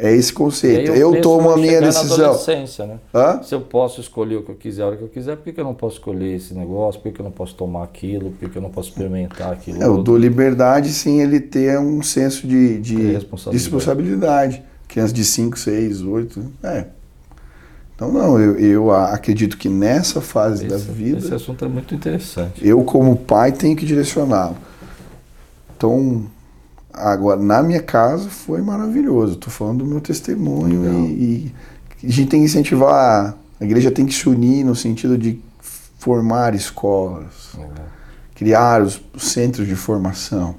é 0.00 0.14
esse 0.14 0.32
conceito. 0.32 0.92
Eu 0.92 1.20
tomo 1.20 1.50
a 1.50 1.56
minha 1.56 1.80
decisão. 1.80 2.38
né? 2.86 2.98
Se 3.42 3.54
eu 3.54 3.60
posso 3.60 4.00
escolher 4.00 4.36
o 4.36 4.42
que 4.42 4.50
eu 4.50 4.54
quiser, 4.54 4.82
a 4.82 4.86
hora 4.86 4.96
que 4.96 5.02
eu 5.02 5.08
quiser, 5.08 5.36
por 5.36 5.52
que, 5.52 5.58
eu 5.58 5.64
não 5.64 5.74
posso 5.74 5.96
escolher 5.96 6.36
esse 6.36 6.54
negócio? 6.54 7.00
Por 7.00 7.12
que, 7.12 7.20
eu 7.20 7.24
não 7.24 7.32
posso 7.32 7.54
tomar 7.54 7.82
aquilo? 7.82 8.30
Por 8.30 8.48
que, 8.48 8.56
eu 8.56 8.62
não 8.62 8.70
posso 8.70 8.90
experimentar 8.90 9.52
aquilo? 9.52 9.82
É, 9.82 9.86
eu 9.86 10.02
dou 10.02 10.16
liberdade 10.16 10.90
sem 10.90 11.20
ele 11.20 11.40
ter 11.40 11.78
um 11.78 12.02
senso 12.02 12.46
de, 12.46 12.78
de, 12.78 12.96
de 12.96 13.12
responsabilidade. 13.12 13.64
responsabilidade. 13.64 14.62
Criança 14.86 15.12
de 15.12 15.24
5, 15.24 15.58
6, 15.58 16.02
8. 16.02 16.44
É. 16.62 16.84
Então, 17.94 18.12
não, 18.12 18.38
eu, 18.38 18.56
eu 18.56 18.90
acredito 18.92 19.58
que 19.58 19.68
nessa 19.68 20.20
fase 20.20 20.66
esse, 20.66 20.86
da 20.86 20.92
vida. 20.92 21.18
Esse 21.18 21.34
assunto 21.34 21.64
é 21.64 21.68
muito 21.68 21.94
interessante. 21.94 22.66
Eu, 22.66 22.84
como 22.84 23.16
pai, 23.16 23.50
tenho 23.50 23.74
que 23.76 23.84
direcioná-lo. 23.84 24.56
Então, 25.78 26.24
agora, 26.92 27.40
na 27.40 27.62
minha 27.62 27.80
casa 27.80 28.28
foi 28.28 28.60
maravilhoso. 28.60 29.34
Estou 29.34 29.52
falando 29.52 29.78
do 29.78 29.86
meu 29.86 30.00
testemunho 30.00 31.06
e, 31.06 31.52
e, 32.02 32.06
a 32.08 32.10
gente 32.10 32.28
tem 32.28 32.40
que 32.40 32.46
incentivar. 32.46 33.36
A 33.60 33.64
igreja 33.64 33.92
tem 33.92 34.04
que 34.04 34.12
se 34.12 34.28
unir 34.28 34.64
no 34.64 34.74
sentido 34.74 35.16
de 35.16 35.40
formar 35.98 36.52
escolas, 36.52 37.56
criar 38.34 38.82
os 38.82 39.00
centros 39.18 39.68
de 39.68 39.76
formação. 39.76 40.56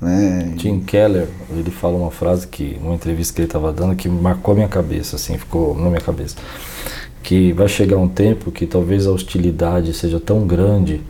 Né? 0.00 0.54
Tim 0.56 0.78
Keller, 0.80 1.28
ele 1.50 1.70
fala 1.70 1.96
uma 1.96 2.10
frase 2.12 2.46
que, 2.46 2.78
numa 2.80 2.94
entrevista 2.94 3.34
que 3.34 3.40
ele 3.40 3.48
estava 3.48 3.72
dando, 3.72 3.96
que 3.96 4.08
marcou 4.08 4.52
a 4.52 4.54
minha 4.54 4.68
cabeça, 4.68 5.16
assim, 5.16 5.36
ficou 5.36 5.74
na 5.74 5.88
minha 5.88 6.00
cabeça. 6.00 6.36
Que 7.20 7.52
vai 7.52 7.66
chegar 7.66 7.98
um 7.98 8.08
tempo 8.08 8.52
que 8.52 8.64
talvez 8.64 9.08
a 9.08 9.10
hostilidade 9.10 9.92
seja 9.92 10.20
tão 10.20 10.46
grande 10.46 11.02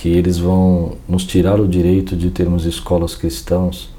que 0.00 0.08
eles 0.08 0.38
vão 0.38 0.92
nos 1.06 1.26
tirar 1.26 1.60
o 1.60 1.68
direito 1.68 2.16
de 2.16 2.30
termos 2.30 2.64
escolas 2.64 3.14
cristãs, 3.14 3.90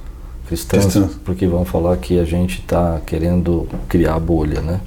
cristãs, 0.47 0.85
cristãs. 0.85 1.11
porque 1.23 1.45
vão 1.45 1.63
falar 1.63 1.95
que 1.97 2.17
a 2.17 2.25
gente 2.25 2.59
está 2.59 2.99
querendo 3.05 3.67
criar 3.87 4.19
bolha, 4.19 4.61
né? 4.61 4.81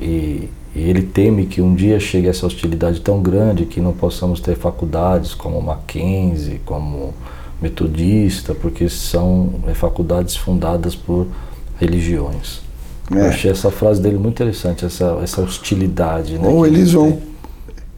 E, 0.00 0.48
e 0.74 0.80
ele 0.80 1.02
teme 1.02 1.46
que 1.46 1.62
um 1.62 1.76
dia 1.76 2.00
chegue 2.00 2.26
essa 2.26 2.44
hostilidade 2.44 3.00
tão 3.02 3.22
grande 3.22 3.66
que 3.66 3.80
não 3.80 3.92
possamos 3.92 4.40
ter 4.40 4.56
faculdades 4.56 5.32
como 5.32 5.62
Mackenzie, 5.62 6.60
como 6.64 7.14
metodista, 7.60 8.52
porque 8.52 8.88
são 8.88 9.60
é, 9.68 9.74
faculdades 9.74 10.34
fundadas 10.34 10.96
por 10.96 11.28
religiões. 11.78 12.62
É. 13.12 13.14
Eu 13.14 13.26
achei 13.26 13.48
essa 13.48 13.70
frase 13.70 14.02
dele 14.02 14.18
muito 14.18 14.34
interessante, 14.42 14.84
essa, 14.84 15.20
essa 15.22 15.40
hostilidade. 15.40 16.36
Né, 16.36 16.48
Ou 16.48 16.66
eles 16.66 16.94
vão 16.94 17.30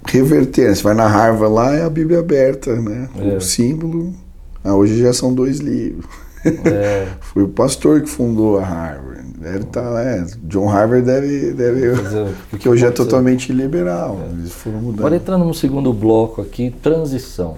reverter. 0.07 0.69
Né? 0.69 0.75
Você 0.75 0.83
vai 0.83 0.95
na 0.95 1.07
Harvard 1.07 1.55
lá, 1.55 1.75
é 1.75 1.85
a 1.85 1.91
Bíblia 1.91 2.21
aberta, 2.21 2.75
né? 2.77 3.09
É. 3.19 3.37
O 3.37 3.41
símbolo. 3.41 4.15
Ah, 4.63 4.75
hoje 4.75 4.99
já 4.99 5.13
são 5.13 5.35
dois 5.35 5.59
livros. 5.59 6.07
É. 6.45 7.07
Foi 7.21 7.43
o 7.43 7.49
pastor 7.49 8.01
que 8.03 8.09
fundou 8.09 8.59
a 8.59 8.65
Harvard. 8.65 9.25
Deve 9.39 9.59
estar 9.59 9.83
tá, 9.83 10.01
é, 10.01 10.25
John 10.45 10.67
Harvard 10.67 11.05
deve. 11.05 11.53
deve 11.53 11.93
porque 12.49 12.67
hoje 12.67 12.87
é 12.87 12.91
totalmente 12.91 13.53
liberal. 13.53 14.19
É. 14.25 14.33
Eles 14.33 14.53
foram 14.53 14.79
mudando. 14.79 15.01
Agora 15.01 15.17
entrando 15.17 15.45
no 15.45 15.55
segundo 15.55 15.93
bloco 15.93 16.41
aqui, 16.41 16.75
transição. 16.83 17.57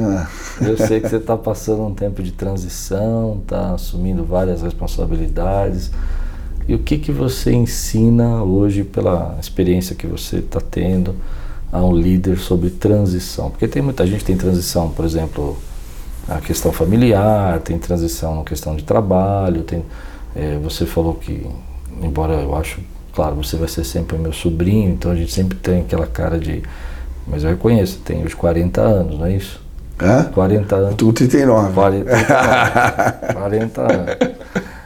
Ah. 0.00 0.26
Eu 0.60 0.76
sei 0.76 1.00
que 1.00 1.08
você 1.10 1.16
está 1.16 1.36
passando 1.36 1.82
um 1.82 1.94
tempo 1.94 2.22
de 2.22 2.32
transição, 2.32 3.40
está 3.42 3.74
assumindo 3.74 4.24
várias 4.24 4.62
responsabilidades. 4.62 5.90
E 6.66 6.74
o 6.74 6.78
que, 6.78 6.98
que 6.98 7.12
você 7.12 7.52
ensina 7.52 8.42
hoje, 8.42 8.84
pela 8.84 9.36
experiência 9.40 9.96
que 9.96 10.06
você 10.06 10.36
está 10.36 10.60
tendo, 10.60 11.14
a 11.70 11.84
um 11.84 11.94
líder 11.94 12.38
sobre 12.38 12.70
transição? 12.70 13.50
Porque 13.50 13.68
tem 13.68 13.82
muita 13.82 14.06
gente 14.06 14.20
que 14.20 14.24
tem 14.24 14.36
transição, 14.36 14.90
por 14.90 15.04
exemplo, 15.04 15.56
a 16.28 16.40
questão 16.40 16.72
familiar, 16.72 17.60
tem 17.60 17.78
transição 17.78 18.36
na 18.36 18.44
questão 18.44 18.76
de 18.76 18.84
trabalho, 18.84 19.62
tem, 19.62 19.84
é, 20.36 20.58
você 20.58 20.84
falou 20.84 21.14
que, 21.14 21.46
embora 22.02 22.34
eu 22.34 22.54
acho, 22.54 22.80
claro, 23.14 23.36
você 23.36 23.56
vai 23.56 23.68
ser 23.68 23.84
sempre 23.84 24.18
meu 24.18 24.32
sobrinho, 24.32 24.90
então 24.90 25.10
a 25.10 25.14
gente 25.14 25.32
sempre 25.32 25.56
tem 25.56 25.80
aquela 25.80 26.06
cara 26.06 26.38
de. 26.38 26.62
Mas 27.26 27.44
eu 27.44 27.50
reconheço, 27.50 27.98
tem 28.04 28.24
os 28.24 28.34
40 28.34 28.80
anos, 28.80 29.18
não 29.18 29.26
é 29.26 29.32
isso? 29.32 29.60
Hã? 30.00 30.24
40 30.24 30.76
anos. 30.76 30.94
Tu 30.94 31.12
39. 31.12 31.72
40, 31.74 32.10
39, 32.10 33.32
40 33.34 33.80
anos. 33.80 34.16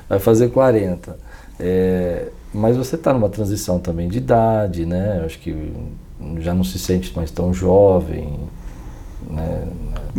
Vai 0.08 0.18
fazer 0.18 0.48
40. 0.48 1.16
É, 1.60 2.28
mas 2.52 2.76
você 2.76 2.96
está 2.96 3.12
numa 3.12 3.28
transição 3.28 3.78
também 3.78 4.08
de 4.08 4.18
idade, 4.18 4.86
né? 4.86 5.18
Eu 5.20 5.26
acho 5.26 5.38
que 5.38 5.72
já 6.40 6.54
não 6.54 6.64
se 6.64 6.78
sente 6.78 7.12
mais 7.14 7.30
tão 7.30 7.52
jovem. 7.52 8.38
Né? 9.30 9.68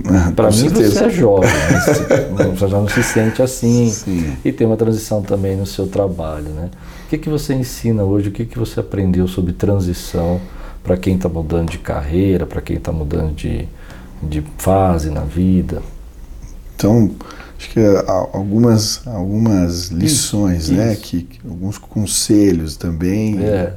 Ah, 0.08 0.32
Para 0.36 0.48
mim 0.48 0.54
certeza. 0.54 0.92
você 0.92 1.06
é 1.06 1.10
jovem, 1.10 1.50
você 2.56 2.68
já 2.68 2.78
não 2.78 2.88
se 2.88 3.04
sente 3.04 3.42
assim. 3.42 3.90
Sim. 3.90 4.38
E 4.44 4.52
tem 4.52 4.66
uma 4.66 4.78
transição 4.78 5.22
também 5.22 5.56
no 5.56 5.66
seu 5.66 5.88
trabalho. 5.88 6.50
Né? 6.50 6.70
O 7.06 7.10
que, 7.10 7.18
que 7.18 7.30
você 7.30 7.54
ensina 7.54 8.04
hoje? 8.04 8.30
O 8.30 8.32
que, 8.32 8.46
que 8.46 8.58
você 8.58 8.80
aprendeu 8.80 9.28
sobre 9.28 9.54
transição 9.54 10.40
para 10.84 10.98
quem 10.98 11.16
está 11.16 11.30
mudando 11.30 11.70
de 11.70 11.78
carreira, 11.78 12.46
para 12.46 12.62
quem 12.62 12.76
está 12.76 12.92
mudando 12.92 13.34
de, 13.34 13.68
de 14.22 14.44
fase 14.58 15.10
na 15.10 15.22
vida. 15.22 15.82
Então, 16.76 17.12
acho 17.58 17.70
que 17.70 17.80
algumas, 18.34 19.08
algumas 19.08 19.88
lições, 19.88 20.64
isso, 20.64 20.74
né? 20.74 20.94
Isso. 20.94 21.02
Que, 21.02 21.28
alguns 21.48 21.78
conselhos 21.78 22.76
também. 22.76 23.42
É. 23.42 23.74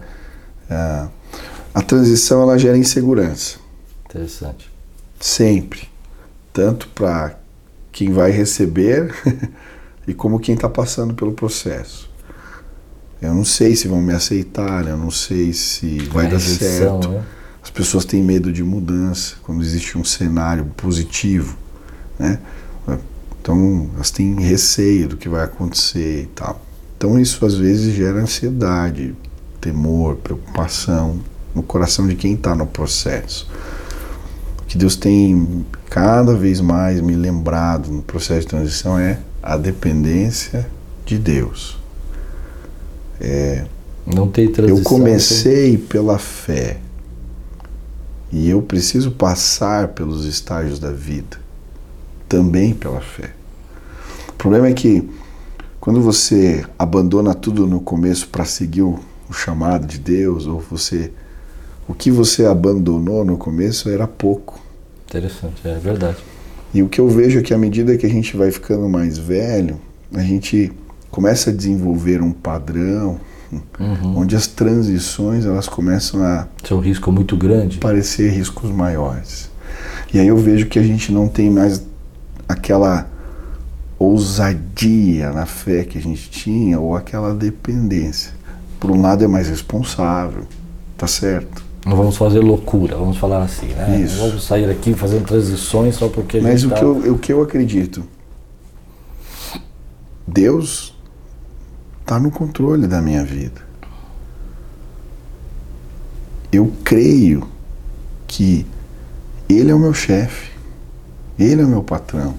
A, 0.69 1.09
a 1.77 1.83
transição 1.83 2.41
ela 2.41 2.59
gera 2.59 2.79
insegurança. 2.79 3.59
Interessante. 4.09 4.71
Sempre. 5.21 5.87
tanto 6.51 6.89
para 6.89 7.39
quem 7.93 8.15
vai 8.15 8.31
receber 8.31 9.15
e 10.09 10.15
como 10.15 10.41
quem 10.41 10.55
está 10.55 10.71
passando 10.71 11.13
pelo 11.13 11.33
processo. 11.33 12.09
Eu 13.21 13.35
não 13.35 13.45
sei 13.45 13.77
se 13.77 13.89
vão 13.89 14.01
me 14.01 14.15
aceitar, 14.15 14.89
eu 14.89 14.97
não 14.97 15.11
sei 15.11 15.53
se 15.53 15.99
vai 16.11 16.31
dar 16.31 16.41
certo. 16.41 17.11
Né? 17.11 17.23
As 17.63 17.69
pessoas 17.69 18.07
têm 18.07 18.23
medo 18.23 18.51
de 18.51 18.63
mudança 18.63 19.35
quando 19.43 19.61
existe 19.61 19.99
um 19.99 20.05
cenário 20.05 20.65
positivo, 20.79 21.59
né? 22.19 22.39
Então 23.43 23.91
elas 23.95 24.11
têm 24.11 24.41
receio 24.41 25.09
do 25.09 25.17
que 25.19 25.29
vai 25.29 25.45
acontecer 25.45 26.23
e 26.23 26.27
tal. 26.27 26.59
Então 26.97 27.21
isso 27.21 27.45
às 27.45 27.55
vezes 27.55 27.95
gera 27.95 28.19
ansiedade, 28.19 29.15
temor, 29.61 30.17
preocupação 30.17 31.21
no 31.57 31.63
coração 31.63 32.07
de 32.07 32.15
quem 32.15 32.35
está 32.35 32.55
no 32.55 32.67
processo. 32.67 33.49
O 34.61 34.67
que 34.67 34.77
Deus 34.77 34.95
tem 34.95 35.65
cada 35.89 36.35
vez 36.35 36.61
mais 36.61 37.01
me 37.01 37.15
lembrado 37.17 37.91
no 37.91 38.03
processo 38.03 38.43
de 38.43 38.47
transição 38.49 38.99
é 38.99 39.19
a 39.43 39.57
dependência 39.57 40.69
de 41.07 41.17
Deus. 41.17 41.79
É, 43.19 43.65
não 44.07 44.29
tem 44.29 44.53
transição. 44.53 44.79
Eu 44.79 44.85
comecei 44.85 45.79
tem... 45.79 45.87
pela 45.87 46.19
fé 46.19 46.77
e 48.31 48.51
eu 48.51 48.61
preciso 48.61 49.13
passar 49.13 49.89
pelos 49.89 50.27
estágios 50.27 50.79
da 50.79 50.93
vida 50.93 51.39
também 52.29 52.75
pela 52.75 53.01
fé. 53.01 53.31
O 54.29 54.33
problema 54.35 54.67
é 54.67 54.75
que 54.75 55.09
quando 55.81 56.03
você 56.03 56.67
abandona 56.79 57.33
tudo 57.33 57.67
no 57.67 57.81
começo 57.81 58.29
para 58.29 58.45
seguir 58.45 58.83
o, 58.83 58.99
o 59.31 59.33
chamado 59.33 59.87
de 59.87 59.99
Deus, 59.99 60.47
ou 60.47 60.61
você 60.61 61.13
o 61.89 61.95
que 61.95 62.11
você 62.11 62.45
abandonou 62.45 63.25
no 63.25 63.37
começo 63.37 63.89
era 63.89 64.07
pouco. 64.07 64.61
Interessante, 65.09 65.67
é 65.67 65.79
verdade. 65.79 66.19
E 66.75 66.83
o 66.83 66.89
que 66.89 67.01
eu 67.01 67.09
vejo 67.09 67.39
é 67.39 67.43
que 67.43 67.55
à 67.55 67.59
medida 67.59 67.97
que 67.97 68.05
a 68.05 68.09
gente 68.09 68.37
vai 68.37 68.51
ficando 68.51 68.89
mais 68.89 69.17
velho, 69.17 69.81
a 70.13 70.23
gente 70.23 70.73
começa 71.11 71.51
a 71.51 71.53
desenvolver 71.53 72.21
um 72.21 72.33
padrão 72.33 73.19
uhum. 73.79 74.19
onde 74.19 74.37
as 74.37 74.47
transições 74.47 75.47
elas 75.47 75.69
começam 75.69 76.23
a 76.23 76.49
ser 76.63 76.75
um 76.75 76.81
risco 76.81 77.13
muito 77.13 77.37
grande, 77.37 77.79
parecer 77.79 78.31
riscos 78.31 78.71
maiores. 78.71 79.51
E 80.13 80.19
aí 80.19 80.27
eu 80.27 80.37
vejo 80.37 80.67
que 80.67 80.79
a 80.79 80.83
gente 80.83 81.13
não 81.13 81.29
tem 81.29 81.51
mais 81.51 81.83
aquela 82.49 83.09
ousadia 83.99 85.31
na 85.33 85.47
fé 85.47 85.85
que 85.85 85.97
a 85.97 86.01
gente 86.01 86.29
tinha 86.31 86.79
ou 86.79 86.97
aquela 86.97 87.35
dependência. 87.35 88.33
Por 88.79 88.91
um 88.91 89.01
lado 89.01 89.25
é 89.25 89.27
mais 89.27 89.49
responsável, 89.49 90.45
tá 90.97 91.07
certo? 91.07 91.66
Não 91.87 91.97
vamos 91.97 92.17
fazer 92.17 92.41
loucura, 92.41 92.97
vamos 92.97 93.17
falar 93.17 93.45
assim, 93.45 93.69
né? 93.69 94.01
Isso. 94.01 94.17
Não 94.17 94.27
vamos 94.27 94.45
sair 94.45 94.69
aqui 94.69 94.93
fazendo 94.93 95.25
transições 95.25 95.95
só 95.95 96.09
porque 96.09 96.41
Mas 96.41 96.65
o, 96.65 96.69
tá... 96.69 96.75
que 96.75 96.83
eu, 96.83 97.15
o 97.15 97.19
que 97.19 97.33
eu 97.33 97.41
acredito, 97.41 98.03
Deus 100.27 100.93
está 102.01 102.19
no 102.19 102.29
controle 102.29 102.89
da 102.89 103.01
minha 103.01 103.25
vida. 103.25 103.65
Eu 106.51 106.73
creio 106.83 107.47
que 108.27 108.67
Ele 109.49 109.71
é 109.71 109.75
o 109.75 109.79
meu 109.79 109.95
chefe, 109.95 110.51
Ele 111.39 111.63
é 111.63 111.65
o 111.65 111.69
meu 111.69 111.85
patrão. 111.85 112.35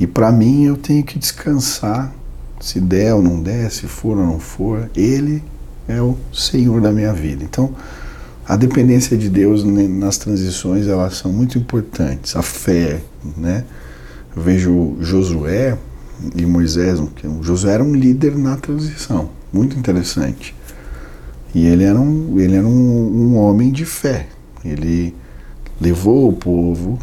E 0.00 0.06
para 0.06 0.32
mim 0.32 0.64
eu 0.64 0.78
tenho 0.78 1.04
que 1.04 1.18
descansar, 1.18 2.14
se 2.58 2.80
der 2.80 3.14
ou 3.14 3.20
não 3.20 3.42
der, 3.42 3.70
se 3.70 3.86
for 3.86 4.16
ou 4.16 4.24
não 4.24 4.40
for, 4.40 4.90
Ele 4.96 5.44
é 5.88 6.00
o 6.00 6.16
Senhor 6.32 6.80
da 6.80 6.90
minha 6.90 7.12
vida. 7.12 7.44
Então, 7.44 7.74
a 8.46 8.56
dependência 8.56 9.16
de 9.16 9.28
Deus 9.28 9.64
nas 9.64 10.18
transições 10.18 10.86
elas 10.86 11.16
são 11.16 11.32
muito 11.32 11.58
importantes. 11.58 12.36
A 12.36 12.42
fé, 12.42 13.00
né? 13.36 13.64
Eu 14.36 14.42
vejo 14.42 14.96
Josué 15.00 15.78
e 16.34 16.44
Moisés, 16.44 17.00
o 17.00 17.10
Josué 17.42 17.74
era 17.74 17.84
um 17.84 17.94
líder 17.94 18.36
na 18.36 18.56
transição, 18.56 19.30
muito 19.52 19.78
interessante. 19.78 20.54
E 21.54 21.66
ele 21.66 21.84
era 21.84 21.98
um, 21.98 22.38
ele 22.38 22.56
era 22.56 22.66
um, 22.66 22.70
um 22.70 23.36
homem 23.36 23.70
de 23.70 23.84
fé. 23.84 24.26
Ele 24.64 25.14
levou 25.80 26.28
o 26.28 26.32
povo, 26.32 26.98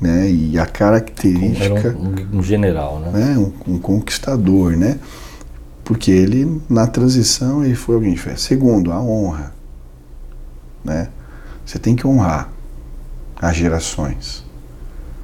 né? 0.00 0.30
E 0.30 0.58
a 0.58 0.66
característica 0.66 1.96
um, 1.98 2.38
um 2.38 2.42
general, 2.42 3.00
né? 3.00 3.10
né 3.12 3.38
um, 3.38 3.74
um 3.74 3.78
conquistador, 3.78 4.76
né? 4.76 4.98
Porque 5.86 6.10
ele, 6.10 6.60
na 6.68 6.88
transição, 6.88 7.64
ele 7.64 7.76
foi 7.76 7.94
alguém 7.94 8.12
de 8.12 8.18
fé. 8.18 8.34
Segundo, 8.34 8.90
a 8.90 9.00
honra. 9.00 9.54
Né? 10.84 11.08
Você 11.64 11.78
tem 11.78 11.94
que 11.94 12.04
honrar 12.04 12.50
as 13.40 13.56
gerações. 13.56 14.44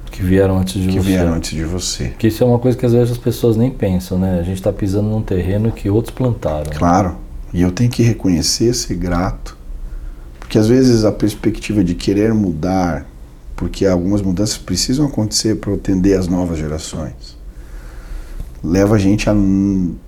Que 0.09 0.23
vieram 0.23 0.57
antes 0.57 0.81
de 0.81 0.87
que 0.87 0.99
você. 0.99 1.09
Vieram 1.09 1.33
antes 1.33 1.51
de 1.51 1.65
você. 1.65 2.13
Que 2.17 2.27
isso 2.27 2.41
é 2.41 2.47
uma 2.47 2.59
coisa 2.59 2.77
que 2.77 2.85
às 2.85 2.93
vezes 2.93 3.11
as 3.11 3.17
pessoas 3.17 3.57
nem 3.57 3.71
pensam, 3.71 4.17
né? 4.17 4.39
A 4.39 4.43
gente 4.43 4.55
está 4.55 4.71
pisando 4.71 5.09
num 5.09 5.21
terreno 5.21 5.69
que 5.69 5.89
outros 5.89 6.15
plantaram. 6.15 6.69
Né? 6.71 6.77
Claro. 6.77 7.09
Né? 7.09 7.15
E 7.55 7.61
eu 7.61 7.69
tenho 7.69 7.89
que 7.89 8.01
reconhecer, 8.01 8.73
ser 8.73 8.95
grato. 8.95 9.57
Porque 10.39 10.57
às 10.57 10.69
vezes 10.69 11.03
a 11.03 11.11
perspectiva 11.11 11.83
de 11.83 11.93
querer 11.93 12.33
mudar, 12.33 13.05
porque 13.53 13.85
algumas 13.85 14.21
mudanças 14.21 14.57
precisam 14.57 15.07
acontecer 15.07 15.57
para 15.57 15.73
atender 15.73 16.17
as 16.17 16.25
novas 16.29 16.57
gerações 16.57 17.42
leva 18.63 18.95
a 18.95 18.99
gente 18.99 19.29
a, 19.29 19.35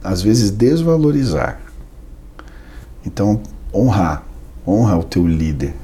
às 0.04 0.22
vezes, 0.22 0.50
desvalorizar. 0.52 1.60
Então, 3.06 3.42
honrar. 3.74 4.24
Honra 4.66 4.98
o 4.98 5.04
teu 5.04 5.28
líder. 5.28 5.76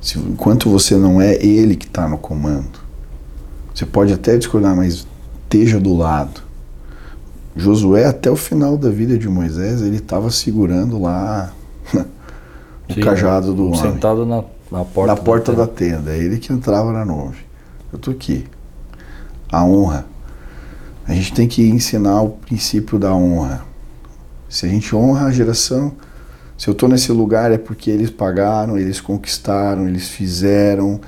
Se, 0.00 0.18
enquanto 0.18 0.70
você 0.70 0.96
não 0.96 1.20
é 1.20 1.34
ele 1.34 1.76
que 1.76 1.86
está 1.86 2.08
no 2.08 2.16
comando. 2.16 2.80
Você 3.74 3.84
pode 3.84 4.12
até 4.12 4.36
discordar, 4.36 4.74
mas 4.74 5.06
esteja 5.42 5.78
do 5.78 5.94
lado. 5.94 6.42
Josué, 7.54 8.06
até 8.06 8.30
o 8.30 8.36
final 8.36 8.76
da 8.76 8.88
vida 8.88 9.18
de 9.18 9.28
Moisés, 9.28 9.82
ele 9.82 9.96
estava 9.96 10.30
segurando 10.30 11.00
lá 11.00 11.52
o 12.88 12.94
Sim, 12.94 13.00
cajado 13.00 13.52
do 13.52 13.66
homem. 13.66 13.80
Sentado 13.80 14.24
na, 14.24 14.42
na 14.70 14.84
porta, 14.84 15.14
na 15.14 15.20
porta 15.20 15.52
da, 15.52 15.66
tenda. 15.66 15.96
da 15.96 16.06
tenda. 16.06 16.16
É 16.16 16.18
ele 16.18 16.38
que 16.38 16.52
entrava 16.52 16.92
na 16.92 17.04
nuvem. 17.04 17.40
Eu 17.92 17.96
estou 17.96 18.12
aqui. 18.14 18.46
A 19.50 19.64
honra 19.64 20.06
a 21.06 21.14
gente 21.14 21.32
tem 21.32 21.48
que 21.48 21.62
ensinar 21.62 22.22
o 22.22 22.30
princípio 22.30 22.98
da 22.98 23.14
honra. 23.14 23.64
Se 24.48 24.66
a 24.66 24.68
gente 24.68 24.94
honra 24.94 25.26
a 25.26 25.30
geração, 25.32 25.94
se 26.58 26.68
eu 26.68 26.72
estou 26.72 26.88
nesse 26.88 27.10
lugar 27.12 27.50
é 27.52 27.58
porque 27.58 27.90
eles 27.90 28.10
pagaram, 28.10 28.78
eles 28.78 29.00
conquistaram, 29.00 29.88
eles 29.88 30.08
fizeram. 30.08 31.00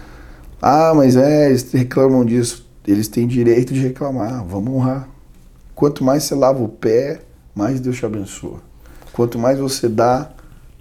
Ah, 0.61 0.93
mas 0.95 1.17
é, 1.17 1.51
eles 1.51 1.71
reclamam 1.73 2.25
disso. 2.25 2.67
Eles 2.87 3.07
têm 3.07 3.27
direito 3.27 3.75
de 3.75 3.81
reclamar. 3.81 4.45
Vamos 4.45 4.73
honrar. 4.73 5.09
Quanto 5.75 6.03
mais 6.03 6.25
você 6.25 6.35
lava 6.35 6.63
o 6.63 6.69
pé, 6.69 7.21
mais 7.55 7.81
Deus 7.81 7.97
te 7.97 8.07
abençoa. 8.07 8.61
Quanto 9.13 9.39
mais 9.39 9.59
você 9.59 9.89
dá, 9.89 10.31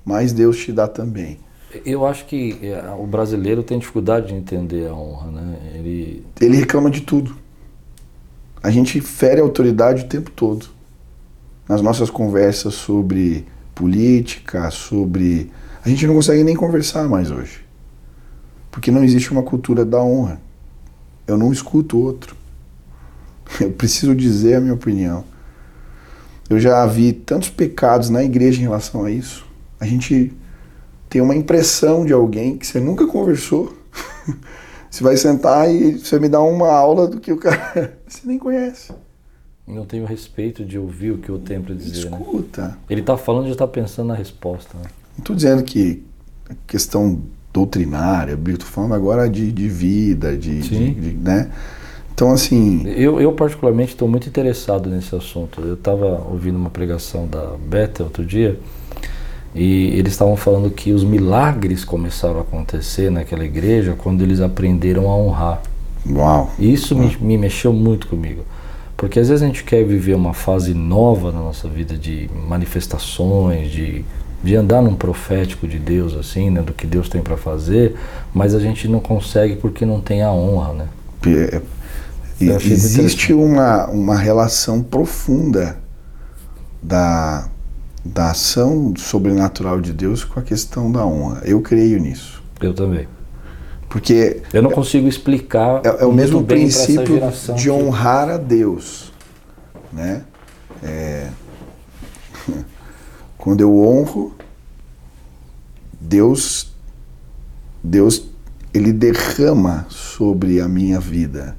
mais 0.05 0.31
Deus 0.31 0.57
te 0.57 0.71
dá 0.71 0.87
também. 0.87 1.37
Eu 1.85 2.05
acho 2.05 2.25
que 2.25 2.59
é, 2.61 2.81
o 2.97 3.05
brasileiro 3.05 3.63
tem 3.63 3.79
dificuldade 3.79 4.27
de 4.27 4.35
entender 4.35 4.87
a 4.87 4.93
honra, 4.93 5.31
né? 5.31 5.57
Ele, 5.75 6.25
ele 6.39 6.57
reclama 6.57 6.89
de 6.89 7.01
tudo 7.01 7.40
a 8.63 8.69
gente 8.69 9.01
fere 9.01 9.41
a 9.41 9.43
autoridade 9.43 10.03
o 10.03 10.07
tempo 10.07 10.29
todo. 10.31 10.67
Nas 11.67 11.81
nossas 11.81 12.09
conversas 12.09 12.73
sobre 12.73 13.45
política, 13.73 14.69
sobre. 14.69 15.49
A 15.83 15.89
gente 15.89 16.05
não 16.05 16.13
consegue 16.13 16.43
nem 16.43 16.55
conversar 16.55 17.07
mais 17.07 17.31
hoje. 17.31 17.65
Porque 18.69 18.91
não 18.91 19.03
existe 19.03 19.31
uma 19.31 19.41
cultura 19.41 19.83
da 19.83 20.01
honra. 20.01 20.39
Eu 21.25 21.37
não 21.37 21.51
escuto 21.51 21.97
outro. 21.97 22.35
Eu 23.59 23.71
preciso 23.71 24.13
dizer 24.13 24.55
a 24.55 24.61
minha 24.61 24.73
opinião. 24.73 25.23
Eu 26.49 26.59
já 26.59 26.85
vi 26.85 27.13
tantos 27.13 27.49
pecados 27.49 28.09
na 28.09 28.23
igreja 28.23 28.59
em 28.59 28.63
relação 28.63 29.05
a 29.05 29.11
isso. 29.11 29.45
A 29.79 29.85
gente 29.85 30.33
tem 31.09 31.21
uma 31.21 31.35
impressão 31.35 32.05
de 32.05 32.13
alguém 32.13 32.57
que 32.57 32.67
você 32.67 32.79
nunca 32.79 33.07
conversou. 33.07 33.75
Você 34.89 35.05
vai 35.05 35.15
sentar 35.15 35.73
e 35.73 35.99
você 35.99 36.19
me 36.19 36.27
dá 36.27 36.41
uma 36.41 36.69
aula 36.69 37.07
do 37.07 37.17
que 37.17 37.31
o 37.31 37.37
cara 37.37 37.97
você 38.13 38.27
nem 38.27 38.37
conhece. 38.37 38.93
Não 39.67 39.85
tem 39.85 40.01
o 40.01 40.05
respeito 40.05 40.65
de 40.65 40.77
ouvir 40.77 41.11
o 41.11 41.17
que 41.17 41.31
o 41.31 41.39
tem 41.39 41.61
para 41.61 41.73
dizer, 41.73 42.09
né? 42.09 42.17
Escuta. 42.19 42.61
Né? 42.69 42.77
Ele 42.89 43.01
está 43.01 43.15
falando 43.15 43.45
e 43.45 43.47
já 43.47 43.53
está 43.53 43.67
pensando 43.67 44.07
na 44.07 44.15
resposta. 44.15 44.77
Né? 44.77 44.83
Não 45.13 45.19
estou 45.19 45.35
dizendo 45.35 45.63
que 45.63 46.03
a 46.49 46.55
questão 46.67 47.21
doutrinária, 47.53 48.33
estou 48.33 48.67
falando 48.67 48.93
agora 48.93 49.29
de, 49.29 49.51
de 49.51 49.67
vida, 49.67 50.37
de, 50.37 50.59
de, 50.59 50.93
de, 50.93 51.17
né? 51.17 51.51
Então, 52.13 52.31
assim... 52.31 52.87
Eu, 52.87 53.19
eu 53.19 53.33
particularmente 53.33 53.91
estou 53.91 54.07
muito 54.07 54.27
interessado 54.27 54.89
nesse 54.89 55.15
assunto. 55.15 55.61
Eu 55.61 55.73
estava 55.73 56.21
ouvindo 56.29 56.55
uma 56.55 56.69
pregação 56.69 57.27
da 57.27 57.55
Beta 57.57 58.03
outro 58.03 58.25
dia 58.25 58.59
e 59.53 59.97
eles 59.97 60.13
estavam 60.13 60.37
falando 60.37 60.69
que 60.69 60.91
os 60.91 61.03
milagres 61.03 61.83
começaram 61.83 62.37
a 62.37 62.41
acontecer 62.41 63.09
naquela 63.09 63.43
igreja 63.43 63.95
quando 63.97 64.21
eles 64.21 64.39
aprenderam 64.39 65.09
a 65.09 65.15
honrar. 65.15 65.61
Uau! 66.09 66.51
Isso 66.57 66.95
Me, 66.95 67.15
me 67.19 67.37
mexeu 67.37 67.71
muito 67.73 68.07
comigo. 68.07 68.43
Porque 68.97 69.19
às 69.19 69.29
vezes 69.29 69.41
a 69.41 69.47
gente 69.47 69.63
quer 69.63 69.83
viver 69.83 70.13
uma 70.13 70.33
fase 70.33 70.73
nova 70.73 71.31
na 71.31 71.39
nossa 71.39 71.67
vida 71.67 71.97
de 71.97 72.29
manifestações, 72.47 73.71
de 73.71 74.05
de 74.43 74.55
andar 74.55 74.81
num 74.81 74.95
profético 74.95 75.67
de 75.67 75.77
Deus, 75.77 76.15
assim, 76.15 76.49
né, 76.49 76.61
do 76.61 76.73
que 76.73 76.87
Deus 76.87 77.07
tem 77.07 77.21
para 77.21 77.37
fazer, 77.37 77.95
mas 78.33 78.55
a 78.55 78.59
gente 78.59 78.87
não 78.87 78.99
consegue 78.99 79.55
porque 79.55 79.85
não 79.85 80.01
tem 80.01 80.23
a 80.23 80.31
honra, 80.31 80.73
né? 80.73 80.87
É, 81.27 81.61
existe 82.39 83.33
uma, 83.33 83.87
uma 83.87 84.17
relação 84.17 84.81
profunda 84.81 85.77
da, 86.81 87.47
da 88.03 88.31
ação 88.31 88.93
sobrenatural 88.97 89.79
de 89.79 89.93
Deus 89.93 90.23
com 90.23 90.39
a 90.39 90.43
questão 90.43 90.91
da 90.91 91.05
honra. 91.05 91.41
Eu 91.45 91.61
creio 91.61 91.99
nisso. 91.99 92.41
Eu 92.59 92.73
também. 92.73 93.07
Porque. 93.91 94.41
Eu 94.53 94.61
não 94.61 94.71
consigo 94.71 95.05
explicar. 95.05 95.81
É, 95.85 96.03
é 96.03 96.05
o 96.05 96.13
mesmo 96.13 96.45
princípio 96.45 97.19
de 97.57 97.69
honrar 97.69 98.29
a 98.29 98.37
Deus. 98.37 99.11
Né? 99.91 100.23
É, 100.81 101.29
quando 103.37 103.59
eu 103.59 103.77
honro, 103.77 104.33
Deus, 105.99 106.73
Deus, 107.83 108.29
ele 108.73 108.93
derrama 108.93 109.85
sobre 109.89 110.61
a 110.61 110.69
minha 110.69 110.99
vida. 110.99 111.57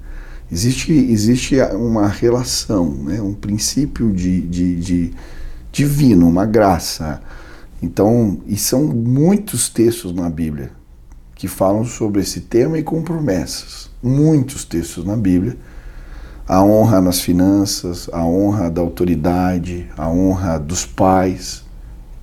Existe, 0.50 0.90
existe 0.90 1.60
uma 1.74 2.08
relação, 2.08 2.94
né? 2.94 3.20
um 3.20 3.34
princípio 3.34 4.10
de, 4.10 4.40
de, 4.40 4.76
de 4.76 5.14
divino, 5.70 6.26
uma 6.26 6.46
graça. 6.46 7.20
Então, 7.82 8.40
e 8.46 8.56
são 8.56 8.84
muitos 8.84 9.68
textos 9.68 10.14
na 10.14 10.30
Bíblia 10.30 10.81
que 11.42 11.48
falam 11.48 11.84
sobre 11.84 12.20
esse 12.20 12.42
tema 12.42 12.78
e 12.78 12.84
com 12.84 13.02
promessas. 13.02 13.90
Muitos 14.00 14.64
textos 14.64 15.04
na 15.04 15.16
Bíblia 15.16 15.56
a 16.46 16.62
honra 16.62 17.00
nas 17.00 17.20
finanças, 17.20 18.08
a 18.12 18.24
honra 18.24 18.70
da 18.70 18.80
autoridade, 18.80 19.88
a 19.96 20.08
honra 20.08 20.56
dos 20.56 20.86
pais. 20.86 21.64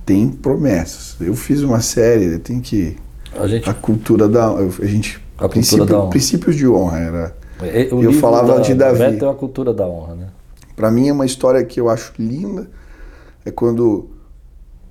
Tem 0.06 0.26
promessas. 0.30 1.16
Eu 1.20 1.34
fiz 1.34 1.60
uma 1.60 1.82
série, 1.82 2.38
tem 2.38 2.60
que. 2.60 2.96
A, 3.38 3.46
gente, 3.46 3.68
a 3.68 3.74
cultura 3.74 4.26
da. 4.26 4.48
A 4.48 4.86
gente. 4.86 5.20
A 5.36 5.46
princípio, 5.50 5.84
da 5.84 5.98
honra. 5.98 6.08
Princípios 6.08 6.56
de 6.56 6.66
honra 6.66 6.98
era. 6.98 7.36
É, 7.60 7.94
o 7.94 8.02
eu 8.02 8.14
falava 8.14 8.54
da, 8.54 8.60
de 8.62 8.72
Davi. 8.72 9.00
Beto 9.00 9.26
é 9.26 9.30
a 9.30 9.34
cultura 9.34 9.74
da 9.74 9.86
honra, 9.86 10.14
né? 10.14 10.28
Para 10.74 10.90
mim 10.90 11.08
é 11.08 11.12
uma 11.12 11.26
história 11.26 11.62
que 11.62 11.78
eu 11.78 11.90
acho 11.90 12.14
linda. 12.18 12.70
É 13.44 13.50
quando 13.50 14.08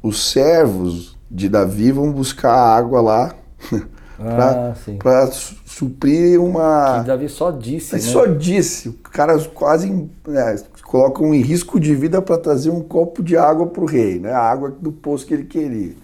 os 0.04 0.32
servos 0.32 1.18
de 1.32 1.50
Davi 1.50 1.92
vão 1.92 2.12
buscar 2.12 2.54
água 2.54 3.02
lá 3.02 3.36
para 4.20 4.74
ah, 5.16 5.32
suprir 5.66 6.42
uma. 6.42 7.00
Que 7.02 7.08
Davi 7.08 7.30
só 7.30 7.52
disse. 7.52 7.94
Né? 7.94 8.02
Só 8.02 8.26
disse. 8.26 8.90
O 8.90 8.94
cara 8.94 9.40
quase 9.40 10.10
é, 10.28 10.56
colocam 10.84 11.34
em 11.34 11.42
risco 11.42 11.80
de 11.80 11.96
vida 11.96 12.22
para 12.22 12.38
trazer 12.38 12.70
um 12.70 12.82
copo 12.82 13.24
de 13.24 13.38
água 13.38 13.68
para 13.68 13.82
o 13.82 13.86
rei, 13.86 14.20
né? 14.20 14.32
A 14.32 14.42
água 14.42 14.70
do 14.70 14.92
poço 14.92 15.26
que 15.26 15.34
ele 15.34 15.46
queria. 15.46 15.96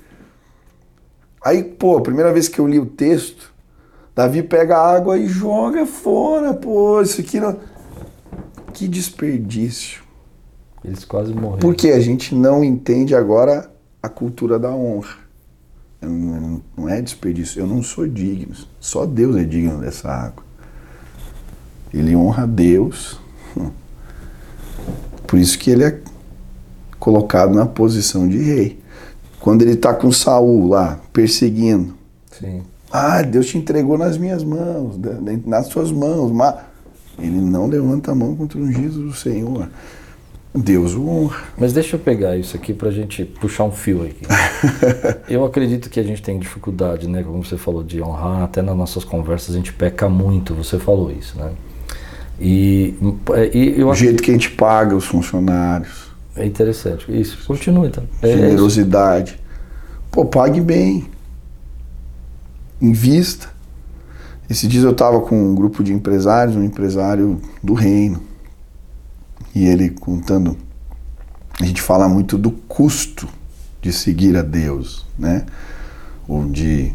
Aí, 1.43 1.61
pô, 1.63 1.97
a 1.97 2.01
primeira 2.01 2.31
vez 2.31 2.47
que 2.47 2.57
eu 2.57 2.67
li 2.67 2.79
o 2.79 2.85
texto, 2.85 3.53
Davi 4.15 4.41
pega 4.41 4.77
a 4.77 4.95
água 4.95 5.17
e 5.17 5.27
joga 5.27 5.85
fora, 5.85 6.53
pô, 6.53 7.01
isso 7.01 7.19
aqui 7.19 7.39
não. 7.39 7.57
Que 8.73 8.87
desperdício. 8.87 10.03
Eles 10.83 11.03
quase 11.03 11.33
morreram. 11.33 11.59
Porque 11.59 11.89
a 11.89 11.99
gente 11.99 12.33
não 12.33 12.63
entende 12.63 13.13
agora 13.13 13.69
a 14.01 14.07
cultura 14.07 14.57
da 14.57 14.69
honra. 14.69 15.24
Não 16.01 16.89
é 16.89 17.01
desperdício. 17.01 17.59
Eu 17.59 17.67
não 17.67 17.81
sou 17.81 18.07
digno. 18.07 18.55
Só 18.79 19.05
Deus 19.05 19.35
é 19.35 19.43
digno 19.43 19.79
dessa 19.79 20.09
água. 20.09 20.43
Ele 21.93 22.15
honra 22.15 22.45
Deus. 22.45 23.19
Por 25.25 25.39
isso 25.39 25.57
que 25.57 25.71
ele 25.71 25.83
é 25.83 25.99
colocado 26.99 27.53
na 27.53 27.65
posição 27.65 28.27
de 28.27 28.37
rei. 28.37 28.79
Quando 29.39 29.61
ele 29.61 29.73
está 29.73 29.93
com 29.93 30.11
Saul 30.11 30.67
lá, 30.67 30.99
perseguindo. 31.13 31.93
Sim. 32.31 32.63
Ah, 32.91 33.21
Deus 33.21 33.47
te 33.47 33.57
entregou 33.57 33.97
nas 33.97 34.17
minhas 34.17 34.43
mãos, 34.43 34.99
nas 35.45 35.67
suas 35.67 35.91
mãos. 35.91 36.31
Mas 36.31 36.55
ele 37.19 37.39
não 37.39 37.67
levanta 37.67 38.11
a 38.11 38.15
mão 38.15 38.35
contra 38.35 38.57
o 38.57 38.61
ungido 38.61 39.03
do 39.03 39.13
Senhor. 39.13 39.69
Deus 40.55 40.93
o 40.93 41.07
honra. 41.07 41.37
Mas 41.57 41.73
deixa 41.73 41.95
eu 41.95 41.99
pegar 41.99 42.37
isso 42.37 42.55
aqui 42.55 42.73
para 42.73 42.87
a 42.87 42.91
gente 42.91 43.25
puxar 43.25 43.65
um 43.65 43.71
fio 43.71 44.03
aqui. 44.03 44.25
eu 45.27 45.43
acredito 45.43 45.89
que 45.89 45.99
a 45.99 46.03
gente 46.03 46.21
tem 46.21 46.39
dificuldade, 46.39 47.09
né? 47.09 47.23
Como 47.23 47.43
você 47.43 47.57
falou, 47.57 47.83
de 47.83 48.01
honrar. 48.01 48.43
Até 48.43 48.61
nas 48.61 48.75
nossas 48.75 49.03
conversas 49.03 49.53
a 49.53 49.57
gente 49.57 49.73
peca 49.73 50.07
muito. 50.07 50.53
Você 50.55 50.79
falou 50.79 51.11
isso, 51.11 51.37
né? 51.37 51.51
E, 52.39 52.95
e 53.53 53.79
eu 53.79 53.89
o 53.89 53.93
jeito 53.93 54.23
que 54.23 54.31
a 54.31 54.33
gente 54.33 54.49
paga 54.51 54.95
os 54.95 55.05
funcionários. 55.05 56.05
É 56.35 56.45
interessante. 56.45 57.05
Isso. 57.09 57.45
Continua 57.45 57.87
então. 57.87 58.03
É 58.21 58.27
Generosidade. 58.27 59.37
Pô, 60.09 60.25
pague 60.25 60.61
bem. 60.61 61.05
Invista. 62.81 63.49
Esse 64.49 64.67
dias 64.67 64.83
eu 64.83 64.91
estava 64.91 65.19
com 65.19 65.35
um 65.35 65.55
grupo 65.55 65.83
de 65.83 65.91
empresários, 65.91 66.55
um 66.55 66.63
empresário 66.63 67.41
do 67.61 67.73
reino 67.73 68.34
e 69.55 69.65
ele 69.65 69.89
contando. 69.89 70.57
A 71.59 71.65
gente 71.65 71.81
fala 71.81 72.09
muito 72.09 72.37
do 72.37 72.51
custo 72.51 73.27
de 73.81 73.93
seguir 73.93 74.35
a 74.35 74.41
Deus, 74.41 75.05
né? 75.17 75.45
Ou 76.27 76.45
de, 76.45 76.91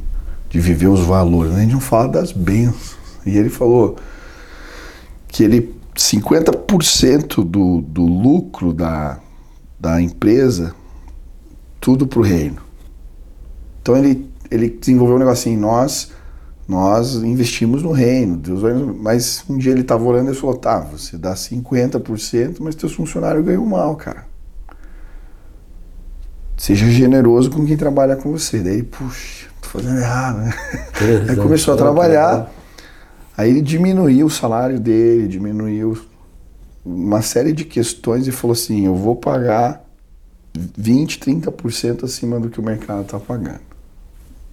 de 0.51 0.61
viver 0.61 0.89
os 0.89 1.01
valores. 1.01 1.55
A 1.55 1.61
gente 1.61 1.73
não 1.73 1.81
fala 1.81 2.09
das 2.09 2.31
bênçãos. 2.31 2.97
E 3.25 3.39
ele 3.39 3.49
falou 3.49 3.97
que 5.29 5.43
ele 5.43 5.75
50% 5.97 7.45
do, 7.45 7.81
do 7.81 8.03
lucro 8.03 8.73
da, 8.73 9.19
da 9.79 10.01
empresa, 10.01 10.75
tudo 11.81 12.07
para 12.07 12.21
o 12.21 12.23
reino. 12.23 12.59
Então 13.81 13.97
ele, 13.97 14.31
ele 14.51 14.69
desenvolveu 14.69 15.17
um 15.17 15.19
negócio 15.19 15.51
assim, 15.51 15.57
nós 15.57 16.13
nós 16.71 17.17
investimos 17.17 17.83
no 17.83 17.91
reino, 17.91 18.37
Deus 18.37 18.63
vai, 18.63 18.73
mas 18.73 19.45
um 19.51 19.59
dia 19.59 19.73
ele 19.73 19.81
estava 19.81 20.05
orando 20.05 20.31
e 20.31 20.37
falou, 20.37 20.57
tá, 20.57 20.79
você 20.79 21.19
dá 21.19 21.35
50%, 21.35 22.59
mas 22.61 22.77
teus 22.77 22.93
funcionários 22.93 23.45
ganham 23.45 23.67
mal, 23.67 23.97
cara. 23.97 24.25
Seja 26.57 26.89
generoso 26.89 27.51
com 27.51 27.67
quem 27.67 27.77
trabalha 27.77 28.15
com 28.15 28.31
você. 28.31 28.61
Daí, 28.61 28.85
puxa, 28.85 29.49
tô 29.61 29.69
fazendo 29.69 29.99
errado, 29.99 30.39
né? 30.39 30.55
Aí 31.29 31.35
começou 31.35 31.75
a 31.75 31.77
trabalhar, 31.77 32.53
aí 33.37 33.51
ele 33.51 33.63
diminuiu 33.63 34.27
o 34.27 34.31
salário 34.31 34.79
dele, 34.79 35.27
diminuiu 35.27 36.01
uma 36.85 37.21
série 37.21 37.53
de 37.53 37.65
questões 37.65 38.29
e 38.29 38.31
falou 38.31 38.53
assim, 38.53 38.87
eu 38.87 38.95
vou 38.95 39.17
pagar 39.17 39.85
20, 40.55 41.19
30% 41.19 42.05
acima 42.05 42.39
do 42.39 42.49
que 42.49 42.61
o 42.61 42.63
mercado 42.63 43.03
está 43.03 43.19
pagando. 43.19 43.59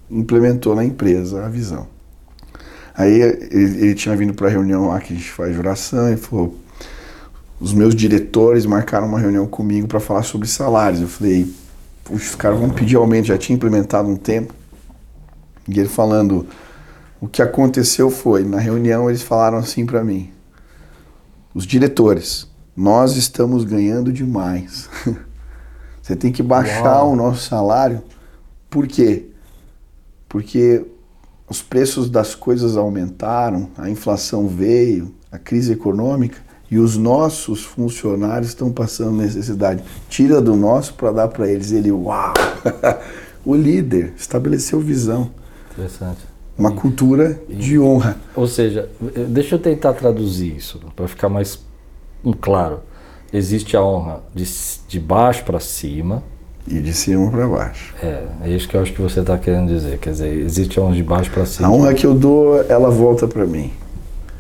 Implementou 0.09 0.76
na 0.76 0.84
empresa 0.84 1.45
a 1.45 1.47
visão. 1.47 1.95
Aí 2.98 3.22
ele, 3.22 3.48
ele 3.52 3.93
tinha 3.93 4.16
vindo 4.16 4.34
para 4.34 4.48
a 4.48 4.50
reunião 4.50 4.88
lá 4.88 5.00
que 5.00 5.14
a 5.14 5.16
gente 5.16 5.30
faz 5.30 5.58
oração 5.58 6.12
e 6.12 6.18
falou: 6.18 6.58
os 7.60 7.72
meus 7.72 7.93
diretores 7.93 8.66
marcaram 8.66 9.08
uma 9.08 9.20
reunião 9.20 9.45
comigo 9.45 9.88
para 9.88 10.00
falar 10.00 10.24
sobre 10.24 10.48
salários. 10.48 11.02
Eu 11.02 11.08
falei: 11.08 11.54
os 12.10 12.34
caras 12.34 12.60
vão 12.60 12.72
pedir 12.72 12.95
aumento, 12.95 13.28
já 13.28 13.38
tinha 13.38 13.56
implementado 13.56 14.10
um 14.10 14.16
tempo. 14.16 14.52
E 15.68 15.80
ele 15.80 15.88
falando: 15.88 16.48
o 17.22 17.28
que 17.28 17.39
aconteceu 17.39 18.10
foi, 18.10 18.43
na 18.43 18.58
reunião 18.58 19.08
eles 19.08 19.22
falaram 19.22 19.60
assim 19.60 19.86
para 19.86 20.04
mim: 20.04 20.32
os 21.54 21.68
diretores, 21.68 22.48
nós 22.76 23.16
estamos 23.16 23.64
ganhando 23.64 24.12
demais. 24.12 24.89
Você 26.02 26.16
tem 26.16 26.32
que 26.32 26.41
baixar 26.41 27.04
Uau. 27.04 27.12
o 27.12 27.16
nosso 27.16 27.48
salário. 27.48 28.02
Por 28.70 28.88
quê? 28.88 29.26
Porque 30.28 30.86
os 31.50 31.62
preços 31.62 32.10
das 32.10 32.36
coisas 32.36 32.76
aumentaram, 32.76 33.70
a 33.78 33.89
inflação 33.89 34.48
veio, 34.48 35.14
a 35.32 35.38
crise 35.38 35.74
econômica 35.74 36.38
e 36.70 36.78
os 36.78 36.98
nossos 36.98 37.64
funcionários 37.64 38.50
estão 38.50 38.72
passando 38.72 39.14
necessidade. 39.14 39.84
Tira 40.10 40.41
do 40.41 40.56
nosso 40.56 40.93
para 40.95 41.12
dar 41.12 41.28
para 41.30 41.48
eles. 41.48 41.72
Ele, 41.72 41.91
uau! 41.91 42.34
o 43.45 43.56
líder 43.56 44.14
estabeleceu 44.18 44.80
visão. 44.82 45.32
Interessante. 45.72 46.20
Uma 46.58 46.72
e, 46.72 46.76
cultura 46.76 47.41
e, 47.48 47.56
de 47.56 47.80
honra. 47.80 48.18
Ou 48.36 48.48
seja, 48.48 48.89
deixa 49.30 49.56
eu 49.56 49.60
tentar 49.60 49.93
traduzir 49.93 50.58
isso 50.58 50.82
para 50.95 51.08
ficar 51.08 51.30
mais 51.30 51.60
claro. 52.41 52.82
Existe 53.32 53.78
a 53.78 53.84
honra 53.84 54.24
de, 54.34 54.45
de 54.88 55.00
baixo 55.00 55.45
para 55.45 55.60
cima, 55.60 56.24
e 56.68 56.80
de 56.80 56.93
cima 56.93 57.30
para 57.32 57.47
baixo. 57.47 57.95
É, 58.03 58.24
é 58.45 58.49
isso 58.49 58.68
que 58.68 58.76
eu 58.76 58.82
acho 58.82 58.93
que 58.93 59.01
você 59.01 59.22
está 59.22 59.38
querendo 59.38 59.68
dizer. 59.68 59.97
Quer 59.97 60.11
dizer, 60.11 60.34
existe 60.34 60.80
a 60.80 60.84
de 60.91 61.03
baixo 61.03 61.32
para 61.32 61.45
cima. 61.45 61.68
A 61.68 61.72
honra 61.72 61.93
que 61.93 62.05
eu 62.05 62.13
dou, 62.13 62.63
ela 62.70 62.89
volta 62.89 63.28
para 63.28 63.45
mim. 63.45 63.72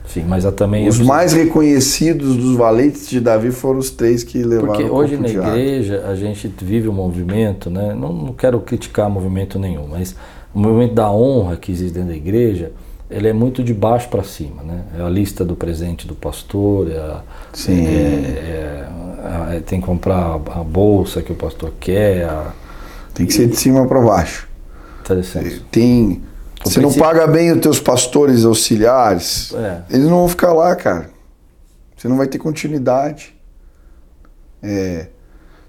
Sim, 0.07 0.23
mas 0.27 0.45
a 0.45 0.51
também. 0.51 0.87
Os 0.87 0.99
mais 0.99 1.33
reconhecidos 1.33 2.35
dos 2.35 2.55
valentes 2.55 3.09
de 3.09 3.19
Davi 3.19 3.51
foram 3.51 3.79
os 3.79 3.89
três 3.89 4.23
que 4.23 4.41
levaram 4.41 4.67
Porque 4.67 4.83
hoje 4.83 5.17
na 5.17 5.27
igreja 5.27 6.05
a 6.07 6.15
gente 6.15 6.51
vive 6.61 6.87
um 6.87 6.93
movimento, 6.93 7.69
né? 7.69 7.93
Não, 7.93 8.13
não 8.13 8.33
quero 8.33 8.59
criticar 8.61 9.09
movimento 9.09 9.59
nenhum, 9.59 9.87
mas 9.87 10.15
o 10.53 10.59
movimento 10.59 10.93
da 10.93 11.11
honra 11.11 11.57
que 11.57 11.71
existe 11.71 11.93
dentro 11.93 12.09
da 12.09 12.15
igreja, 12.15 12.71
ele 13.11 13.27
é 13.27 13.33
muito 13.33 13.61
de 13.61 13.73
baixo 13.73 14.07
para 14.07 14.23
cima, 14.23 14.63
né? 14.63 14.83
É 14.97 15.01
a 15.01 15.09
lista 15.09 15.43
do 15.43 15.55
presente 15.55 16.07
do 16.07 16.15
pastor, 16.15 16.89
é 16.89 16.97
a, 16.97 17.21
Sim. 17.51 17.85
É, 17.85 17.89
é, 17.89 18.87
é, 19.51 19.59
tem 19.59 19.79
que 19.79 19.85
comprar 19.85 20.35
a 20.35 20.63
bolsa 20.63 21.21
que 21.21 21.31
o 21.31 21.35
pastor 21.35 21.73
quer, 21.79 22.25
a, 22.25 22.53
Tem 23.13 23.25
que 23.25 23.33
ser 23.33 23.47
de 23.47 23.55
cima 23.55 23.85
para 23.87 23.99
baixo. 24.01 24.47
Interessante. 25.01 25.65
Tem. 25.71 26.21
O 26.65 26.69
Você 26.69 26.79
não 26.79 26.89
princípio- 26.89 27.03
paga 27.03 27.27
bem 27.27 27.51
os 27.51 27.59
teus 27.61 27.79
pastores 27.79 28.43
auxiliares, 28.45 29.53
É. 29.53 29.81
eles 29.89 30.05
não 30.07 30.17
vão 30.19 30.27
ficar 30.27 30.53
lá, 30.53 30.75
cara. 30.75 31.09
Você 31.95 32.07
não 32.07 32.17
vai 32.17 32.27
ter 32.27 32.37
continuidade. 32.37 33.35
É, 34.61 35.07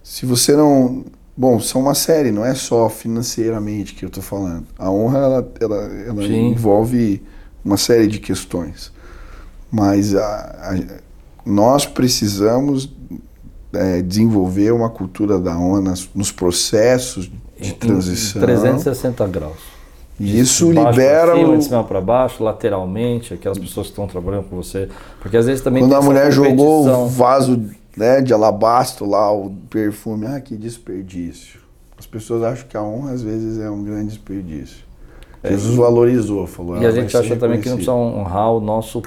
se 0.02 0.24
você 0.26 0.54
não. 0.56 1.04
Bom, 1.36 1.61
são 1.61 1.80
uma 1.82 1.94
série, 1.94 2.32
não 2.32 2.44
é 2.44 2.52
só 2.54 2.88
financeiramente 2.90 3.94
que 3.94 4.04
eu 4.04 4.11
tô 4.11 4.20
falando. 4.20 4.66
A 4.76 4.90
honra, 4.90 5.18
ela, 5.18 5.52
ela, 5.61 5.76
ela 6.06 6.24
envolve 6.26 7.22
uma 7.64 7.76
série 7.76 8.09
de 8.09 8.18
questões. 8.18 8.90
Mas 9.70 10.14
a- 10.16 10.20
a- 10.74 10.98
nós 11.46 11.86
precisamos 11.86 12.90
é, 13.73 14.01
desenvolver 14.03 14.73
uma 14.73 14.89
cultura 14.91 15.39
da 15.39 15.57
nas- 15.81 16.09
nos 16.14 16.33
processos 16.33 17.27
de 17.27 17.33
Em- 17.61 17.69
em 17.69 17.73
transição. 17.75 18.41
360 18.43 19.27
graus. 19.27 19.79
E 20.21 20.41
isso 20.41 20.73
baixo 20.73 20.91
libera 20.91 21.35
cima, 21.37 21.49
o, 21.49 21.59
de 21.59 21.64
cima 21.64 21.85
para 21.85 22.01
baixo, 22.01 22.43
lateralmente, 22.43 23.35
aquelas 23.35 23.57
pessoas 23.59 23.87
que 23.87 23.93
estão 23.93 24.07
trabalhando 24.09 24.45
com 24.49 24.57
você. 24.57 24.89
Porque 25.21 25.37
às 25.37 25.47
vezes 25.47 25.62
também 25.62 25.83
Quando 25.83 25.95
a 25.95 26.03
mulher 26.03 26.33
jogou 26.33 26.89
o 26.89 27.07
vaso 27.07 27.62
né, 27.97 28.21
de 28.21 28.33
alabastro 28.33 29.09
lá, 29.09 29.33
o 29.33 29.51
perfume, 29.71 30.27
ah, 30.27 30.41
que 30.41 30.57
desperdício. 30.57 31.61
As 31.97 32.07
pessoas 32.07 32.43
acham 32.43 32.66
que 32.69 32.77
a 32.77 32.83
honra 32.83 33.12
às 33.12 33.23
vezes 33.23 33.59
é 33.61 33.69
um 33.71 33.83
grande 33.85 34.09
desperdício. 34.09 34.87
Jesus 35.45 35.77
valorizou, 35.77 36.47
falou. 36.47 36.77
É. 36.77 36.81
E 36.81 36.85
"Ela 36.85 36.89
a 36.89 37.01
gente 37.01 37.11
ser 37.12 37.19
acha 37.19 37.37
também 37.37 37.61
que 37.61 37.69
não 37.69 37.77
precisa 37.77 37.93
reconhecida." 37.97 38.21
honrar 38.21 38.53
o 38.53 38.61
nosso 38.61 39.03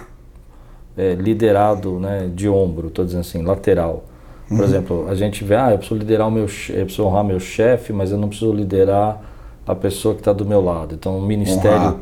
é, 0.98 1.14
liderado 1.16 2.00
né, 2.00 2.30
de 2.34 2.48
ombro, 2.50 2.88
estou 2.88 3.04
dizendo 3.06 3.22
assim, 3.22 3.42
lateral. 3.42 4.06
Por 4.52 4.60
Uhum. 4.60 4.66
exemplo, 4.66 5.06
a 5.10 5.16
gente 5.16 5.46
vê, 5.46 5.56
ah, 5.56 5.72
eu 5.72 5.78
preciso 5.78 5.98
liderar 5.98 6.28
o 6.28 6.32
meu 6.32 6.44
eu 6.44 6.86
preciso 6.86 7.06
honrar 7.06 7.24
meu 7.24 7.40
chefe, 7.40 7.94
mas 7.94 8.12
eu 8.12 8.18
não 8.18 8.28
preciso 8.28 8.52
liderar 8.52 9.22
a 9.66 9.74
pessoa 9.74 10.14
que 10.14 10.20
está 10.20 10.34
do 10.34 10.46
meu 10.46 10.62
lado. 10.62 10.94
Então, 10.94 11.18
o 11.18 11.22
ministério. 11.22 12.02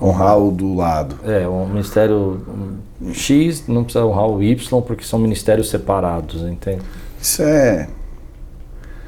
Honrar, 0.00 0.38
o 0.38 0.50
do 0.52 0.74
lado. 0.76 1.16
É, 1.26 1.46
o 1.48 1.66
ministério 1.66 2.40
X 3.12 3.66
não 3.66 3.82
precisa 3.84 4.04
honrar 4.06 4.28
o 4.28 4.40
Y 4.42 4.80
porque 4.82 5.02
são 5.04 5.18
ministérios 5.18 5.68
separados, 5.68 6.42
entende? 6.42 6.80
Isso 7.20 7.42
é. 7.42 7.88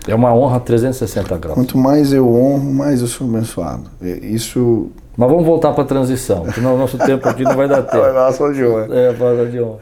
É 0.08 0.14
uma 0.14 0.34
honra 0.34 0.58
360 0.58 1.38
graus. 1.38 1.54
Quanto 1.54 1.78
mais 1.78 2.12
eu 2.12 2.28
honro, 2.28 2.72
mais 2.74 3.00
eu 3.00 3.06
sou 3.06 3.26
abençoado. 3.28 3.84
É, 4.02 4.08
Isso. 4.26 4.90
Mas 5.16 5.28
vamos 5.30 5.46
voltar 5.46 5.72
para 5.72 5.84
a 5.84 5.86
transição, 5.86 6.50
senão 6.52 6.74
o 6.74 6.78
nosso 6.78 6.98
tempo 6.98 7.28
aqui 7.28 7.44
não 7.44 7.54
vai 7.54 7.68
dar 7.68 7.82
tempo. 7.84 8.12
Nossa, 8.12 8.52
João. 8.52 8.92
É, 8.92 9.14
fala 9.14 9.46
de 9.46 9.60
honra. 9.60 9.78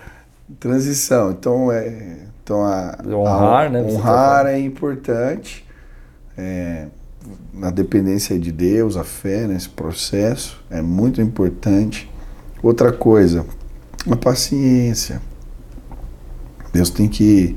Transição. 0.59 1.31
Então, 1.31 1.73
é, 1.73 2.19
então 2.51 2.65
a, 2.65 2.99
Honrar, 3.07 3.67
a- 3.67 3.69
né, 3.69 3.83
tá 3.85 3.89
Honrar 3.89 4.47
é 4.47 4.59
importante. 4.59 5.65
É, 6.37 6.89
na 7.55 7.71
dependência 7.71 8.37
de 8.39 8.51
Deus, 8.51 8.97
a 8.97 9.05
fé 9.05 9.47
nesse 9.47 9.69
processo 9.69 10.61
é 10.69 10.83
muito 10.83 11.21
importante. 11.23 12.11
Outra 12.61 12.93
coisa, 12.93 13.47
a 14.11 14.17
paciência. 14.17 15.23
Deus 16.73 16.91
tem 16.91 17.09
que. 17.09 17.57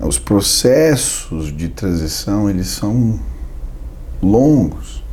Os 0.00 0.18
processos 0.18 1.56
de 1.56 1.68
transição 1.68 2.50
eles 2.50 2.66
são 2.66 3.20
longos. 4.20 5.03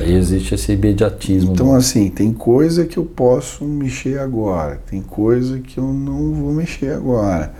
Aí 0.00 0.14
existe 0.14 0.54
esse 0.54 0.72
imediatismo. 0.72 1.52
Então, 1.52 1.68
do- 1.68 1.74
assim, 1.74 2.08
tem 2.08 2.32
coisa 2.32 2.84
que 2.86 2.96
eu 2.98 3.04
posso 3.04 3.64
mexer 3.64 4.18
agora, 4.18 4.80
tem 4.90 5.00
coisa 5.02 5.58
que 5.60 5.78
eu 5.78 5.84
não 5.92 6.32
vou 6.34 6.52
mexer 6.52 6.92
agora. 6.94 7.52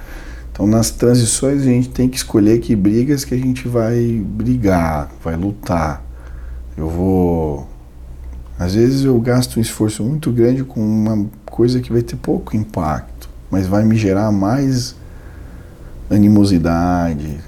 Então, 0.51 0.67
nas 0.67 0.91
transições, 0.91 1.63
a 1.63 1.67
gente 1.67 1.89
tem 1.89 2.09
que 2.09 2.17
escolher 2.17 2.59
que 2.61 2.75
brigas 2.77 3.25
que 3.25 3.35
a 3.35 3.39
gente 3.39 3.67
vai 3.69 4.23
brigar, 4.25 5.11
vai 5.23 5.35
lutar. 5.37 6.05
Eu 6.77 6.89
vou. 6.89 7.67
Às 8.59 8.75
vezes, 8.75 9.05
eu 9.05 9.19
gasto 9.21 9.57
um 9.59 9.61
esforço 9.63 10.03
muito 10.03 10.31
grande 10.31 10.63
com 10.63 10.81
uma 10.81 11.27
coisa 11.47 11.81
que 11.81 11.93
vai 11.93 12.03
ter 12.03 12.17
pouco 12.17 12.57
impacto, 12.57 13.29
mas 13.51 13.67
vai 13.67 13.85
me 13.85 13.97
gerar 13.97 14.31
mais 14.31 14.95
animosidade, 16.11 17.39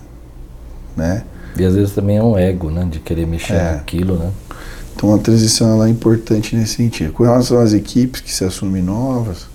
né? 0.97 1.25
E 1.59 1.65
às 1.65 1.75
vezes 1.75 1.93
também 1.95 2.17
é 2.17 2.23
um 2.23 2.37
ego, 2.37 2.71
né? 2.71 2.87
De 2.91 2.99
querer 2.99 3.27
mexer 3.27 3.53
É. 3.55 3.73
naquilo, 3.75 4.17
né? 4.19 4.31
Então 5.05 5.15
a 5.15 5.19
transição 5.19 5.71
ela 5.75 5.87
é 5.87 5.91
importante 5.91 6.57
nesse 6.57 6.77
sentido. 6.77 7.13
Com 7.13 7.25
relação 7.25 7.61
às 7.61 7.75
equipes 7.75 8.23
que 8.23 8.33
se 8.33 8.43
assumem 8.43 8.83
novas, 8.83 9.47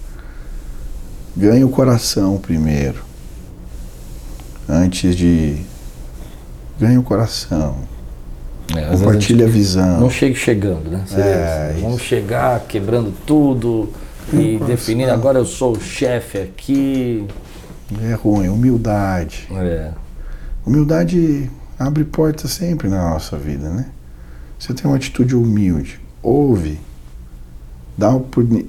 ganhe 1.36 1.64
o 1.64 1.70
coração 1.70 2.38
primeiro. 2.38 3.04
Antes 4.68 5.16
de. 5.16 5.58
Ganhe 6.80 7.00
o 7.00 7.04
coração. 7.04 7.78
É, 8.78 8.95
Compartilhe 8.95 9.41
a 9.41 9.47
a 9.47 9.50
visão. 9.50 10.00
não 10.00 10.10
chegue 10.12 10.36
chegando, 10.36 10.91
né? 10.91 11.04
É. 11.14 11.76
Vamos 11.82 11.97
isso. 11.97 12.06
chegar 12.06 12.60
quebrando 12.68 13.12
tudo 13.26 13.89
e 14.32 14.54
coração. 14.54 14.68
definindo 14.68 15.12
agora 15.12 15.39
eu 15.39 15.45
sou 15.45 15.76
o 15.76 15.82
chefe 15.82 16.38
aqui. 16.38 17.26
É 18.04 18.14
ruim. 18.14 18.50
Humildade. 18.50 19.47
É. 19.52 19.89
Humildade 20.64 21.50
abre 21.80 22.04
portas 22.04 22.52
sempre 22.52 22.88
na 22.88 23.10
nossa 23.10 23.36
vida, 23.36 23.68
né? 23.68 23.88
Você 24.60 24.74
tem 24.74 24.86
uma 24.86 24.97
atitude 24.97 25.36
humilde, 25.36 25.99
ouve, 26.22 26.80
dá 27.97 28.10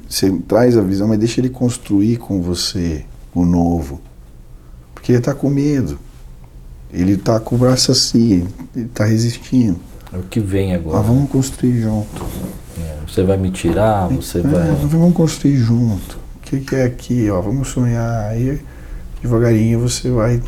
você 0.09 0.30
traz 0.47 0.76
a 0.76 0.82
visão, 0.82 1.09
mas 1.09 1.18
deixa 1.18 1.41
ele 1.41 1.51
construir 1.51 2.16
com 2.18 2.41
você 2.41 3.05
o 3.34 3.45
novo. 3.45 4.01
Porque 4.95 5.11
ele 5.12 5.18
está 5.18 5.34
com 5.34 5.51
medo. 5.51 5.99
Ele 6.93 7.12
está 7.12 7.38
com 7.41 7.55
o 7.55 7.59
braço 7.59 7.91
assim, 7.93 8.47
ele 8.74 8.86
está 8.86 9.05
resistindo. 9.05 9.78
É 10.12 10.16
o 10.18 10.22
que 10.22 10.41
vem 10.41 10.70
Mas 10.72 10.80
agora. 10.80 11.03
vamos 11.03 11.30
construir 11.30 11.80
junto. 11.80 12.24
É, 12.78 12.97
Você 13.07 13.22
vai 13.22 13.36
me 13.36 13.51
tirar, 13.51 14.09
você 14.09 14.38
É, 14.38 14.43
vai. 14.43 14.74
vamos 14.86 15.14
construir 15.14 15.57
junto. 15.57 16.18
O 16.36 16.41
que, 16.43 16.61
que 16.61 16.74
é 16.74 16.84
aqui? 16.84 17.30
Ó, 17.30 17.41
vamos 17.41 17.68
sonhar. 17.68 18.26
Aí 18.30 18.61
devagarinho 19.22 19.78
você 19.80 20.11
vai 20.11 20.43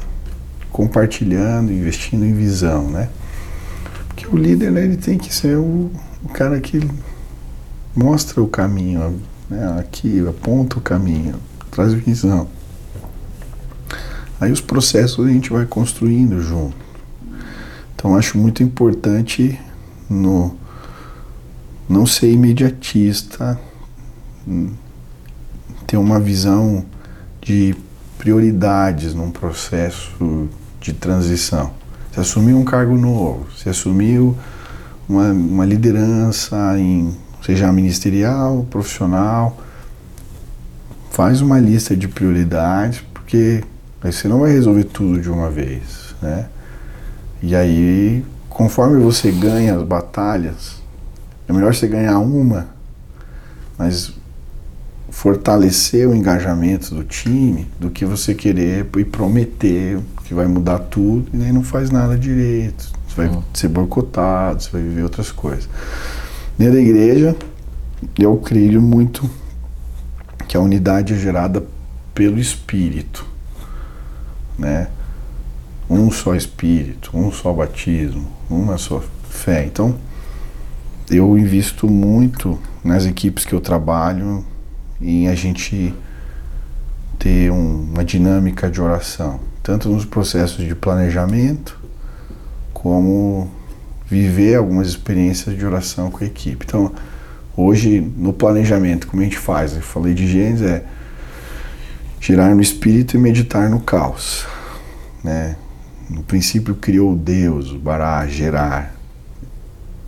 compartilhando, 0.73 1.73
investindo 1.73 2.25
em 2.25 2.33
visão, 2.33 2.89
né? 2.91 3.09
Porque 4.15 4.27
o 4.27 4.37
líder 4.37 4.71
né, 4.71 4.85
ele 4.85 4.97
tem 4.97 5.19
que 5.19 5.35
ser 5.35 5.57
o, 5.57 5.91
o 6.23 6.29
cara 6.29 6.61
que 6.61 6.81
mostra 7.95 8.43
o 8.43 8.47
caminho, 8.47 9.21
né? 9.49 9.79
Aqui 9.79 10.27
aponta 10.27 10.79
o 10.79 10.81
caminho, 10.81 11.37
traz 11.71 11.93
visão. 11.95 12.47
Aí 14.41 14.53
os 14.53 14.61
processos 14.61 15.27
a 15.27 15.31
gente 15.31 15.51
vai 15.51 15.65
construindo 15.65 16.41
junto. 16.43 16.77
Então 17.95 18.17
acho 18.17 18.37
muito 18.37 18.63
importante 18.63 19.59
no 20.11 20.57
não 21.89 22.07
ser 22.07 22.31
imediatista, 22.31 23.59
hum, 24.47 24.73
ter 25.87 25.97
uma 25.97 26.19
visão 26.19 26.85
de 27.41 27.75
prioridades 28.19 29.15
num 29.15 29.31
processo 29.31 30.49
de 30.81 30.93
transição. 30.93 31.82
Se 32.13 32.21
assumiu 32.21 32.59
um 32.59 32.65
cargo 32.65 32.97
novo, 32.97 33.47
se 33.57 33.69
assumiu 33.69 34.37
uma, 35.09 35.33
uma 35.33 35.65
liderança 35.65 36.79
em 36.79 37.17
seja 37.45 37.73
ministerial, 37.73 38.67
profissional, 38.71 39.59
faz 41.11 41.41
uma 41.41 41.59
lista 41.59 41.97
de 41.97 42.07
prioridades, 42.07 43.03
porque 43.13 43.63
aí 44.01 44.13
você 44.13 44.29
não 44.29 44.41
vai 44.41 44.53
resolver 44.53 44.85
tudo 44.85 45.21
de 45.21 45.29
uma 45.29 45.51
vez, 45.51 46.15
né? 46.23 46.47
E 47.43 47.57
aí, 47.57 48.25
conforme 48.49 49.03
você 49.03 49.33
ganha 49.33 49.75
as 49.75 49.83
batalhas, 49.83 50.81
é 51.49 51.53
melhor 51.53 51.75
você 51.75 51.89
ganhar 51.89 52.19
uma, 52.21 52.69
mas 53.77 54.13
fortalecer 55.13 56.09
o 56.09 56.15
engajamento 56.15 56.95
do 56.95 57.05
time 57.05 57.69
do 57.79 57.91
que 57.91 58.05
você 58.05 58.35
querer 58.35 58.87
e 58.97 59.05
prometer 59.05 60.01
que 60.25 60.33
vai 60.33 60.47
mudar 60.47 60.79
tudo 60.79 61.29
e 61.35 61.45
aí 61.45 61.53
não 61.53 61.63
faz 61.63 61.91
nada 61.91 62.17
direito. 62.17 62.91
Você 63.07 63.15
vai 63.17 63.29
Hum. 63.29 63.43
ser 63.53 63.69
boicotado, 63.69 64.63
você 64.63 64.71
vai 64.71 64.83
viver 64.83 65.03
outras 65.03 65.31
coisas. 65.31 65.69
Dentro 66.59 66.75
da 66.75 66.81
igreja, 66.81 67.37
eu 68.19 68.37
creio 68.39 68.81
muito 68.81 69.29
que 70.49 70.57
a 70.57 70.61
unidade 70.61 71.13
é 71.13 71.17
gerada 71.17 71.63
pelo 72.15 72.39
Espírito, 72.39 73.27
né? 74.59 74.89
Um 75.91 76.11
só 76.11 76.35
Espírito, 76.35 77.11
um 77.15 77.31
só 77.31 77.53
batismo, 77.53 78.27
uma 78.49 78.79
só 78.79 79.03
fé. 79.29 79.67
Então, 79.67 79.95
eu 81.11 81.37
invisto 81.37 81.87
muito 81.87 82.59
nas 82.83 83.05
equipes 83.05 83.45
que 83.45 83.53
eu 83.53 83.61
trabalho 83.61 84.45
em 85.03 85.29
a 85.29 85.35
gente 85.35 85.95
ter 87.19 87.51
um- 87.51 87.89
uma 87.93 88.05
dinâmica 88.05 88.71
de 88.71 88.81
oração, 88.81 89.41
tanto 89.63 89.89
nos 89.89 90.05
processos 90.05 90.67
de 90.67 90.75
planejamento, 90.75 91.79
como 92.73 93.51
viver 94.07 94.57
algumas 94.57 94.89
experiências 94.89 95.57
de 95.57 95.65
oração 95.65 96.11
com 96.11 96.23
a 96.23 96.27
equipe. 96.27 96.65
Então, 96.67 96.93
hoje, 97.57 98.01
no 98.01 98.33
planejamento, 98.33 99.07
como 99.07 99.23
a 99.23 99.25
gente 99.25 99.39
faz? 99.39 99.75
Eu 99.75 99.83
falei 99.83 100.15
de 100.15 100.27
Gênesis, 100.27 100.67
é 100.67 100.85
girar 102.21 102.55
no 102.55 102.61
espírito 102.61 103.17
e 103.17 103.19
meditar 103.19 103.69
no 103.69 103.81
caos. 103.81 104.47
Né? 105.25 105.57
No 106.11 106.23
princípio 106.23 106.75
criou 106.75 107.17
Deus, 107.17 107.73
o 107.73 107.79
Bará, 107.79 108.27
gerar. 108.27 108.95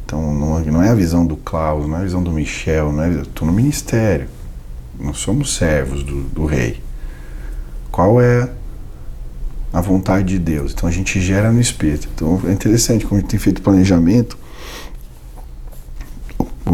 Então 0.04 0.34
não, 0.34 0.82
é 0.82 0.90
a 0.90 0.94
visão 0.94 1.26
do 1.26 1.36
Klaus, 1.36 1.88
não 1.88 1.96
é 1.96 2.00
a 2.00 2.04
visão 2.04 2.22
do 2.22 2.30
Michel, 2.30 2.92
não 2.92 3.02
é, 3.02 3.10
estou 3.22 3.46
no 3.46 3.52
ministério. 3.52 4.28
Nós 4.98 5.18
somos 5.18 5.56
servos 5.56 6.02
do, 6.02 6.22
do 6.24 6.44
rei. 6.44 6.80
Qual 7.90 8.20
é 8.20 8.50
a 9.72 9.80
vontade 9.80 10.28
de 10.28 10.38
Deus? 10.38 10.72
Então 10.72 10.88
a 10.88 10.92
gente 10.92 11.20
gera 11.20 11.52
no 11.52 11.60
espírito. 11.60 12.08
Então 12.14 12.40
é 12.46 12.52
interessante 12.52 13.04
como 13.04 13.18
a 13.18 13.20
gente 13.20 13.30
tem 13.30 13.40
feito 13.40 13.62
planejamento. 13.62 14.38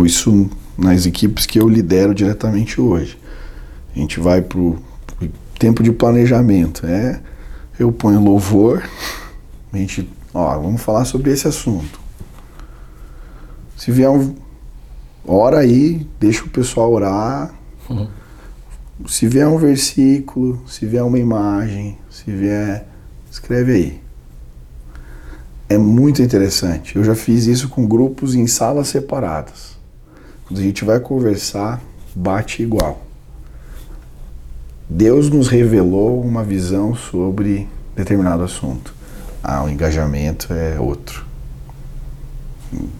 Isso 0.04 0.48
nas 0.78 1.04
equipes 1.04 1.44
que 1.44 1.60
eu 1.60 1.68
lidero 1.68 2.14
diretamente 2.14 2.80
hoje. 2.80 3.18
A 3.94 3.98
gente 3.98 4.18
vai 4.18 4.40
para 4.40 4.58
o 4.58 4.78
tempo 5.58 5.82
de 5.82 5.92
planejamento. 5.92 6.86
É, 6.86 7.20
eu 7.78 7.92
ponho 7.92 8.22
louvor, 8.22 8.82
a 9.72 9.76
gente, 9.76 10.08
ó, 10.32 10.58
vamos 10.58 10.82
falar 10.82 11.04
sobre 11.04 11.30
esse 11.30 11.46
assunto. 11.46 12.00
Se 13.76 13.90
vier 13.90 14.10
um. 14.10 14.34
Ora 15.24 15.58
aí, 15.58 16.06
deixa 16.18 16.44
o 16.44 16.48
pessoal 16.48 16.92
orar. 16.92 17.54
Uhum. 17.90 18.08
Se 19.08 19.26
vier 19.26 19.48
um 19.48 19.58
versículo, 19.58 20.62
se 20.66 20.86
vier 20.86 21.02
uma 21.02 21.18
imagem, 21.18 21.98
se 22.08 22.30
vier. 22.30 22.86
Escreve 23.30 23.72
aí. 23.72 24.00
É 25.68 25.78
muito 25.78 26.22
interessante. 26.22 26.96
Eu 26.96 27.04
já 27.04 27.14
fiz 27.14 27.46
isso 27.46 27.68
com 27.68 27.86
grupos 27.86 28.34
em 28.34 28.46
salas 28.46 28.88
separadas. 28.88 29.78
Quando 30.46 30.58
a 30.58 30.62
gente 30.62 30.84
vai 30.84 30.98
conversar, 30.98 31.80
bate 32.14 32.62
igual. 32.62 33.06
Deus 34.88 35.30
nos 35.30 35.46
revelou 35.46 36.20
uma 36.20 36.42
visão 36.42 36.94
sobre 36.94 37.68
determinado 37.94 38.42
assunto. 38.42 38.92
Ah, 39.42 39.62
o 39.62 39.68
engajamento 39.68 40.52
é 40.52 40.78
outro. 40.80 41.24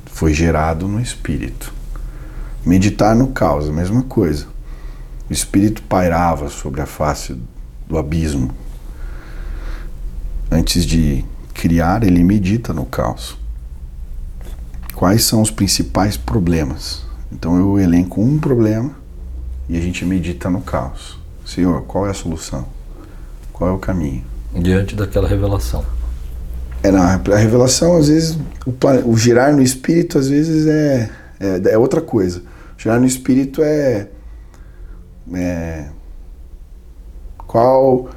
Foi 0.07 0.33
gerado 0.33 0.87
no 0.87 1.01
espírito. 1.01 1.75
Meditar 2.65 3.17
no 3.17 3.29
caos, 3.29 3.69
a 3.69 3.73
mesma 3.73 4.03
coisa. 4.03 4.47
O 5.31 5.33
espírito 5.33 5.81
pairava 5.85 6.49
sobre 6.49 6.81
a 6.81 6.87
face 6.87 7.41
do 7.87 7.97
abismo. 7.97 8.51
Antes 10.51 10.85
de 10.85 11.25
criar, 11.55 12.03
ele 12.03 12.25
medita 12.25 12.73
no 12.73 12.85
caos. 12.85 13.39
Quais 14.93 15.23
são 15.23 15.41
os 15.41 15.49
principais 15.49 16.17
problemas? 16.17 17.05
Então 17.31 17.57
eu 17.57 17.79
elenco 17.79 18.21
um 18.21 18.41
problema 18.41 18.93
e 19.69 19.79
a 19.79 19.81
gente 19.81 20.05
medita 20.05 20.51
no 20.51 20.63
caos. 20.63 21.17
Senhor, 21.47 21.83
qual 21.83 22.09
é 22.09 22.11
a 22.11 22.15
solução? 22.15 22.67
Qual 23.53 23.71
é 23.71 23.73
o 23.73 23.79
caminho? 23.79 24.25
Diante 24.53 24.97
daquela 24.97 25.29
revelação. 25.29 25.85
É, 26.83 26.91
não, 26.91 27.03
a 27.03 27.37
revelação, 27.37 27.97
às 27.97 28.09
vezes, 28.09 28.37
o, 28.67 28.75
o 29.09 29.17
girar 29.17 29.55
no 29.55 29.63
espírito, 29.63 30.19
às 30.19 30.29
vezes, 30.29 30.67
é, 30.67 31.09
é, 31.39 31.73
é 31.73 31.79
outra 31.79 32.01
coisa. 32.01 32.43
Girar 32.77 32.99
no 32.99 33.07
espírito 33.07 33.63
é, 33.63 34.09
é. 35.35 35.91
Qual 37.47 38.09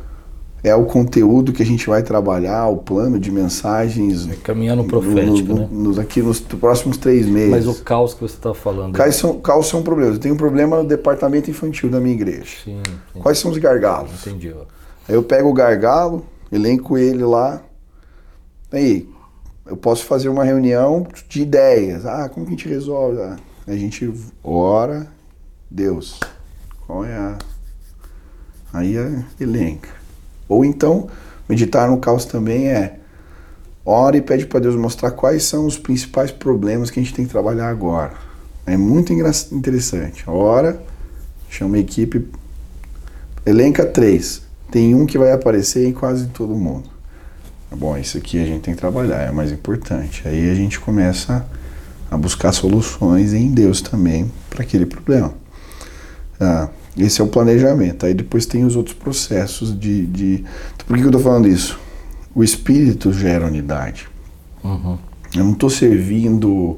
é 0.64 0.74
o 0.74 0.86
conteúdo 0.86 1.52
que 1.52 1.62
a 1.62 1.66
gente 1.66 1.88
vai 1.88 2.02
trabalhar, 2.02 2.68
o 2.68 2.78
plano 2.78 3.20
de 3.20 3.30
mensagens. 3.30 4.30
É 4.30 4.36
caminhar 4.36 4.78
no 4.78 4.86
profético, 4.86 5.50
no, 5.50 5.56
no, 5.56 5.60
né? 5.60 5.68
Nos, 5.70 6.00
aqui 6.00 6.22
nos 6.22 6.40
próximos 6.40 6.96
três 6.96 7.28
meses. 7.28 7.50
Mas 7.50 7.68
o 7.68 7.84
caos 7.84 8.14
que 8.14 8.22
você 8.22 8.36
está 8.36 8.54
falando. 8.54 8.94
Caos 8.94 9.16
são, 9.16 9.42
caos 9.42 9.68
são 9.68 9.84
problemas. 9.84 10.16
Eu 10.16 10.22
tenho 10.22 10.36
um 10.36 10.38
problema 10.38 10.82
no 10.82 10.88
departamento 10.88 11.52
infantil 11.52 11.90
da 11.90 12.00
minha 12.00 12.16
igreja. 12.16 12.46
Sim, 12.64 12.82
sim. 13.12 13.20
Quais 13.20 13.38
são 13.40 13.52
os 13.52 13.58
gargalos? 13.58 14.26
Entendi. 14.26 14.56
Aí 15.08 15.16
eu 15.16 15.22
pego 15.22 15.50
o 15.50 15.54
gargalo, 15.54 16.26
elenco 16.50 16.98
ele 16.98 17.26
lá. 17.26 17.62
Aí, 18.72 19.10
eu 19.66 19.76
posso 19.76 20.06
fazer 20.06 20.30
uma 20.30 20.46
reunião 20.46 21.06
de 21.28 21.42
ideias. 21.42 22.06
Ah, 22.06 22.30
como 22.30 22.46
que 22.46 22.54
a 22.54 22.56
gente 22.56 22.70
resolve? 22.70 23.22
Ah, 23.22 23.36
a 23.68 23.76
gente 23.76 24.12
ora, 24.42 25.08
Deus, 25.70 26.20
qual 26.86 27.06
é 27.06 27.14
a. 27.14 27.38
Aí 28.74 28.98
é, 28.98 29.24
elenca. 29.40 29.90
Ou 30.48 30.66
então, 30.66 31.08
meditar 31.48 31.90
no 31.90 31.98
caos 31.98 32.26
também 32.26 32.70
é 32.70 33.00
ora 33.86 34.18
e 34.18 34.22
pede 34.22 34.46
para 34.46 34.60
Deus 34.60 34.76
mostrar 34.76 35.12
quais 35.12 35.44
são 35.44 35.66
os 35.66 35.78
principais 35.78 36.32
problemas 36.32 36.90
que 36.90 37.00
a 37.00 37.04
gente 37.04 37.14
tem 37.14 37.26
que 37.26 37.32
trabalhar 37.32 37.70
agora. 37.70 38.14
É 38.66 38.78
muito 38.78 39.12
interessante. 39.14 40.24
Ora, 40.28 40.82
chama 41.50 41.76
a 41.76 41.80
equipe, 41.80 42.28
elenca 43.46 43.86
três. 43.86 44.42
Tem 44.72 44.96
um 44.96 45.06
que 45.06 45.18
vai 45.18 45.32
aparecer 45.32 45.88
em 45.88 45.94
quase 45.94 46.28
todo 46.28 46.56
mundo. 46.56 46.90
Tá 47.70 47.76
bom, 47.76 47.98
isso 47.98 48.18
aqui 48.18 48.42
a 48.42 48.46
gente 48.46 48.62
tem 48.62 48.74
que 48.74 48.80
trabalhar, 48.80 49.22
é 49.22 49.32
mais 49.32 49.52
importante. 49.52 50.28
Aí 50.28 50.50
a 50.50 50.56
gente 50.56 50.80
começa 50.80 51.46
a 52.10 52.18
buscar 52.18 52.52
soluções 52.52 53.34
em 53.34 53.50
Deus 53.50 53.82
também 53.82 54.32
para 54.50 54.64
aquele 54.64 54.86
problema. 54.86 55.43
Ah, 56.40 56.70
esse 56.98 57.22
é 57.22 57.24
o 57.24 57.28
planejamento. 57.28 58.06
Aí 58.06 58.14
depois 58.14 58.46
tem 58.46 58.64
os 58.66 58.76
outros 58.76 58.96
processos 58.96 59.78
de. 59.78 60.06
de... 60.08 60.44
Por 60.86 60.98
que 60.98 61.04
eu 61.04 61.08
estou 61.08 61.22
falando 61.22 61.48
isso? 61.48 61.80
O 62.36 62.44
espírito 62.44 63.12
gera 63.14 63.46
unidade. 63.46 64.08
Uhum. 64.64 64.98
Eu 65.36 65.44
não 65.44 65.54
estou 65.54 65.70
servindo 65.70 66.78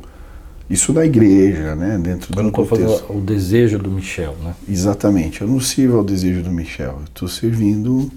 isso 0.69 0.91
na 0.93 1.05
igreja, 1.05 1.75
né? 1.75 1.97
Dentro 1.97 2.33
do 2.33 2.41
não 2.41 2.65
fazendo 2.65 3.03
o 3.09 3.21
desejo 3.21 3.77
do 3.77 3.91
Michel, 3.91 4.35
né? 4.43 4.55
Exatamente. 4.67 5.41
Eu 5.41 5.47
não 5.47 5.59
sirvo 5.59 5.97
ao 5.97 6.03
desejo 6.03 6.41
do 6.41 6.51
Michel. 6.51 6.97
Eu 6.99 7.03
estou 7.05 7.27
servindo 7.27 8.11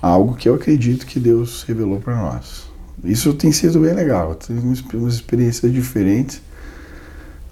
algo 0.00 0.34
que 0.34 0.48
eu 0.48 0.54
acredito 0.54 1.06
que 1.06 1.18
Deus 1.18 1.64
revelou 1.64 2.00
para 2.00 2.16
nós. 2.16 2.66
Isso 3.04 3.34
tem 3.34 3.52
sido 3.52 3.80
bem 3.80 3.92
legal. 3.92 4.34
Tive 4.34 4.60
umas 4.94 5.14
experiências 5.14 5.72
diferentes. 5.72 6.40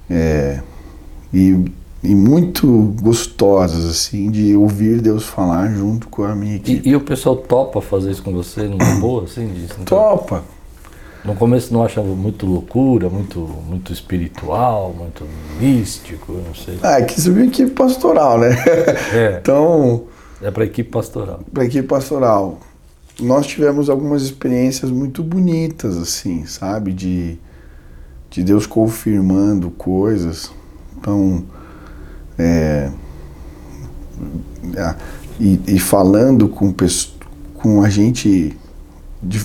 É, 0.09 0.61
e 1.33 1.71
e 2.05 2.15
muito 2.15 2.95
gostosas, 3.01 3.87
assim, 3.87 4.31
de 4.31 4.55
ouvir 4.55 5.01
Deus 5.01 5.25
falar 5.25 5.73
junto 5.73 6.07
com 6.09 6.23
a 6.23 6.35
minha 6.35 6.57
equipe. 6.57 6.87
E, 6.87 6.93
e 6.93 6.95
o 6.95 7.01
pessoal 7.01 7.35
topa 7.35 7.81
fazer 7.81 8.11
isso 8.11 8.23
com 8.23 8.31
você, 8.31 8.65
numa 8.65 8.97
boa, 9.01 9.25
assim? 9.25 9.49
Disso, 9.49 9.75
topa! 9.87 10.45
No 11.25 11.35
começo 11.35 11.73
não 11.73 11.83
achava 11.83 12.09
muito 12.09 12.45
loucura, 12.45 13.09
muito, 13.09 13.41
muito 13.67 13.91
espiritual, 13.91 14.95
muito 14.97 15.25
místico, 15.59 16.33
não 16.33 16.55
sei. 16.55 16.79
Ah, 16.83 17.01
é 17.01 17.05
que 17.05 17.19
isso 17.19 17.31
é 17.31 17.33
uma 17.33 17.47
equipe 17.47 17.71
pastoral, 17.71 18.39
né? 18.39 18.51
É. 19.15 19.39
então... 19.41 20.05
É 20.43 20.51
para 20.51 20.67
equipe 20.67 20.91
pastoral. 20.91 21.41
Para 21.51 21.65
equipe 21.65 21.89
pastoral. 21.89 22.59
Nós 23.19 23.47
tivemos 23.47 23.89
algumas 23.89 24.23
experiências 24.23 24.91
muito 24.91 25.23
bonitas, 25.23 25.97
assim, 25.97 26.45
sabe? 26.45 26.93
De, 26.93 27.39
de 28.29 28.43
Deus 28.43 28.67
confirmando 28.67 29.71
coisas. 29.71 30.53
Então 30.99 31.45
é, 32.39 32.91
e, 35.39 35.61
e, 35.66 35.78
falando 35.78 36.49
com, 36.49 36.74
com 37.55 37.82
a 37.82 37.89
gente, 37.89 38.57
de, 39.22 39.45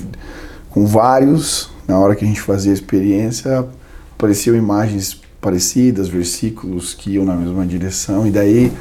com 0.70 0.86
vários, 0.86 1.72
na 1.88 1.98
hora 1.98 2.16
que 2.16 2.24
a 2.24 2.28
gente 2.28 2.42
fazia 2.42 2.72
a 2.72 2.74
experiência, 2.74 3.68
apareciam 4.16 4.56
imagens 4.56 5.22
parecidas, 5.42 6.08
versículos 6.08 6.94
que 6.94 7.12
iam 7.12 7.26
na 7.26 7.36
mesma 7.36 7.66
direção, 7.66 8.28
e 8.28 8.32
daí 8.32 8.72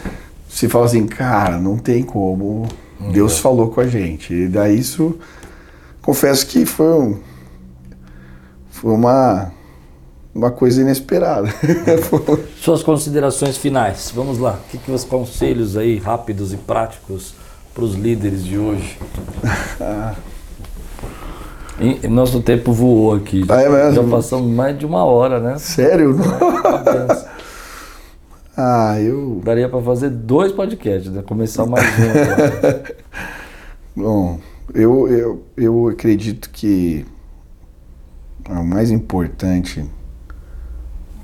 se 0.48 0.68
fala 0.68 0.86
assim, 0.86 1.06
cara, 1.06 1.58
não 1.58 1.76
tem 1.76 2.02
como, 2.02 2.66
Deus 3.12 3.38
falou 3.38 3.70
com 3.70 3.80
a 3.80 3.86
gente. 3.86 4.34
E 4.34 4.48
daí 4.48 4.78
isso, 4.78 5.16
confesso 6.02 6.46
que 6.46 6.66
foi, 6.66 6.92
um, 7.00 7.18
foi 8.70 8.92
uma 8.92 9.52
uma 10.34 10.50
coisa 10.50 10.80
inesperada. 10.80 11.48
Suas 12.60 12.82
considerações 12.82 13.56
finais, 13.56 14.12
vamos 14.14 14.38
lá. 14.38 14.58
O 14.66 14.70
que, 14.70 14.78
que 14.78 14.90
os 14.90 15.04
conselhos 15.04 15.76
aí 15.76 15.98
rápidos 15.98 16.52
e 16.52 16.56
práticos 16.56 17.34
para 17.74 17.84
os 17.84 17.94
líderes 17.94 18.44
de 18.44 18.58
hoje? 18.58 18.98
E, 21.80 22.08
nosso 22.08 22.40
tempo 22.40 22.72
voou 22.72 23.14
aqui. 23.14 23.44
Ah, 23.48 23.62
é 23.62 23.68
mesmo? 23.68 24.02
Já 24.02 24.10
passamos 24.10 24.50
mais 24.50 24.76
de 24.76 24.84
uma 24.84 25.04
hora, 25.04 25.38
né? 25.38 25.58
Sério? 25.58 26.16
ah, 28.56 29.00
eu. 29.00 29.40
Daria 29.44 29.68
para 29.68 29.80
fazer 29.80 30.10
dois 30.10 30.50
podcasts, 30.50 31.12
né? 31.12 31.22
Começar 31.22 31.66
mais 31.66 31.86
um. 31.86 34.02
Bom, 34.02 34.40
eu, 34.74 35.08
eu, 35.08 35.44
eu 35.56 35.86
acredito 35.86 36.50
que 36.50 37.06
o 38.48 38.64
mais 38.64 38.90
importante 38.90 39.88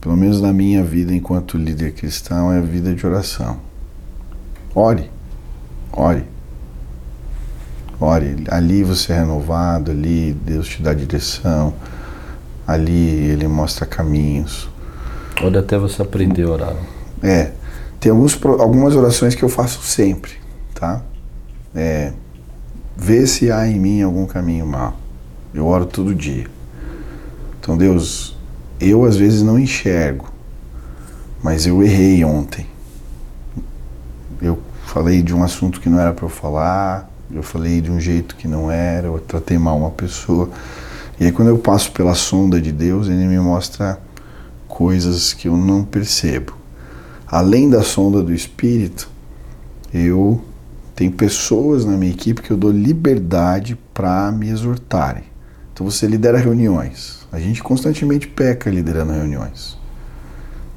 pelo 0.05 0.19
menos 0.19 0.39
na 0.39 0.53
minha 0.53 0.85
vida 0.85 1.15
enquanto 1.15 1.57
líder 1.57 1.95
cristão, 1.95 2.53
é 2.53 2.59
a 2.59 2.61
vida 2.61 2.95
de 2.95 3.07
oração. 3.07 3.59
Ore, 4.75 5.11
ore. 5.91 6.25
Ore, 7.99 8.45
ali 8.51 8.85
você 8.85 9.15
é 9.15 9.21
renovado, 9.21 9.91
ali 9.91 10.35
Deus 10.35 10.69
te 10.69 10.83
dá 10.83 10.93
direção, 10.93 11.73
ali 12.67 13.31
Ele 13.31 13.49
mostra 13.49 13.87
caminhos. 13.87 14.69
Ore 15.43 15.57
até 15.57 15.79
você 15.79 16.03
aprender 16.03 16.43
a 16.43 16.51
orar. 16.51 16.77
É, 17.23 17.53
tem 17.99 18.13
alguns, 18.13 18.39
algumas 18.61 18.95
orações 18.95 19.35
que 19.35 19.43
eu 19.43 19.49
faço 19.49 19.83
sempre, 19.83 20.33
tá? 20.75 21.01
É, 21.75 22.13
vê 22.95 23.27
se 23.27 23.51
há 23.51 23.67
em 23.67 23.81
mim 23.81 24.03
algum 24.03 24.27
caminho 24.27 24.67
mau. 24.67 24.99
Eu 25.55 25.65
oro 25.65 25.87
todo 25.87 26.15
dia. 26.15 26.47
Então, 27.59 27.79
Deus, 27.79 28.34
eu 28.89 29.05
às 29.05 29.17
vezes 29.17 29.43
não 29.43 29.59
enxergo, 29.59 30.31
mas 31.43 31.67
eu 31.67 31.83
errei 31.83 32.25
ontem. 32.25 32.67
Eu 34.41 34.59
falei 34.87 35.23
de 35.23 35.35
um 35.35 35.43
assunto 35.43 35.81
que 35.81 35.89
não 35.89 35.99
era 35.99 36.13
para 36.13 36.25
eu 36.25 36.31
falar, 36.31 37.11
eu 37.31 37.43
falei 37.43 37.81
de 37.81 37.91
um 37.91 37.99
jeito 37.99 38.37
que 38.37 38.47
não 38.47 38.71
era, 38.71 39.07
eu 39.07 39.19
tratei 39.19 39.59
mal 39.59 39.79
uma 39.79 39.91
pessoa. 39.91 40.51
E 41.19 41.25
aí, 41.25 41.33
quando 41.33 41.49
eu 41.49 41.59
passo 41.59 41.93
pela 41.93 42.15
sonda 42.15 42.61
de 42.61 42.73
Deus, 42.73 43.09
ele 43.09 43.27
me 43.27 43.39
mostra 43.39 43.99
coisas 44.67 45.33
que 45.33 45.49
eu 45.49 45.57
não 45.57 45.85
percebo. 45.85 46.55
Além 47.27 47.71
da 47.71 47.83
sonda 47.83 48.23
do 48.23 48.33
Espírito, 48.33 49.09
eu 49.93 50.43
tenho 50.95 51.13
pessoas 51.13 51.85
na 51.85 51.97
minha 51.97 52.13
equipe 52.13 52.43
que 52.43 52.51
eu 52.51 52.57
dou 52.57 52.71
liberdade 52.71 53.79
para 53.93 54.31
me 54.33 54.49
exortarem. 54.49 55.25
Então 55.73 55.89
você 55.89 56.07
lidera 56.07 56.39
reuniões. 56.39 57.14
A 57.35 57.41
gente 57.41 57.65
constantemente 57.65 58.29
peca 58.29 58.71
liderando 58.71 59.13
reuniões. 59.13 59.77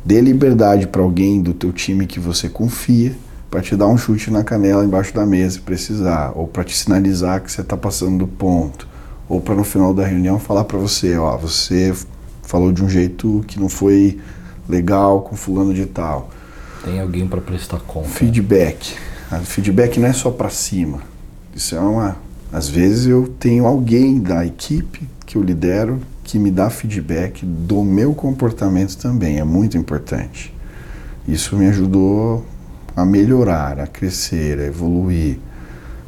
Dê 0.03 0.19
liberdade 0.19 0.87
para 0.87 1.03
alguém 1.03 1.39
do 1.39 1.53
teu 1.53 1.71
time 1.71 2.07
que 2.07 2.19
você 2.19 2.49
confia 2.49 3.15
para 3.47 3.61
te 3.61 3.75
dar 3.75 3.85
um 3.85 3.95
chute 3.95 4.31
na 4.31 4.43
canela 4.43 4.83
embaixo 4.83 5.13
da 5.13 5.23
mesa 5.23 5.51
se 5.51 5.61
precisar, 5.61 6.31
ou 6.35 6.47
para 6.47 6.63
te 6.63 6.75
sinalizar 6.75 7.43
que 7.43 7.51
você 7.51 7.61
está 7.61 7.77
passando 7.77 8.17
do 8.17 8.27
ponto, 8.27 8.87
ou 9.29 9.39
para 9.39 9.53
no 9.53 9.63
final 9.63 9.93
da 9.93 10.03
reunião 10.03 10.39
falar 10.39 10.63
para 10.63 10.79
você, 10.79 11.15
ó, 11.15 11.37
você 11.37 11.93
falou 12.41 12.71
de 12.71 12.83
um 12.83 12.89
jeito 12.89 13.45
que 13.47 13.59
não 13.59 13.69
foi 13.69 14.19
legal 14.67 15.21
com 15.21 15.35
fulano 15.35 15.75
de 15.75 15.85
tal. 15.85 16.31
Tem 16.83 16.99
alguém 16.99 17.27
para 17.27 17.39
prestar 17.39 17.81
conta. 17.81 18.09
Feedback. 18.09 18.95
Feedback 19.43 19.99
não 19.99 20.07
é 20.07 20.13
só 20.13 20.31
para 20.31 20.49
cima. 20.49 21.01
Isso 21.55 21.75
é 21.75 21.79
uma. 21.79 22.17
Às 22.51 22.67
vezes 22.67 23.05
eu 23.05 23.27
tenho 23.39 23.67
alguém 23.67 24.19
da 24.19 24.43
equipe 24.43 25.07
que 25.23 25.35
eu 25.35 25.43
lidero 25.43 26.01
que 26.27 26.37
me 26.37 26.51
dá 26.51 26.69
feedback 26.69 27.45
do 27.45 27.83
meu 27.83 28.13
comportamento 28.13 28.97
também. 28.97 29.39
É 29.39 29.45
muito 29.45 29.77
importante. 29.77 30.53
Isso 31.25 31.55
me 31.55 31.67
ajudou 31.67 32.45
a 32.93 33.05
melhorar, 33.05 33.79
a 33.79 33.87
crescer, 33.87 34.59
a 34.59 34.65
evoluir. 34.65 35.39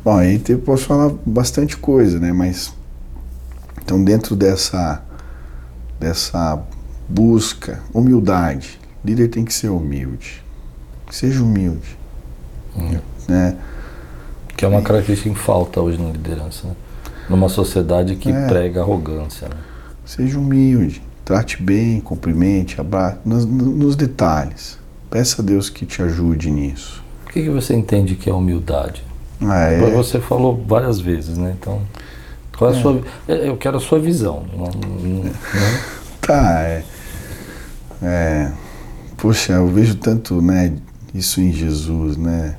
Bom, 0.04 0.18
aí 0.18 0.42
eu 0.50 0.60
posso 0.60 0.84
falar 0.84 1.14
bastante 1.26 1.78
coisa, 1.78 2.20
né? 2.20 2.34
Mas 2.34 2.74
então 3.82 4.04
dentro 4.04 4.36
dessa 4.36 5.02
dessa 5.98 6.62
busca, 7.08 7.80
humildade, 7.94 8.78
líder 9.04 9.30
tem 9.30 9.46
que 9.46 9.54
ser 9.54 9.70
humilde. 9.70 10.44
Seja 11.10 11.42
humilde. 11.42 11.98
Hum. 12.76 13.00
Né? 13.28 13.56
Que 14.56 14.66
é 14.66 14.68
uma 14.68 14.82
característica 14.82 15.30
em 15.30 15.36
falta 15.36 15.80
hoje 15.80 15.98
na 15.98 16.12
liderança, 16.12 16.68
né? 16.68 16.76
Numa 17.30 17.48
sociedade 17.48 18.16
que 18.18 18.30
é. 18.30 18.48
prega 18.48 18.82
arrogância. 18.82 19.48
Né? 19.48 19.69
Seja 20.10 20.40
humilde, 20.40 21.04
trate 21.24 21.62
bem, 21.62 22.02
cumprimente, 22.02 22.82
abrace, 22.82 23.20
nos, 23.24 23.46
nos, 23.46 23.96
detalhes. 23.96 24.80
Peça 25.08 25.44
a 25.44 25.46
Deus 25.46 25.70
que 25.70 25.86
te 25.86 26.02
ajude 26.02 26.50
nisso. 26.50 27.04
O 27.28 27.30
que, 27.30 27.44
que 27.44 27.50
você 27.52 27.76
entende 27.76 28.16
que 28.16 28.28
é 28.28 28.34
humildade? 28.34 29.04
Ah, 29.40 29.66
é... 29.66 29.92
Você 29.92 30.20
falou 30.20 30.66
várias 30.68 31.00
vezes, 31.00 31.38
né? 31.38 31.56
Então, 31.60 31.84
qual 32.58 32.72
é 32.72 32.74
a 32.74 32.78
é. 32.78 32.82
sua. 32.82 33.04
Eu 33.28 33.56
quero 33.56 33.78
a 33.78 33.80
sua 33.80 34.00
visão. 34.00 34.48
Não... 34.52 35.32
Tá, 36.20 36.62
é. 36.64 36.84
é. 38.02 38.52
Poxa, 39.16 39.54
eu 39.54 39.68
vejo 39.68 39.94
tanto, 39.94 40.42
né? 40.42 40.74
Isso 41.14 41.40
em 41.40 41.52
Jesus, 41.52 42.18
né? 42.18 42.56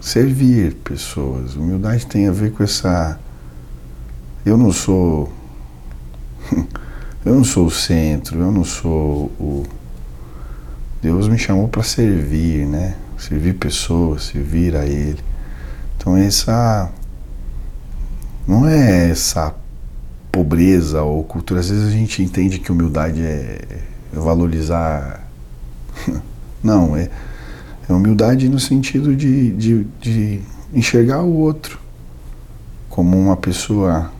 servir 0.00 0.76
pessoas. 0.76 1.56
Humildade 1.56 2.06
tem 2.06 2.26
a 2.26 2.32
ver 2.32 2.52
com 2.52 2.62
essa. 2.62 3.20
Eu 4.46 4.56
não 4.56 4.72
sou. 4.72 5.30
Eu 7.24 7.34
não 7.34 7.44
sou 7.44 7.66
o 7.66 7.70
centro, 7.70 8.40
eu 8.40 8.50
não 8.50 8.64
sou 8.64 9.26
o. 9.38 9.66
Deus 11.02 11.28
me 11.28 11.36
chamou 11.36 11.68
para 11.68 11.82
servir, 11.82 12.64
né? 12.64 12.94
Servir 13.18 13.54
pessoas, 13.54 14.26
servir 14.26 14.74
a 14.74 14.86
Ele. 14.86 15.18
Então 15.96 16.16
essa. 16.16 16.90
Não 18.46 18.66
é 18.66 19.10
essa 19.10 19.54
pobreza 20.32 21.02
ou 21.02 21.22
cultura. 21.24 21.60
Às 21.60 21.68
vezes 21.68 21.88
a 21.88 21.90
gente 21.90 22.22
entende 22.22 22.60
que 22.60 22.72
humildade 22.72 23.20
é, 23.20 23.58
é 24.14 24.18
valorizar. 24.18 25.28
Não, 26.62 26.96
é 26.96 27.10
é 27.88 27.92
humildade 27.92 28.48
no 28.48 28.60
sentido 28.60 29.16
de, 29.16 29.50
de, 29.52 29.84
de 30.00 30.40
enxergar 30.74 31.22
o 31.22 31.34
outro 31.34 31.80
como 32.90 33.18
uma 33.18 33.36
pessoa 33.36 34.12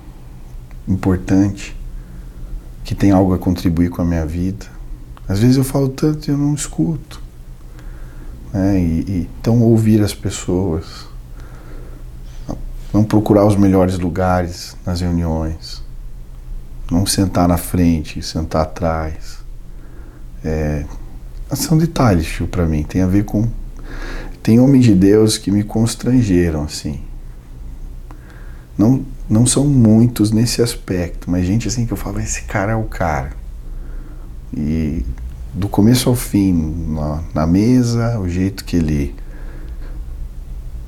importante, 0.86 1.76
que 2.88 2.94
tem 2.94 3.10
algo 3.10 3.34
a 3.34 3.38
contribuir 3.38 3.90
com 3.90 4.00
a 4.00 4.04
minha 4.04 4.24
vida. 4.24 4.64
Às 5.28 5.40
vezes 5.40 5.58
eu 5.58 5.62
falo 5.62 5.90
tanto 5.90 6.26
e 6.26 6.30
eu 6.30 6.38
não 6.38 6.54
escuto. 6.54 7.20
Né? 8.50 8.80
E, 8.80 9.00
e, 9.06 9.30
então, 9.38 9.60
ouvir 9.60 10.02
as 10.02 10.14
pessoas, 10.14 11.06
não 12.90 13.04
procurar 13.04 13.44
os 13.44 13.56
melhores 13.56 13.98
lugares 13.98 14.74
nas 14.86 15.02
reuniões, 15.02 15.82
não 16.90 17.04
sentar 17.04 17.46
na 17.46 17.58
frente, 17.58 18.22
sentar 18.22 18.62
atrás. 18.62 19.40
É, 20.42 20.86
são 21.52 21.76
detalhes, 21.76 22.26
tio, 22.26 22.48
para 22.48 22.64
mim. 22.64 22.84
Tem 22.84 23.02
a 23.02 23.06
ver 23.06 23.26
com. 23.26 23.46
Tem 24.42 24.58
homens 24.58 24.86
de 24.86 24.94
Deus 24.94 25.36
que 25.36 25.50
me 25.50 25.62
constrangeram, 25.62 26.62
assim. 26.62 27.02
Não, 28.78 29.04
não 29.28 29.46
são 29.46 29.66
muitos 29.66 30.30
nesse 30.30 30.62
aspecto, 30.62 31.30
mas 31.30 31.46
gente 31.46 31.68
assim 31.68 31.86
que 31.86 31.92
eu 31.92 31.96
falo, 31.96 32.20
esse 32.20 32.42
cara 32.42 32.72
é 32.72 32.76
o 32.76 32.84
cara. 32.84 33.32
E 34.56 35.04
do 35.52 35.68
começo 35.68 36.08
ao 36.08 36.14
fim, 36.14 36.52
na, 36.88 37.22
na 37.34 37.46
mesa, 37.46 38.18
o 38.18 38.28
jeito 38.28 38.64
que 38.64 38.76
ele 38.76 39.14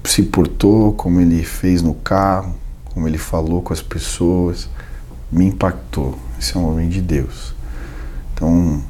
se 0.05 0.23
portou, 0.23 0.93
como 0.95 1.21
ele 1.21 1.45
fez 1.45 1.83
no 1.83 1.95
carro, 1.95 2.55
como 2.87 3.07
ele 3.07 3.19
falou 3.19 3.63
com 3.63 3.73
as 3.73 3.83
pessoas, 3.83 4.69
me 5.31 5.47
impactou. 5.47 6.19
Esse 6.39 6.57
é 6.57 6.61
um 6.61 6.71
homem 6.71 6.89
de 6.89 7.01
Deus. 7.01 7.55
Então, 8.35 8.83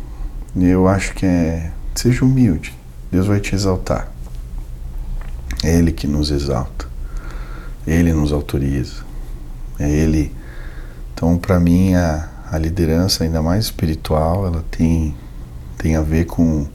eu 0.56 0.86
acho 0.86 1.14
que 1.14 1.26
é. 1.26 1.72
Seja 1.94 2.24
humilde. 2.24 2.74
Deus 3.10 3.26
vai 3.26 3.40
te 3.40 3.54
exaltar. 3.54 4.10
É 5.62 5.76
Ele 5.76 5.92
que 5.92 6.06
nos 6.06 6.30
exalta. 6.30 6.86
Ele 7.86 8.12
nos 8.12 8.32
autoriza. 8.32 9.09
É 9.80 9.90
Ele. 9.90 10.32
Então, 11.12 11.36
para 11.36 11.58
mim, 11.58 11.94
a, 11.94 12.28
a 12.52 12.58
liderança, 12.58 13.24
ainda 13.24 13.42
mais 13.42 13.64
espiritual, 13.64 14.46
ela 14.46 14.64
tem, 14.70 15.16
tem 15.76 15.96
a 15.96 16.02
ver 16.02 16.26
com, 16.26 16.66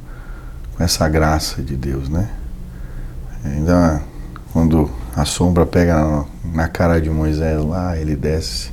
com 0.76 0.84
essa 0.84 1.08
graça 1.08 1.62
de 1.62 1.76
Deus, 1.76 2.10
né? 2.10 2.30
Ainda 3.44 4.02
quando 4.52 4.90
a 5.16 5.26
sombra 5.26 5.66
pega 5.66 5.96
na, 5.96 6.26
na 6.54 6.68
cara 6.68 7.00
de 7.02 7.10
Moisés 7.10 7.64
lá, 7.64 7.98
ele 7.98 8.16
desce. 8.16 8.72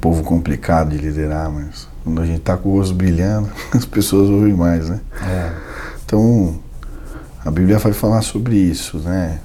Povo 0.00 0.24
complicado 0.24 0.90
de 0.90 0.98
liderar, 0.98 1.48
mas 1.48 1.88
quando 2.02 2.20
a 2.20 2.26
gente 2.26 2.38
está 2.38 2.56
com 2.56 2.70
o 2.70 2.78
rosto 2.78 2.92
brilhando, 2.92 3.48
as 3.72 3.84
pessoas 3.84 4.28
ouvem 4.28 4.52
mais, 4.52 4.88
né? 4.88 5.00
É. 5.22 5.52
Então, 6.04 6.58
a 7.44 7.50
Bíblia 7.50 7.78
vai 7.78 7.92
falar 7.92 8.22
sobre 8.22 8.56
isso, 8.56 8.98
né? 8.98 9.38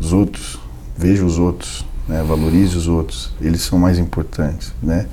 Os 0.00 0.12
outros, 0.12 0.58
veja 0.96 1.24
os 1.24 1.38
outros, 1.38 1.86
né? 2.08 2.22
valorize 2.22 2.76
os 2.76 2.88
outros, 2.88 3.32
eles 3.40 3.62
são 3.62 3.78
mais 3.78 3.98
importantes, 3.98 4.72
né? 4.82 5.06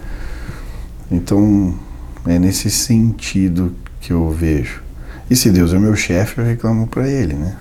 Então, 1.11 1.77
é 2.25 2.39
nesse 2.39 2.71
sentido 2.71 3.75
que 3.99 4.11
eu 4.11 4.29
vejo. 4.31 4.81
E 5.29 5.35
se 5.35 5.49
Deus 5.51 5.73
é 5.73 5.79
meu 5.79 5.95
chefe, 5.95 6.39
eu 6.39 6.45
reclamo 6.45 6.87
para 6.87 7.07
ele, 7.07 7.33
né? 7.33 7.57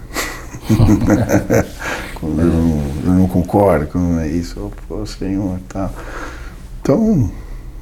quando 2.14 2.40
eu 2.40 2.46
não, 2.46 2.92
eu 3.04 3.12
não 3.12 3.28
concordo, 3.28 3.86
quando 3.86 4.20
é 4.20 4.28
isso, 4.28 4.58
oh, 4.60 4.70
pô, 4.88 5.04
Senhor, 5.04 5.58
tal. 5.68 5.92
Então, 6.80 7.30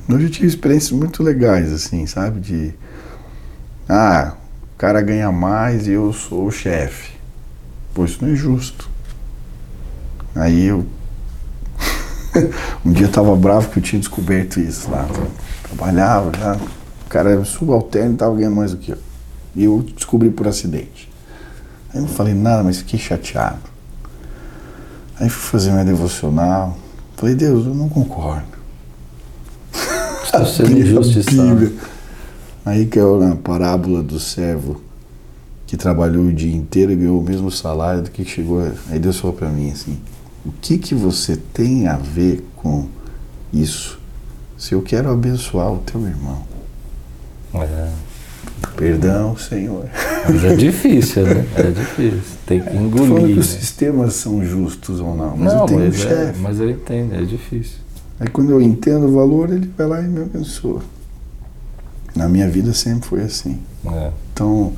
eu 0.09 0.21
já 0.21 0.29
tive 0.29 0.47
experiências 0.47 0.93
muito 0.93 1.23
legais, 1.23 1.73
assim, 1.73 2.07
sabe? 2.07 2.41
De. 2.41 2.75
Ah, 3.89 4.35
o 4.75 4.79
cara 4.79 5.01
ganha 5.01 5.31
mais 5.31 5.87
e 5.87 5.93
eu 5.93 6.13
sou 6.13 6.47
o 6.47 6.51
chefe. 6.51 7.13
Pô, 7.95 8.05
isso 8.05 8.25
não 8.25 8.33
é 8.33 8.37
justo. 8.37 8.89
Aí 10.35 10.67
eu. 10.67 10.87
um 12.85 12.93
dia 12.93 13.07
eu 13.07 13.11
tava 13.11 13.35
bravo 13.37 13.69
que 13.71 13.79
eu 13.79 13.83
tinha 13.83 14.01
descoberto 14.01 14.61
isso 14.61 14.91
lá. 14.91 15.07
Trabalhava 15.63 16.33
já. 16.39 16.57
O 16.57 17.09
cara 17.09 17.31
era 17.31 17.45
subalterno 17.45 18.15
e 18.15 18.17
tava 18.17 18.35
ganhando 18.35 18.57
mais 18.57 18.73
do 18.73 18.79
que 18.79 18.93
eu. 18.93 18.99
E 19.55 19.65
eu 19.65 19.85
descobri 19.95 20.31
por 20.31 20.49
acidente. 20.49 21.11
Aí 21.91 21.99
eu 21.99 22.03
não 22.03 22.09
falei 22.09 22.35
nada, 22.35 22.63
mas 22.63 22.79
fiquei 22.79 22.99
chateado. 22.99 23.71
Aí 25.21 25.29
fui 25.29 25.51
fazer 25.51 25.71
minha 25.71 25.85
devocional. 25.85 26.77
Falei, 27.17 27.35
Deus, 27.35 27.67
eu 27.67 27.75
não 27.75 27.89
concordo. 27.89 28.47
Está 30.25 30.45
sendo 30.47 30.73
injustiçado. 30.79 31.73
Aí 32.65 32.87
que 32.87 32.99
é 32.99 33.03
a 33.03 33.37
parábola 33.37 34.03
do 34.03 34.19
servo 34.19 34.81
que 35.67 35.77
trabalhou 35.77 36.27
o 36.27 36.33
dia 36.33 36.55
inteiro 36.55 36.93
e 36.93 36.97
ganhou 36.97 37.21
o 37.21 37.23
mesmo 37.23 37.51
salário 37.51 38.03
do 38.03 38.11
que 38.11 38.25
chegou. 38.25 38.63
Aí 38.91 38.99
Deus 38.99 39.19
falou 39.19 39.37
para 39.37 39.49
mim 39.49 39.71
assim: 39.71 39.99
o 40.45 40.53
que, 40.61 40.79
que 40.79 40.95
você 40.95 41.37
tem 41.37 41.87
a 41.87 41.97
ver 41.97 42.45
com 42.57 42.87
isso? 43.53 44.01
Se 44.57 44.75
eu 44.75 44.83
quero 44.83 45.11
abençoar 45.11 45.73
o 45.73 45.79
teu 45.79 46.01
irmão. 46.07 46.43
É. 47.55 47.89
Perdão, 48.77 49.37
Senhor. 49.37 49.87
Mas 50.29 50.45
é 50.45 50.55
difícil, 50.57 51.25
né? 51.27 51.47
É 51.57 51.71
difícil. 51.71 52.21
Tem 52.47 52.61
que 52.61 52.67
tô 52.67 52.73
falando 52.73 52.87
engolir. 53.09 53.35
que 53.35 53.41
os 53.41 53.53
né? 53.55 53.61
sistemas 53.61 54.15
são 54.15 54.45
justos 54.45 55.01
ou 55.01 55.17
não, 55.17 55.37
mas 55.37 55.53
Não, 55.53 55.61
eu 55.63 55.67
tenho 55.67 55.81
um 55.81 55.85
mas, 55.85 55.95
é, 56.05 56.09
chefe. 56.09 56.41
mas 56.41 56.61
eu 56.61 56.71
entendo, 56.71 57.15
é 57.15 57.23
difícil. 57.23 57.79
Aí 58.21 58.29
quando 58.29 58.51
eu 58.51 58.61
entendo 58.61 59.07
o 59.07 59.13
valor, 59.15 59.51
ele 59.51 59.71
vai 59.77 59.87
lá 59.87 60.01
e 60.01 60.09
me 60.09 60.23
abençoa. 60.23 60.81
Na 62.15 62.29
minha 62.29 62.49
vida 62.49 62.73
sempre 62.73 63.09
foi 63.09 63.23
assim. 63.23 63.59
É. 63.87 64.11
Então, 64.33 64.73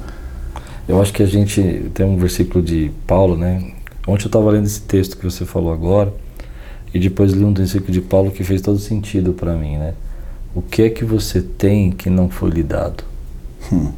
Eu 0.89 1.01
acho 1.01 1.13
que 1.13 1.23
a 1.23 1.27
gente 1.27 1.91
tem 1.95 2.05
um 2.05 2.17
versículo 2.17 2.63
de 2.63 2.91
Paulo, 3.07 3.37
né? 3.37 3.73
Ontem 4.07 4.25
eu 4.25 4.29
estava 4.29 4.51
lendo 4.51 4.67
esse 4.67 4.83
texto 4.83 5.17
que 5.17 5.25
você 5.25 5.45
falou 5.47 5.73
agora 5.73 6.13
e 6.93 6.99
depois 6.99 7.33
li 7.33 7.45
um 7.45 7.55
versículo 7.55 7.93
de 7.93 8.01
Paulo 8.01 8.31
que 8.33 8.45
fez 8.45 8.61
todo 8.63 8.79
sentido 8.79 9.33
para 9.35 9.57
mim, 9.57 9.77
né? 9.79 9.95
O 10.55 10.63
que 10.63 10.83
é 10.83 10.91
que 10.91 11.05
você 11.05 11.43
tem 11.43 11.91
que 11.91 12.11
não 12.11 12.31
foi 12.31 12.51
lhe 12.51 12.63
dado? 12.63 13.05
hum, 13.71 13.95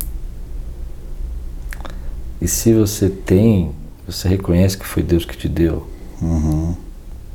E 2.40 2.48
se 2.48 2.72
você 2.72 3.10
tem, 3.10 3.74
você 4.06 4.28
reconhece 4.28 4.78
que 4.78 4.86
foi 4.86 5.02
Deus 5.02 5.24
que 5.26 5.36
te 5.36 5.48
deu? 5.48 5.86
uhum, 6.20 6.76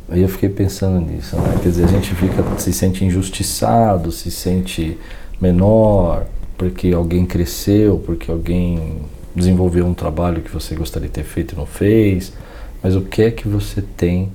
Aí 0.08 0.22
eu 0.22 0.28
fiquei 0.30 0.50
pensando 0.50 1.00
nisso, 1.00 1.38
né? 1.40 1.58
Quer 1.62 1.70
dizer, 1.70 1.86
a 1.86 1.88
gente 1.88 2.14
fica, 2.16 2.44
se 2.58 2.74
sente 2.74 3.06
injustiçado, 3.06 4.12
se 4.12 4.30
sente 4.30 5.00
menor, 5.40 6.28
porque 6.58 6.92
alguém 6.92 7.26
cresceu, 7.26 7.98
porque 8.06 8.30
alguém 8.30 9.04
desenvolveu 9.34 9.86
um 9.86 9.94
trabalho 9.94 10.42
que 10.42 10.52
você 10.52 10.76
gostaria 10.76 11.08
de 11.08 11.14
ter 11.14 11.24
feito 11.24 11.54
e 11.54 11.58
não 11.58 11.66
fez. 11.66 12.34
Mas 12.84 12.96
o 12.96 13.02
que 13.02 13.22
é 13.22 13.32
que 13.32 13.48
você 13.48 13.82
tem 13.82 14.32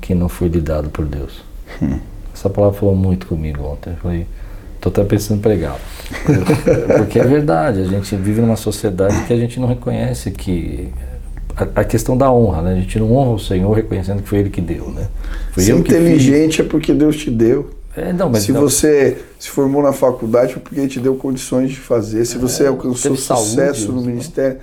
que 0.00 0.14
não 0.14 0.28
foi 0.28 0.48
lhe 0.48 0.60
dado 0.60 0.90
por 0.90 1.04
Deus? 1.04 1.42
Hum. 1.82 1.98
Essa 2.34 2.50
palavra 2.50 2.78
falou 2.78 2.94
muito 2.94 3.26
comigo 3.26 3.64
ontem. 3.64 3.90
Eu 3.90 3.96
falei, 3.96 4.26
tô 4.80 4.88
até 4.88 5.04
pensando 5.04 5.38
em 5.38 5.40
pregar. 5.40 5.78
Porque 6.98 7.18
é 7.18 7.24
verdade, 7.24 7.80
a 7.80 7.84
gente 7.84 8.14
vive 8.16 8.40
numa 8.40 8.56
sociedade 8.56 9.24
que 9.24 9.32
a 9.32 9.36
gente 9.36 9.60
não 9.60 9.68
reconhece 9.68 10.30
que 10.30 10.92
a, 11.56 11.80
a 11.80 11.84
questão 11.84 12.16
da 12.16 12.30
honra, 12.30 12.62
né? 12.62 12.72
A 12.72 12.76
gente 12.76 12.98
não 12.98 13.12
honra 13.12 13.30
o 13.30 13.38
Senhor 13.38 13.72
reconhecendo 13.72 14.22
que 14.22 14.28
foi 14.28 14.40
Ele 14.40 14.50
que 14.50 14.60
deu, 14.60 14.88
né? 14.90 15.08
Foi 15.52 15.64
que 15.64 15.70
inteligente 15.70 16.60
é 16.60 16.64
porque 16.64 16.92
Deus 16.92 17.16
te 17.16 17.30
deu. 17.30 17.70
É, 17.96 18.12
não, 18.12 18.34
se 18.34 18.50
não, 18.50 18.60
você 18.60 19.18
se 19.38 19.48
formou 19.48 19.80
na 19.80 19.92
faculdade 19.92 20.52
foi 20.52 20.60
porque 20.60 20.80
ele 20.80 20.88
te 20.88 20.98
deu 20.98 21.14
condições 21.14 21.70
de 21.70 21.76
fazer. 21.76 22.24
Se 22.24 22.38
você 22.38 22.66
alcançou 22.66 23.12
É, 23.12 23.14
teve 23.14 23.16
saúde, 23.22 23.50
sucesso 23.50 23.92
no 23.92 24.00
né? 24.00 24.08
ministério, 24.08 24.58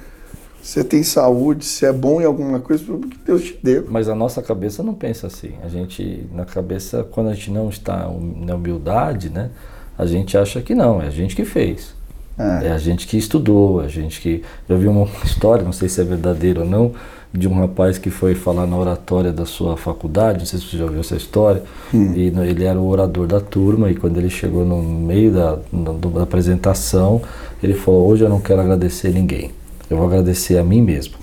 você 0.62 0.84
tem 0.84 1.04
saúde, 1.04 1.66
se 1.66 1.86
é 1.86 1.92
bom 1.94 2.22
em 2.22 2.26
alguma 2.26 2.60
coisa, 2.60 2.84
porque 2.86 3.18
Deus 3.26 3.44
te 3.44 3.60
deu. 3.64 3.86
mas 3.90 4.08
a 4.10 4.16
nossa 4.16 4.42
cabeça 4.42 4.84
não 4.84 4.94
pensa 4.94 5.28
assim. 5.28 5.52
A 5.64 5.68
gente, 5.68 6.26
na 6.34 6.46
cabeça, 6.46 7.04
quando 7.12 7.30
a 7.30 7.34
gente 7.34 7.52
não 7.52 7.70
está 7.70 8.08
hum- 8.08 8.44
na 8.46 8.56
humildade, 8.56 9.30
né? 9.30 9.50
A 9.98 10.06
gente 10.06 10.38
acha 10.38 10.62
que 10.62 10.74
não, 10.76 11.02
é 11.02 11.08
a 11.08 11.12
gente 11.12 11.36
que 11.36 11.46
fez. 11.46 11.94
Ah, 12.38 12.62
É 12.64 12.72
a 12.72 12.78
gente 12.78 13.08
que 13.08 13.18
estudou, 13.18 13.82
a 13.82 13.88
gente 13.88 14.22
que. 14.22 14.44
Eu 14.70 14.78
vi 14.78 14.88
uma 14.88 15.08
história, 15.26 15.64
não 15.64 15.74
sei 15.74 15.90
se 15.90 16.00
é 16.02 16.04
verdadeira 16.04 16.62
ou 16.62 16.66
não, 16.66 16.92
de 17.34 17.48
um 17.48 17.54
rapaz 17.60 17.98
que 17.98 18.10
foi 18.10 18.36
falar 18.36 18.66
na 18.68 18.76
oratória 18.78 19.32
da 19.32 19.46
sua 19.46 19.78
faculdade, 19.78 20.40
não 20.40 20.46
sei 20.46 20.60
se 20.60 20.66
você 20.66 20.78
já 20.78 20.84
ouviu 20.86 21.00
essa 21.02 21.16
história, 21.16 21.64
e 21.94 22.32
no- 22.32 22.44
ele 22.44 22.64
era 22.66 22.80
o 22.80 22.88
orador 22.88 23.28
da 23.28 23.40
turma, 23.40 23.90
e 23.92 23.96
quando 23.96 24.18
ele 24.18 24.30
chegou 24.30 24.66
no 24.66 24.82
meio 24.82 25.32
da, 25.32 25.58
da 25.72 26.24
apresentação, 26.24 27.22
ele 27.62 27.74
falou: 27.74 28.08
Hoje 28.08 28.24
eu 28.24 28.30
não 28.30 28.40
quero 28.42 28.62
agradecer 28.62 29.12
ninguém, 29.14 29.52
eu 29.92 29.98
vou 29.98 30.08
agradecer 30.08 30.58
a 30.58 30.64
mim 30.64 30.82
mesmo. 30.82 31.16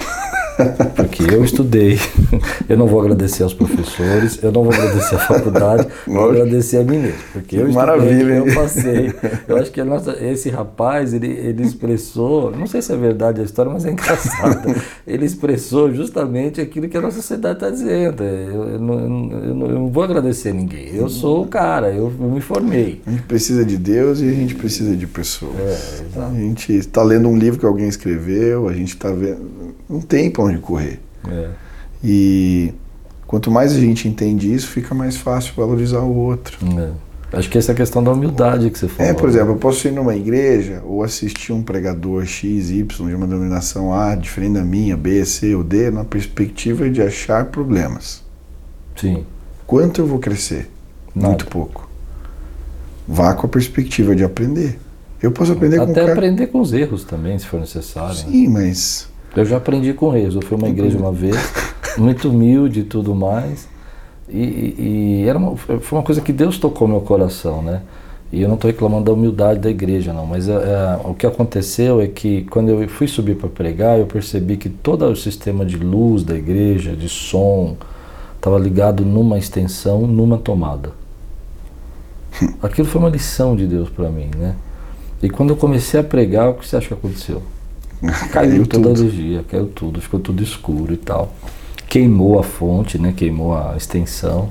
Porque 0.97 1.23
eu 1.23 1.45
estudei, 1.45 1.99
eu 2.69 2.77
não 2.77 2.87
vou 2.87 3.01
agradecer 3.01 3.43
aos 3.43 3.55
professores, 3.55 4.39
eu 4.43 4.51
não 4.51 4.65
vou 4.65 4.73
agradecer 4.73 5.15
à 5.15 5.19
faculdade, 5.19 5.87
vou 6.07 6.31
agradecer 6.31 6.79
a 6.79 6.85
mim 6.85 6.99
mesmo. 6.99 7.19
Porque 7.33 7.57
eu 7.57 7.69
estudei, 7.69 7.75
Maravilha, 7.77 8.35
hein? 8.39 8.43
eu 8.47 8.55
passei. 8.55 9.13
Eu 9.47 9.57
acho 9.59 9.71
que 9.71 9.81
a 9.81 9.85
nossa, 9.85 10.17
esse 10.25 10.51
rapaz, 10.51 11.15
ele, 11.15 11.29
ele 11.29 11.63
expressou, 11.63 12.51
não 12.51 12.67
sei 12.67 12.83
se 12.83 12.93
é 12.93 12.97
verdade 12.97 13.41
a 13.41 13.45
história, 13.45 13.71
mas 13.73 13.85
é 13.85 13.93
engraçado. 13.93 14.75
Ele 15.07 15.25
expressou 15.25 15.93
justamente 15.95 16.61
aquilo 16.61 16.89
que 16.89 16.97
a 16.97 17.01
nossa 17.01 17.17
sociedade 17.17 17.55
está 17.59 17.71
dizendo. 17.71 18.23
Eu, 18.25 18.65
eu 18.71 18.79
não, 18.81 18.95
eu 19.01 19.09
não- 19.09 19.31
eu 19.33 19.55
não- 19.55 19.67
eu 19.69 19.75
não 19.75 19.89
vou 19.89 20.03
agradecer 20.03 20.53
ninguém. 20.53 20.95
Eu 20.95 21.09
sou 21.09 21.43
o 21.43 21.47
cara, 21.47 21.91
eu, 21.93 22.11
me 22.11 22.41
formei. 22.41 23.01
A 23.07 23.11
gente 23.11 23.23
precisa 23.23 23.65
de 23.65 23.77
Deus 23.77 24.21
e 24.21 24.29
a 24.29 24.33
gente 24.33 24.55
precisa 24.55 24.97
de 24.97 25.07
pessoas. 25.07 25.55
É. 26.17 26.21
A 26.21 26.35
gente 26.35 26.73
está 26.73 27.03
lendo 27.03 27.29
um 27.29 27.37
livro 27.37 27.59
que 27.61 27.67
alguém 27.67 27.89
escreveu, 27.89 28.69
a 28.69 28.73
gente 28.73 28.89
está 28.95 29.11
vendo. 29.11 29.59
Não 29.89 30.01
tem 30.03 30.31
onde 30.49 30.59
correr. 30.59 31.01
É. 31.29 31.49
E 32.03 32.73
quanto 33.27 33.51
mais 33.51 33.73
a 33.73 33.81
gente 33.81 34.09
entende 34.09 34.53
isso, 34.53 34.69
fica 34.69 34.95
mais 34.95 35.17
fácil 35.17 35.53
valorizar 35.57 36.01
o 36.01 36.15
outro. 36.15 36.59
É. 36.79 37.09
Acho 37.31 37.51
que 37.51 37.59
essa 37.59 37.73
é 37.73 37.75
a 37.75 37.77
questão 37.77 38.03
da 38.03 38.11
humildade 38.11 38.71
que 38.71 38.79
você 38.79 38.89
falou. 38.89 39.11
É, 39.11 39.15
por 39.15 39.29
exemplo, 39.29 39.53
eu 39.53 39.57
posso 39.57 39.87
ir 39.87 39.91
numa 39.91 40.17
igreja 40.17 40.83
ou 40.87 41.03
assistir 41.03 41.53
um 41.53 41.63
pregador 41.63 42.25
X, 42.25 42.71
Y 42.71 42.87
de 42.87 43.15
uma 43.15 43.27
denominação 43.27 43.93
A, 43.93 44.15
diferente 44.15 44.55
da 44.55 44.65
minha, 44.65 44.97
B, 44.97 45.23
C 45.27 45.55
ou 45.55 45.63
D, 45.63 45.91
na 45.91 46.05
perspectiva 46.05 46.89
de 46.89 47.03
achar 47.03 47.45
problemas. 47.47 48.25
Sim. 48.97 49.27
Quanto 49.67 50.01
eu 50.01 50.07
vou 50.07 50.19
crescer? 50.19 50.71
Nada. 51.15 51.29
Muito 51.29 51.47
pouco. 51.49 51.87
Vá 53.07 53.35
com 53.35 53.47
a 53.47 53.51
perspectiva 53.51 54.17
de 54.17 54.25
aprender. 54.25 54.79
Eu 55.21 55.31
posso 55.31 55.53
aprender 55.53 55.77
com 55.79 55.87
o 55.87 55.91
Até 55.91 56.01
cara. 56.01 56.13
aprender 56.13 56.47
com 56.47 56.61
os 56.61 56.73
erros 56.73 57.05
também, 57.05 57.39
se 57.39 57.45
for 57.45 57.61
necessário. 57.61 58.15
né? 58.25 58.25
Sim, 58.31 58.49
mas 58.49 59.09
Eu 59.37 59.45
já 59.45 59.57
aprendi 59.59 59.93
com 59.93 60.15
erros. 60.17 60.35
Eu 60.35 60.43
fui 60.43 60.57
uma 60.57 60.69
igreja 60.69 60.99
uma 60.99 61.13
vez, 61.13 61.37
muito 61.97 62.29
humilde 62.31 62.81
e 62.81 62.85
tudo 62.85 63.15
mais. 63.15 63.69
E, 64.29 64.39
e- 64.39 65.23
e 65.25 65.29
era 65.29 65.39
uma, 65.39 65.57
foi 65.57 65.99
uma 65.99 66.03
coisa 66.03 66.21
que 66.21 66.33
Deus 66.33 66.59
tocou 66.59 66.87
meu 66.89 67.01
coração, 67.01 67.63
né? 67.63 67.83
E 68.31 68.43
eu 68.43 68.49
não 68.49 68.57
estou 68.57 68.71
reclamando 68.71 69.05
da 69.07 69.13
humildade 69.13 69.61
da 69.61 69.71
igreja, 69.71 70.13
não. 70.13 70.27
Mas 70.27 70.49
é, 70.49 70.53
é, 70.53 71.01
o 71.09 71.15
que 71.15 71.27
aconteceu 71.27 72.01
é 72.01 72.07
que 72.07 72.43
quando 72.51 72.69
eu 72.69 72.87
fui 72.89 73.09
subir 73.09 73.37
para 73.37 73.49
pregar, 73.49 73.99
eu 73.99 74.07
percebi 74.07 74.57
que 74.59 74.69
todo 74.69 75.07
o 75.07 75.17
sistema 75.17 75.65
de 75.65 75.77
luz 75.79 76.23
da 76.25 76.35
igreja, 76.35 76.95
de 76.95 77.09
som, 77.09 77.77
estava 78.37 78.59
ligado 78.59 79.03
numa 79.05 79.39
extensão, 79.39 80.07
numa 80.07 80.37
tomada. 80.37 80.93
Aquilo 82.63 82.87
foi 82.87 83.01
uma 83.01 83.09
lição 83.11 83.57
de 83.57 83.67
Deus 83.67 83.89
para 83.89 84.11
mim, 84.11 84.31
né? 84.37 84.55
E 85.23 85.31
quando 85.31 85.51
eu 85.51 85.57
comecei 85.57 85.99
a 85.99 86.05
pregar, 86.05 86.51
o 86.51 86.55
que 86.55 86.69
você 86.69 86.77
acha 86.77 86.89
que 86.89 86.95
aconteceu? 86.95 87.43
Caiu 88.33 88.67
toda 88.67 88.91
a 88.91 88.95
tudo. 88.95 89.01
energia, 89.01 89.45
caiu 89.49 89.67
tudo, 89.67 90.01
ficou 90.01 90.21
tudo 90.21 90.43
escuro 90.43 90.93
e 90.93 90.97
tal. 90.97 91.33
Queimou 91.89 92.39
a 92.39 92.43
fonte, 92.43 92.99
né? 92.99 93.13
Queimou 93.17 93.57
a 93.57 93.75
extensão. 93.77 94.51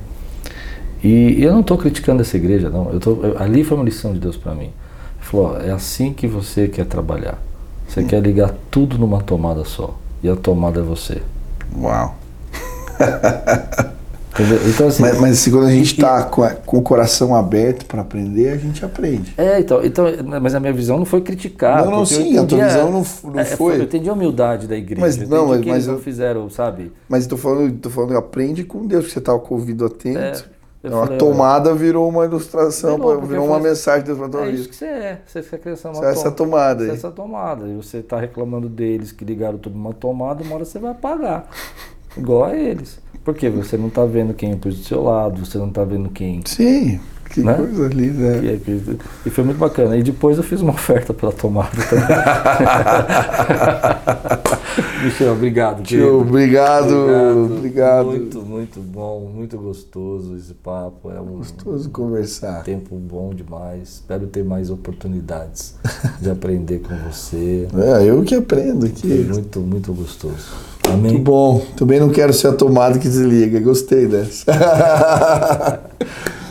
E 1.04 1.42
eu 1.44 1.54
não 1.54 1.62
estou 1.62 1.78
criticando 1.78 2.22
essa 2.22 2.36
igreja, 2.38 2.70
não. 2.70 2.92
Eu 2.92 3.00
tô, 3.00 3.12
eu- 3.24 3.40
ali 3.42 3.64
foi 3.64 3.78
uma 3.78 3.86
lição 3.86 4.14
de 4.14 4.20
Deus 4.20 4.36
para 4.36 4.54
mim. 4.56 4.66
Ele 4.66 4.74
falou: 5.22 5.54
ó, 5.54 5.58
é 5.60 5.72
assim 5.72 6.14
que 6.14 6.28
você 6.28 6.68
quer 6.68 6.86
trabalhar. 6.86 7.38
Você 7.88 8.04
quer 8.04 8.22
ligar 8.22 8.54
tudo 8.70 8.98
numa 8.98 9.22
tomada 9.22 9.64
só. 9.64 9.96
E 10.24 10.30
a 10.30 10.36
tomada 10.36 10.80
é 10.80 10.84
você. 10.84 11.22
Uau. 11.78 12.18
Entendeu? 14.40 14.60
Então, 14.70 14.88
assim. 14.88 15.02
Mas, 15.02 15.20
mas 15.20 15.40
se 15.40 15.50
quando 15.50 15.66
a 15.66 15.72
gente 15.72 15.94
está 15.94 16.24
com, 16.24 16.44
a- 16.44 16.52
com 16.54 16.78
o 16.78 16.82
coração 16.82 17.36
aberto 17.36 17.86
para 17.86 18.02
aprender, 18.02 18.50
a 18.52 18.58
gente 18.58 18.86
aprende. 18.86 19.34
É, 19.38 19.60
então, 19.60 19.84
então, 19.84 20.06
mas 20.42 20.54
a 20.54 20.60
minha 20.60 20.74
visão 20.74 20.98
não 21.00 21.06
foi 21.06 21.22
criticar. 21.22 21.84
Não, 21.84 21.92
não, 21.92 22.06
sim, 22.06 22.38
a 22.38 22.46
tua 22.46 22.64
visão 22.66 22.92
não 22.92 23.06
não 23.34 23.40
é, 23.40 23.46
foi. 23.46 23.78
Eu 23.80 23.84
entendi 23.84 24.10
a 24.10 24.14
humildade 24.14 24.68
da 24.68 24.76
igreja. 24.76 25.02
Mas 25.02 25.20
eu 25.20 25.28
não, 25.28 25.48
mas- 25.48 25.62
que 25.62 25.68
mas 25.68 25.76
eles 25.78 25.88
não 25.88 25.94
eu- 25.96 26.00
fizeram, 26.00 26.50
sabe? 26.50 26.92
Mas 27.10 27.26
tô 27.26 27.36
falando, 27.36 27.72
tô 27.80 27.90
falando, 27.90 28.16
aprende 28.16 28.64
com 28.64 28.86
Deus, 28.86 29.06
que 29.08 29.12
você 29.14 29.20
estava 29.20 29.40
com 29.40 29.56
o 29.56 29.58
ouvido 29.58 29.86
atento. 29.86 30.20
É, 30.20 30.34
Então, 30.84 31.00
a 31.02 31.04
falei, 31.06 31.18
tomada 31.18 31.74
virou 31.74 32.08
uma 32.08 32.24
ilustração, 32.24 32.96
Virou, 32.98 33.22
virou 33.24 33.46
uma 33.48 33.56
assim, 33.58 33.68
mensagem 33.68 34.02
de 34.02 34.06
Deus 34.06 34.20
para 34.20 34.30
tua 34.30 34.42
É 34.42 34.46
vida. 34.46 34.58
isso 34.60 34.70
que 34.70 34.76
você 34.76 34.86
é. 34.86 35.22
Você 35.26 35.42
fica 35.42 35.58
criança 35.58 35.90
Você 35.92 36.06
é 36.06 36.12
essa 36.12 36.32
tomada 36.32 36.86
Você 36.86 36.92
é 36.92 36.94
essa 36.94 37.12
tomada. 37.12 37.68
E 37.68 37.76
você 37.76 37.98
está 37.98 38.20
reclamando 38.20 38.70
deles 38.70 39.12
que 39.12 39.26
ligaram 39.26 39.58
tudo 39.58 39.76
numa 39.76 39.94
tomada, 39.94 40.44
uma 40.44 40.56
hora 40.56 40.64
você 40.66 40.78
vai 40.78 40.94
pagar. 40.94 41.50
Igual 42.16 42.46
a 42.46 42.56
eles. 42.56 43.00
Porque 43.28 43.50
você 43.50 43.76
não 43.76 43.90
está 43.90 44.06
vendo 44.06 44.34
quem 44.34 44.56
pôs 44.56 44.78
do 44.78 44.84
seu 44.86 45.04
lado, 45.04 45.46
você 45.46 45.58
não 45.58 45.68
está 45.68 45.84
vendo 45.84 46.08
quem. 46.10 46.40
Sim, 46.46 46.98
que 47.30 47.42
Né? 47.42 47.54
coisa 47.56 47.90
linda. 47.90 48.40
que 48.40 48.48
é- 48.48 48.56
que- 48.58 48.98
E 49.26 49.30
foi 49.30 49.44
muito 49.44 49.58
bacana. 49.58 49.98
E 49.98 50.02
depois 50.02 50.38
eu 50.38 50.44
fiz 50.46 50.62
uma 50.62 50.72
oferta 50.72 51.14
pela 51.14 51.34
tomada 51.34 51.70
também. 51.90 52.08
Michel, 55.04 55.34
obrigado. 55.34 55.84
Tio, 55.84 55.98
querido. 56.00 56.20
obrigado, 56.22 56.94
obrigado. 57.58 58.06
Muito, 58.06 58.40
muito 58.42 58.80
bom, 58.80 59.30
muito 59.34 59.58
gostoso 59.58 60.34
esse 60.38 60.54
papo. 60.54 61.12
É 61.12 61.20
um 61.20 61.40
Gostoso 61.40 61.90
conversar. 61.90 62.64
tempo 62.64 62.96
bom 62.96 63.34
demais. 63.34 63.96
Espero 63.96 64.26
ter 64.28 64.46
mais 64.46 64.70
oportunidades 64.70 65.76
de 66.22 66.30
aprender 66.32 66.80
com 66.80 66.96
você. 67.10 67.68
É, 67.76 68.06
eu 68.10 68.24
que 68.24 68.36
aprendo 68.36 68.88
Foi 68.88 68.90
aqui. 68.90 69.28
muito, 69.30 69.60
muito 69.60 69.92
gostoso. 69.94 70.56
Muito 70.92 71.10
Amém? 71.10 71.24
bom. 71.24 71.66
Também 71.76 72.00
não 72.00 72.10
quero 72.10 72.34
ser 72.34 72.48
a 72.48 72.54
tomada 72.54 72.98
que 73.00 73.08
desliga. 73.08 73.60
Gostei 73.60 74.08
dessa. 74.08 74.46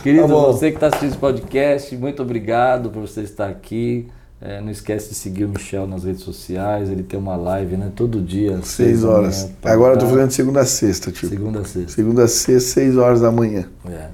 Querido, 0.03 0.29
Tá 0.29 0.35
você 0.35 0.71
que 0.71 0.77
está 0.77 0.87
assistindo 0.87 1.09
esse 1.11 1.19
podcast, 1.19 1.97
muito 1.97 2.23
obrigado 2.23 2.91
por 2.91 3.01
você 3.01 3.23
estar 3.23 3.49
aqui. 3.49 4.07
É, 4.41 4.61
não 4.61 4.71
esquece 4.71 5.09
de 5.09 5.15
seguir 5.15 5.45
o 5.45 5.49
Michel 5.49 5.87
nas 5.87 6.05
redes 6.05 6.23
sociais, 6.23 6.91
ele 6.91 7.03
tem 7.03 7.19
uma 7.19 7.37
live, 7.37 7.77
né? 7.77 7.91
Todo 7.97 8.21
dia. 8.21 8.57
às 8.57 8.69
Seis 8.69 9.03
da 9.03 9.09
horas. 9.09 9.51
Agora 9.65 9.95
eu 9.95 9.99
tô 9.99 10.07
fazendo 10.07 10.29
de 10.29 10.35
segunda 10.35 10.61
a 10.61 10.67
sexta, 10.67 11.11
tipo. 11.11 11.27
Segunda 11.27 11.61
a 11.61 11.65
sexta. 11.65 11.93
Segunda 11.93 12.25
a 12.25 12.29
sexta, 12.29 12.69
seis 12.71 12.97
horas 12.97 13.23
da 13.23 13.33
manhã. 13.33 13.65
É. 13.89 14.09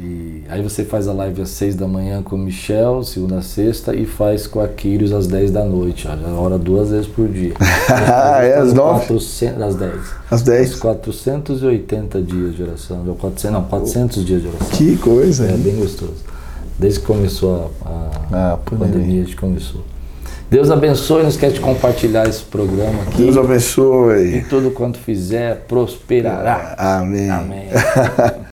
E 0.00 0.44
aí 0.48 0.62
você 0.62 0.84
faz 0.84 1.08
a 1.08 1.12
live 1.12 1.42
às 1.42 1.48
6 1.50 1.74
da 1.74 1.88
manhã 1.88 2.22
com 2.22 2.36
o 2.36 2.38
Michel, 2.38 3.02
segunda 3.02 3.38
a 3.38 3.42
sexta, 3.42 3.94
e 3.96 4.06
faz 4.06 4.46
com 4.46 4.60
a 4.60 4.68
Quírios 4.68 5.12
às 5.12 5.26
10 5.26 5.50
da 5.50 5.64
noite. 5.64 6.04
Já 6.04 6.14
hora 6.34 6.56
duas 6.58 6.90
vezes 6.90 7.06
por 7.06 7.26
dia. 7.28 7.54
É, 8.40 8.54
às 8.58 8.72
nove? 8.72 9.06
400, 9.06 9.62
às 9.62 9.74
10. 9.74 9.92
Às 10.30 10.40
Os 10.40 10.42
10. 10.42 10.74
480 10.76 12.22
dias 12.22 12.54
de 12.54 12.62
oração. 12.62 13.02
Não, 13.02 13.14
400, 13.14 13.52
não, 13.54 13.64
400 13.64 14.24
dias 14.24 14.42
de 14.42 14.48
oração. 14.48 14.68
Que 14.68 14.96
coisa, 14.98 15.46
É 15.46 15.50
hein? 15.52 15.58
bem 15.58 15.76
gostoso. 15.76 16.14
Desde 16.78 17.00
que 17.00 17.06
começou 17.06 17.72
a, 17.84 17.88
a 18.36 18.52
Ah, 18.52 18.58
pandemia. 18.64 19.22
a 19.22 19.24
gente 19.24 19.36
começou. 19.36 19.82
Deus 20.50 20.70
abençoe, 20.70 21.22
não 21.22 21.28
esquece 21.28 21.54
de 21.54 21.60
compartilhar 21.60 22.28
esse 22.28 22.42
programa 22.42 23.02
aqui. 23.02 23.22
Deus 23.22 23.36
E 23.36 23.38
abençoe. 23.38 24.44
tudo 24.48 24.70
quanto 24.70 24.98
fizer 24.98 25.64
prosperará. 25.66 26.74
Amém. 26.78 27.28
Amém. 27.30 27.66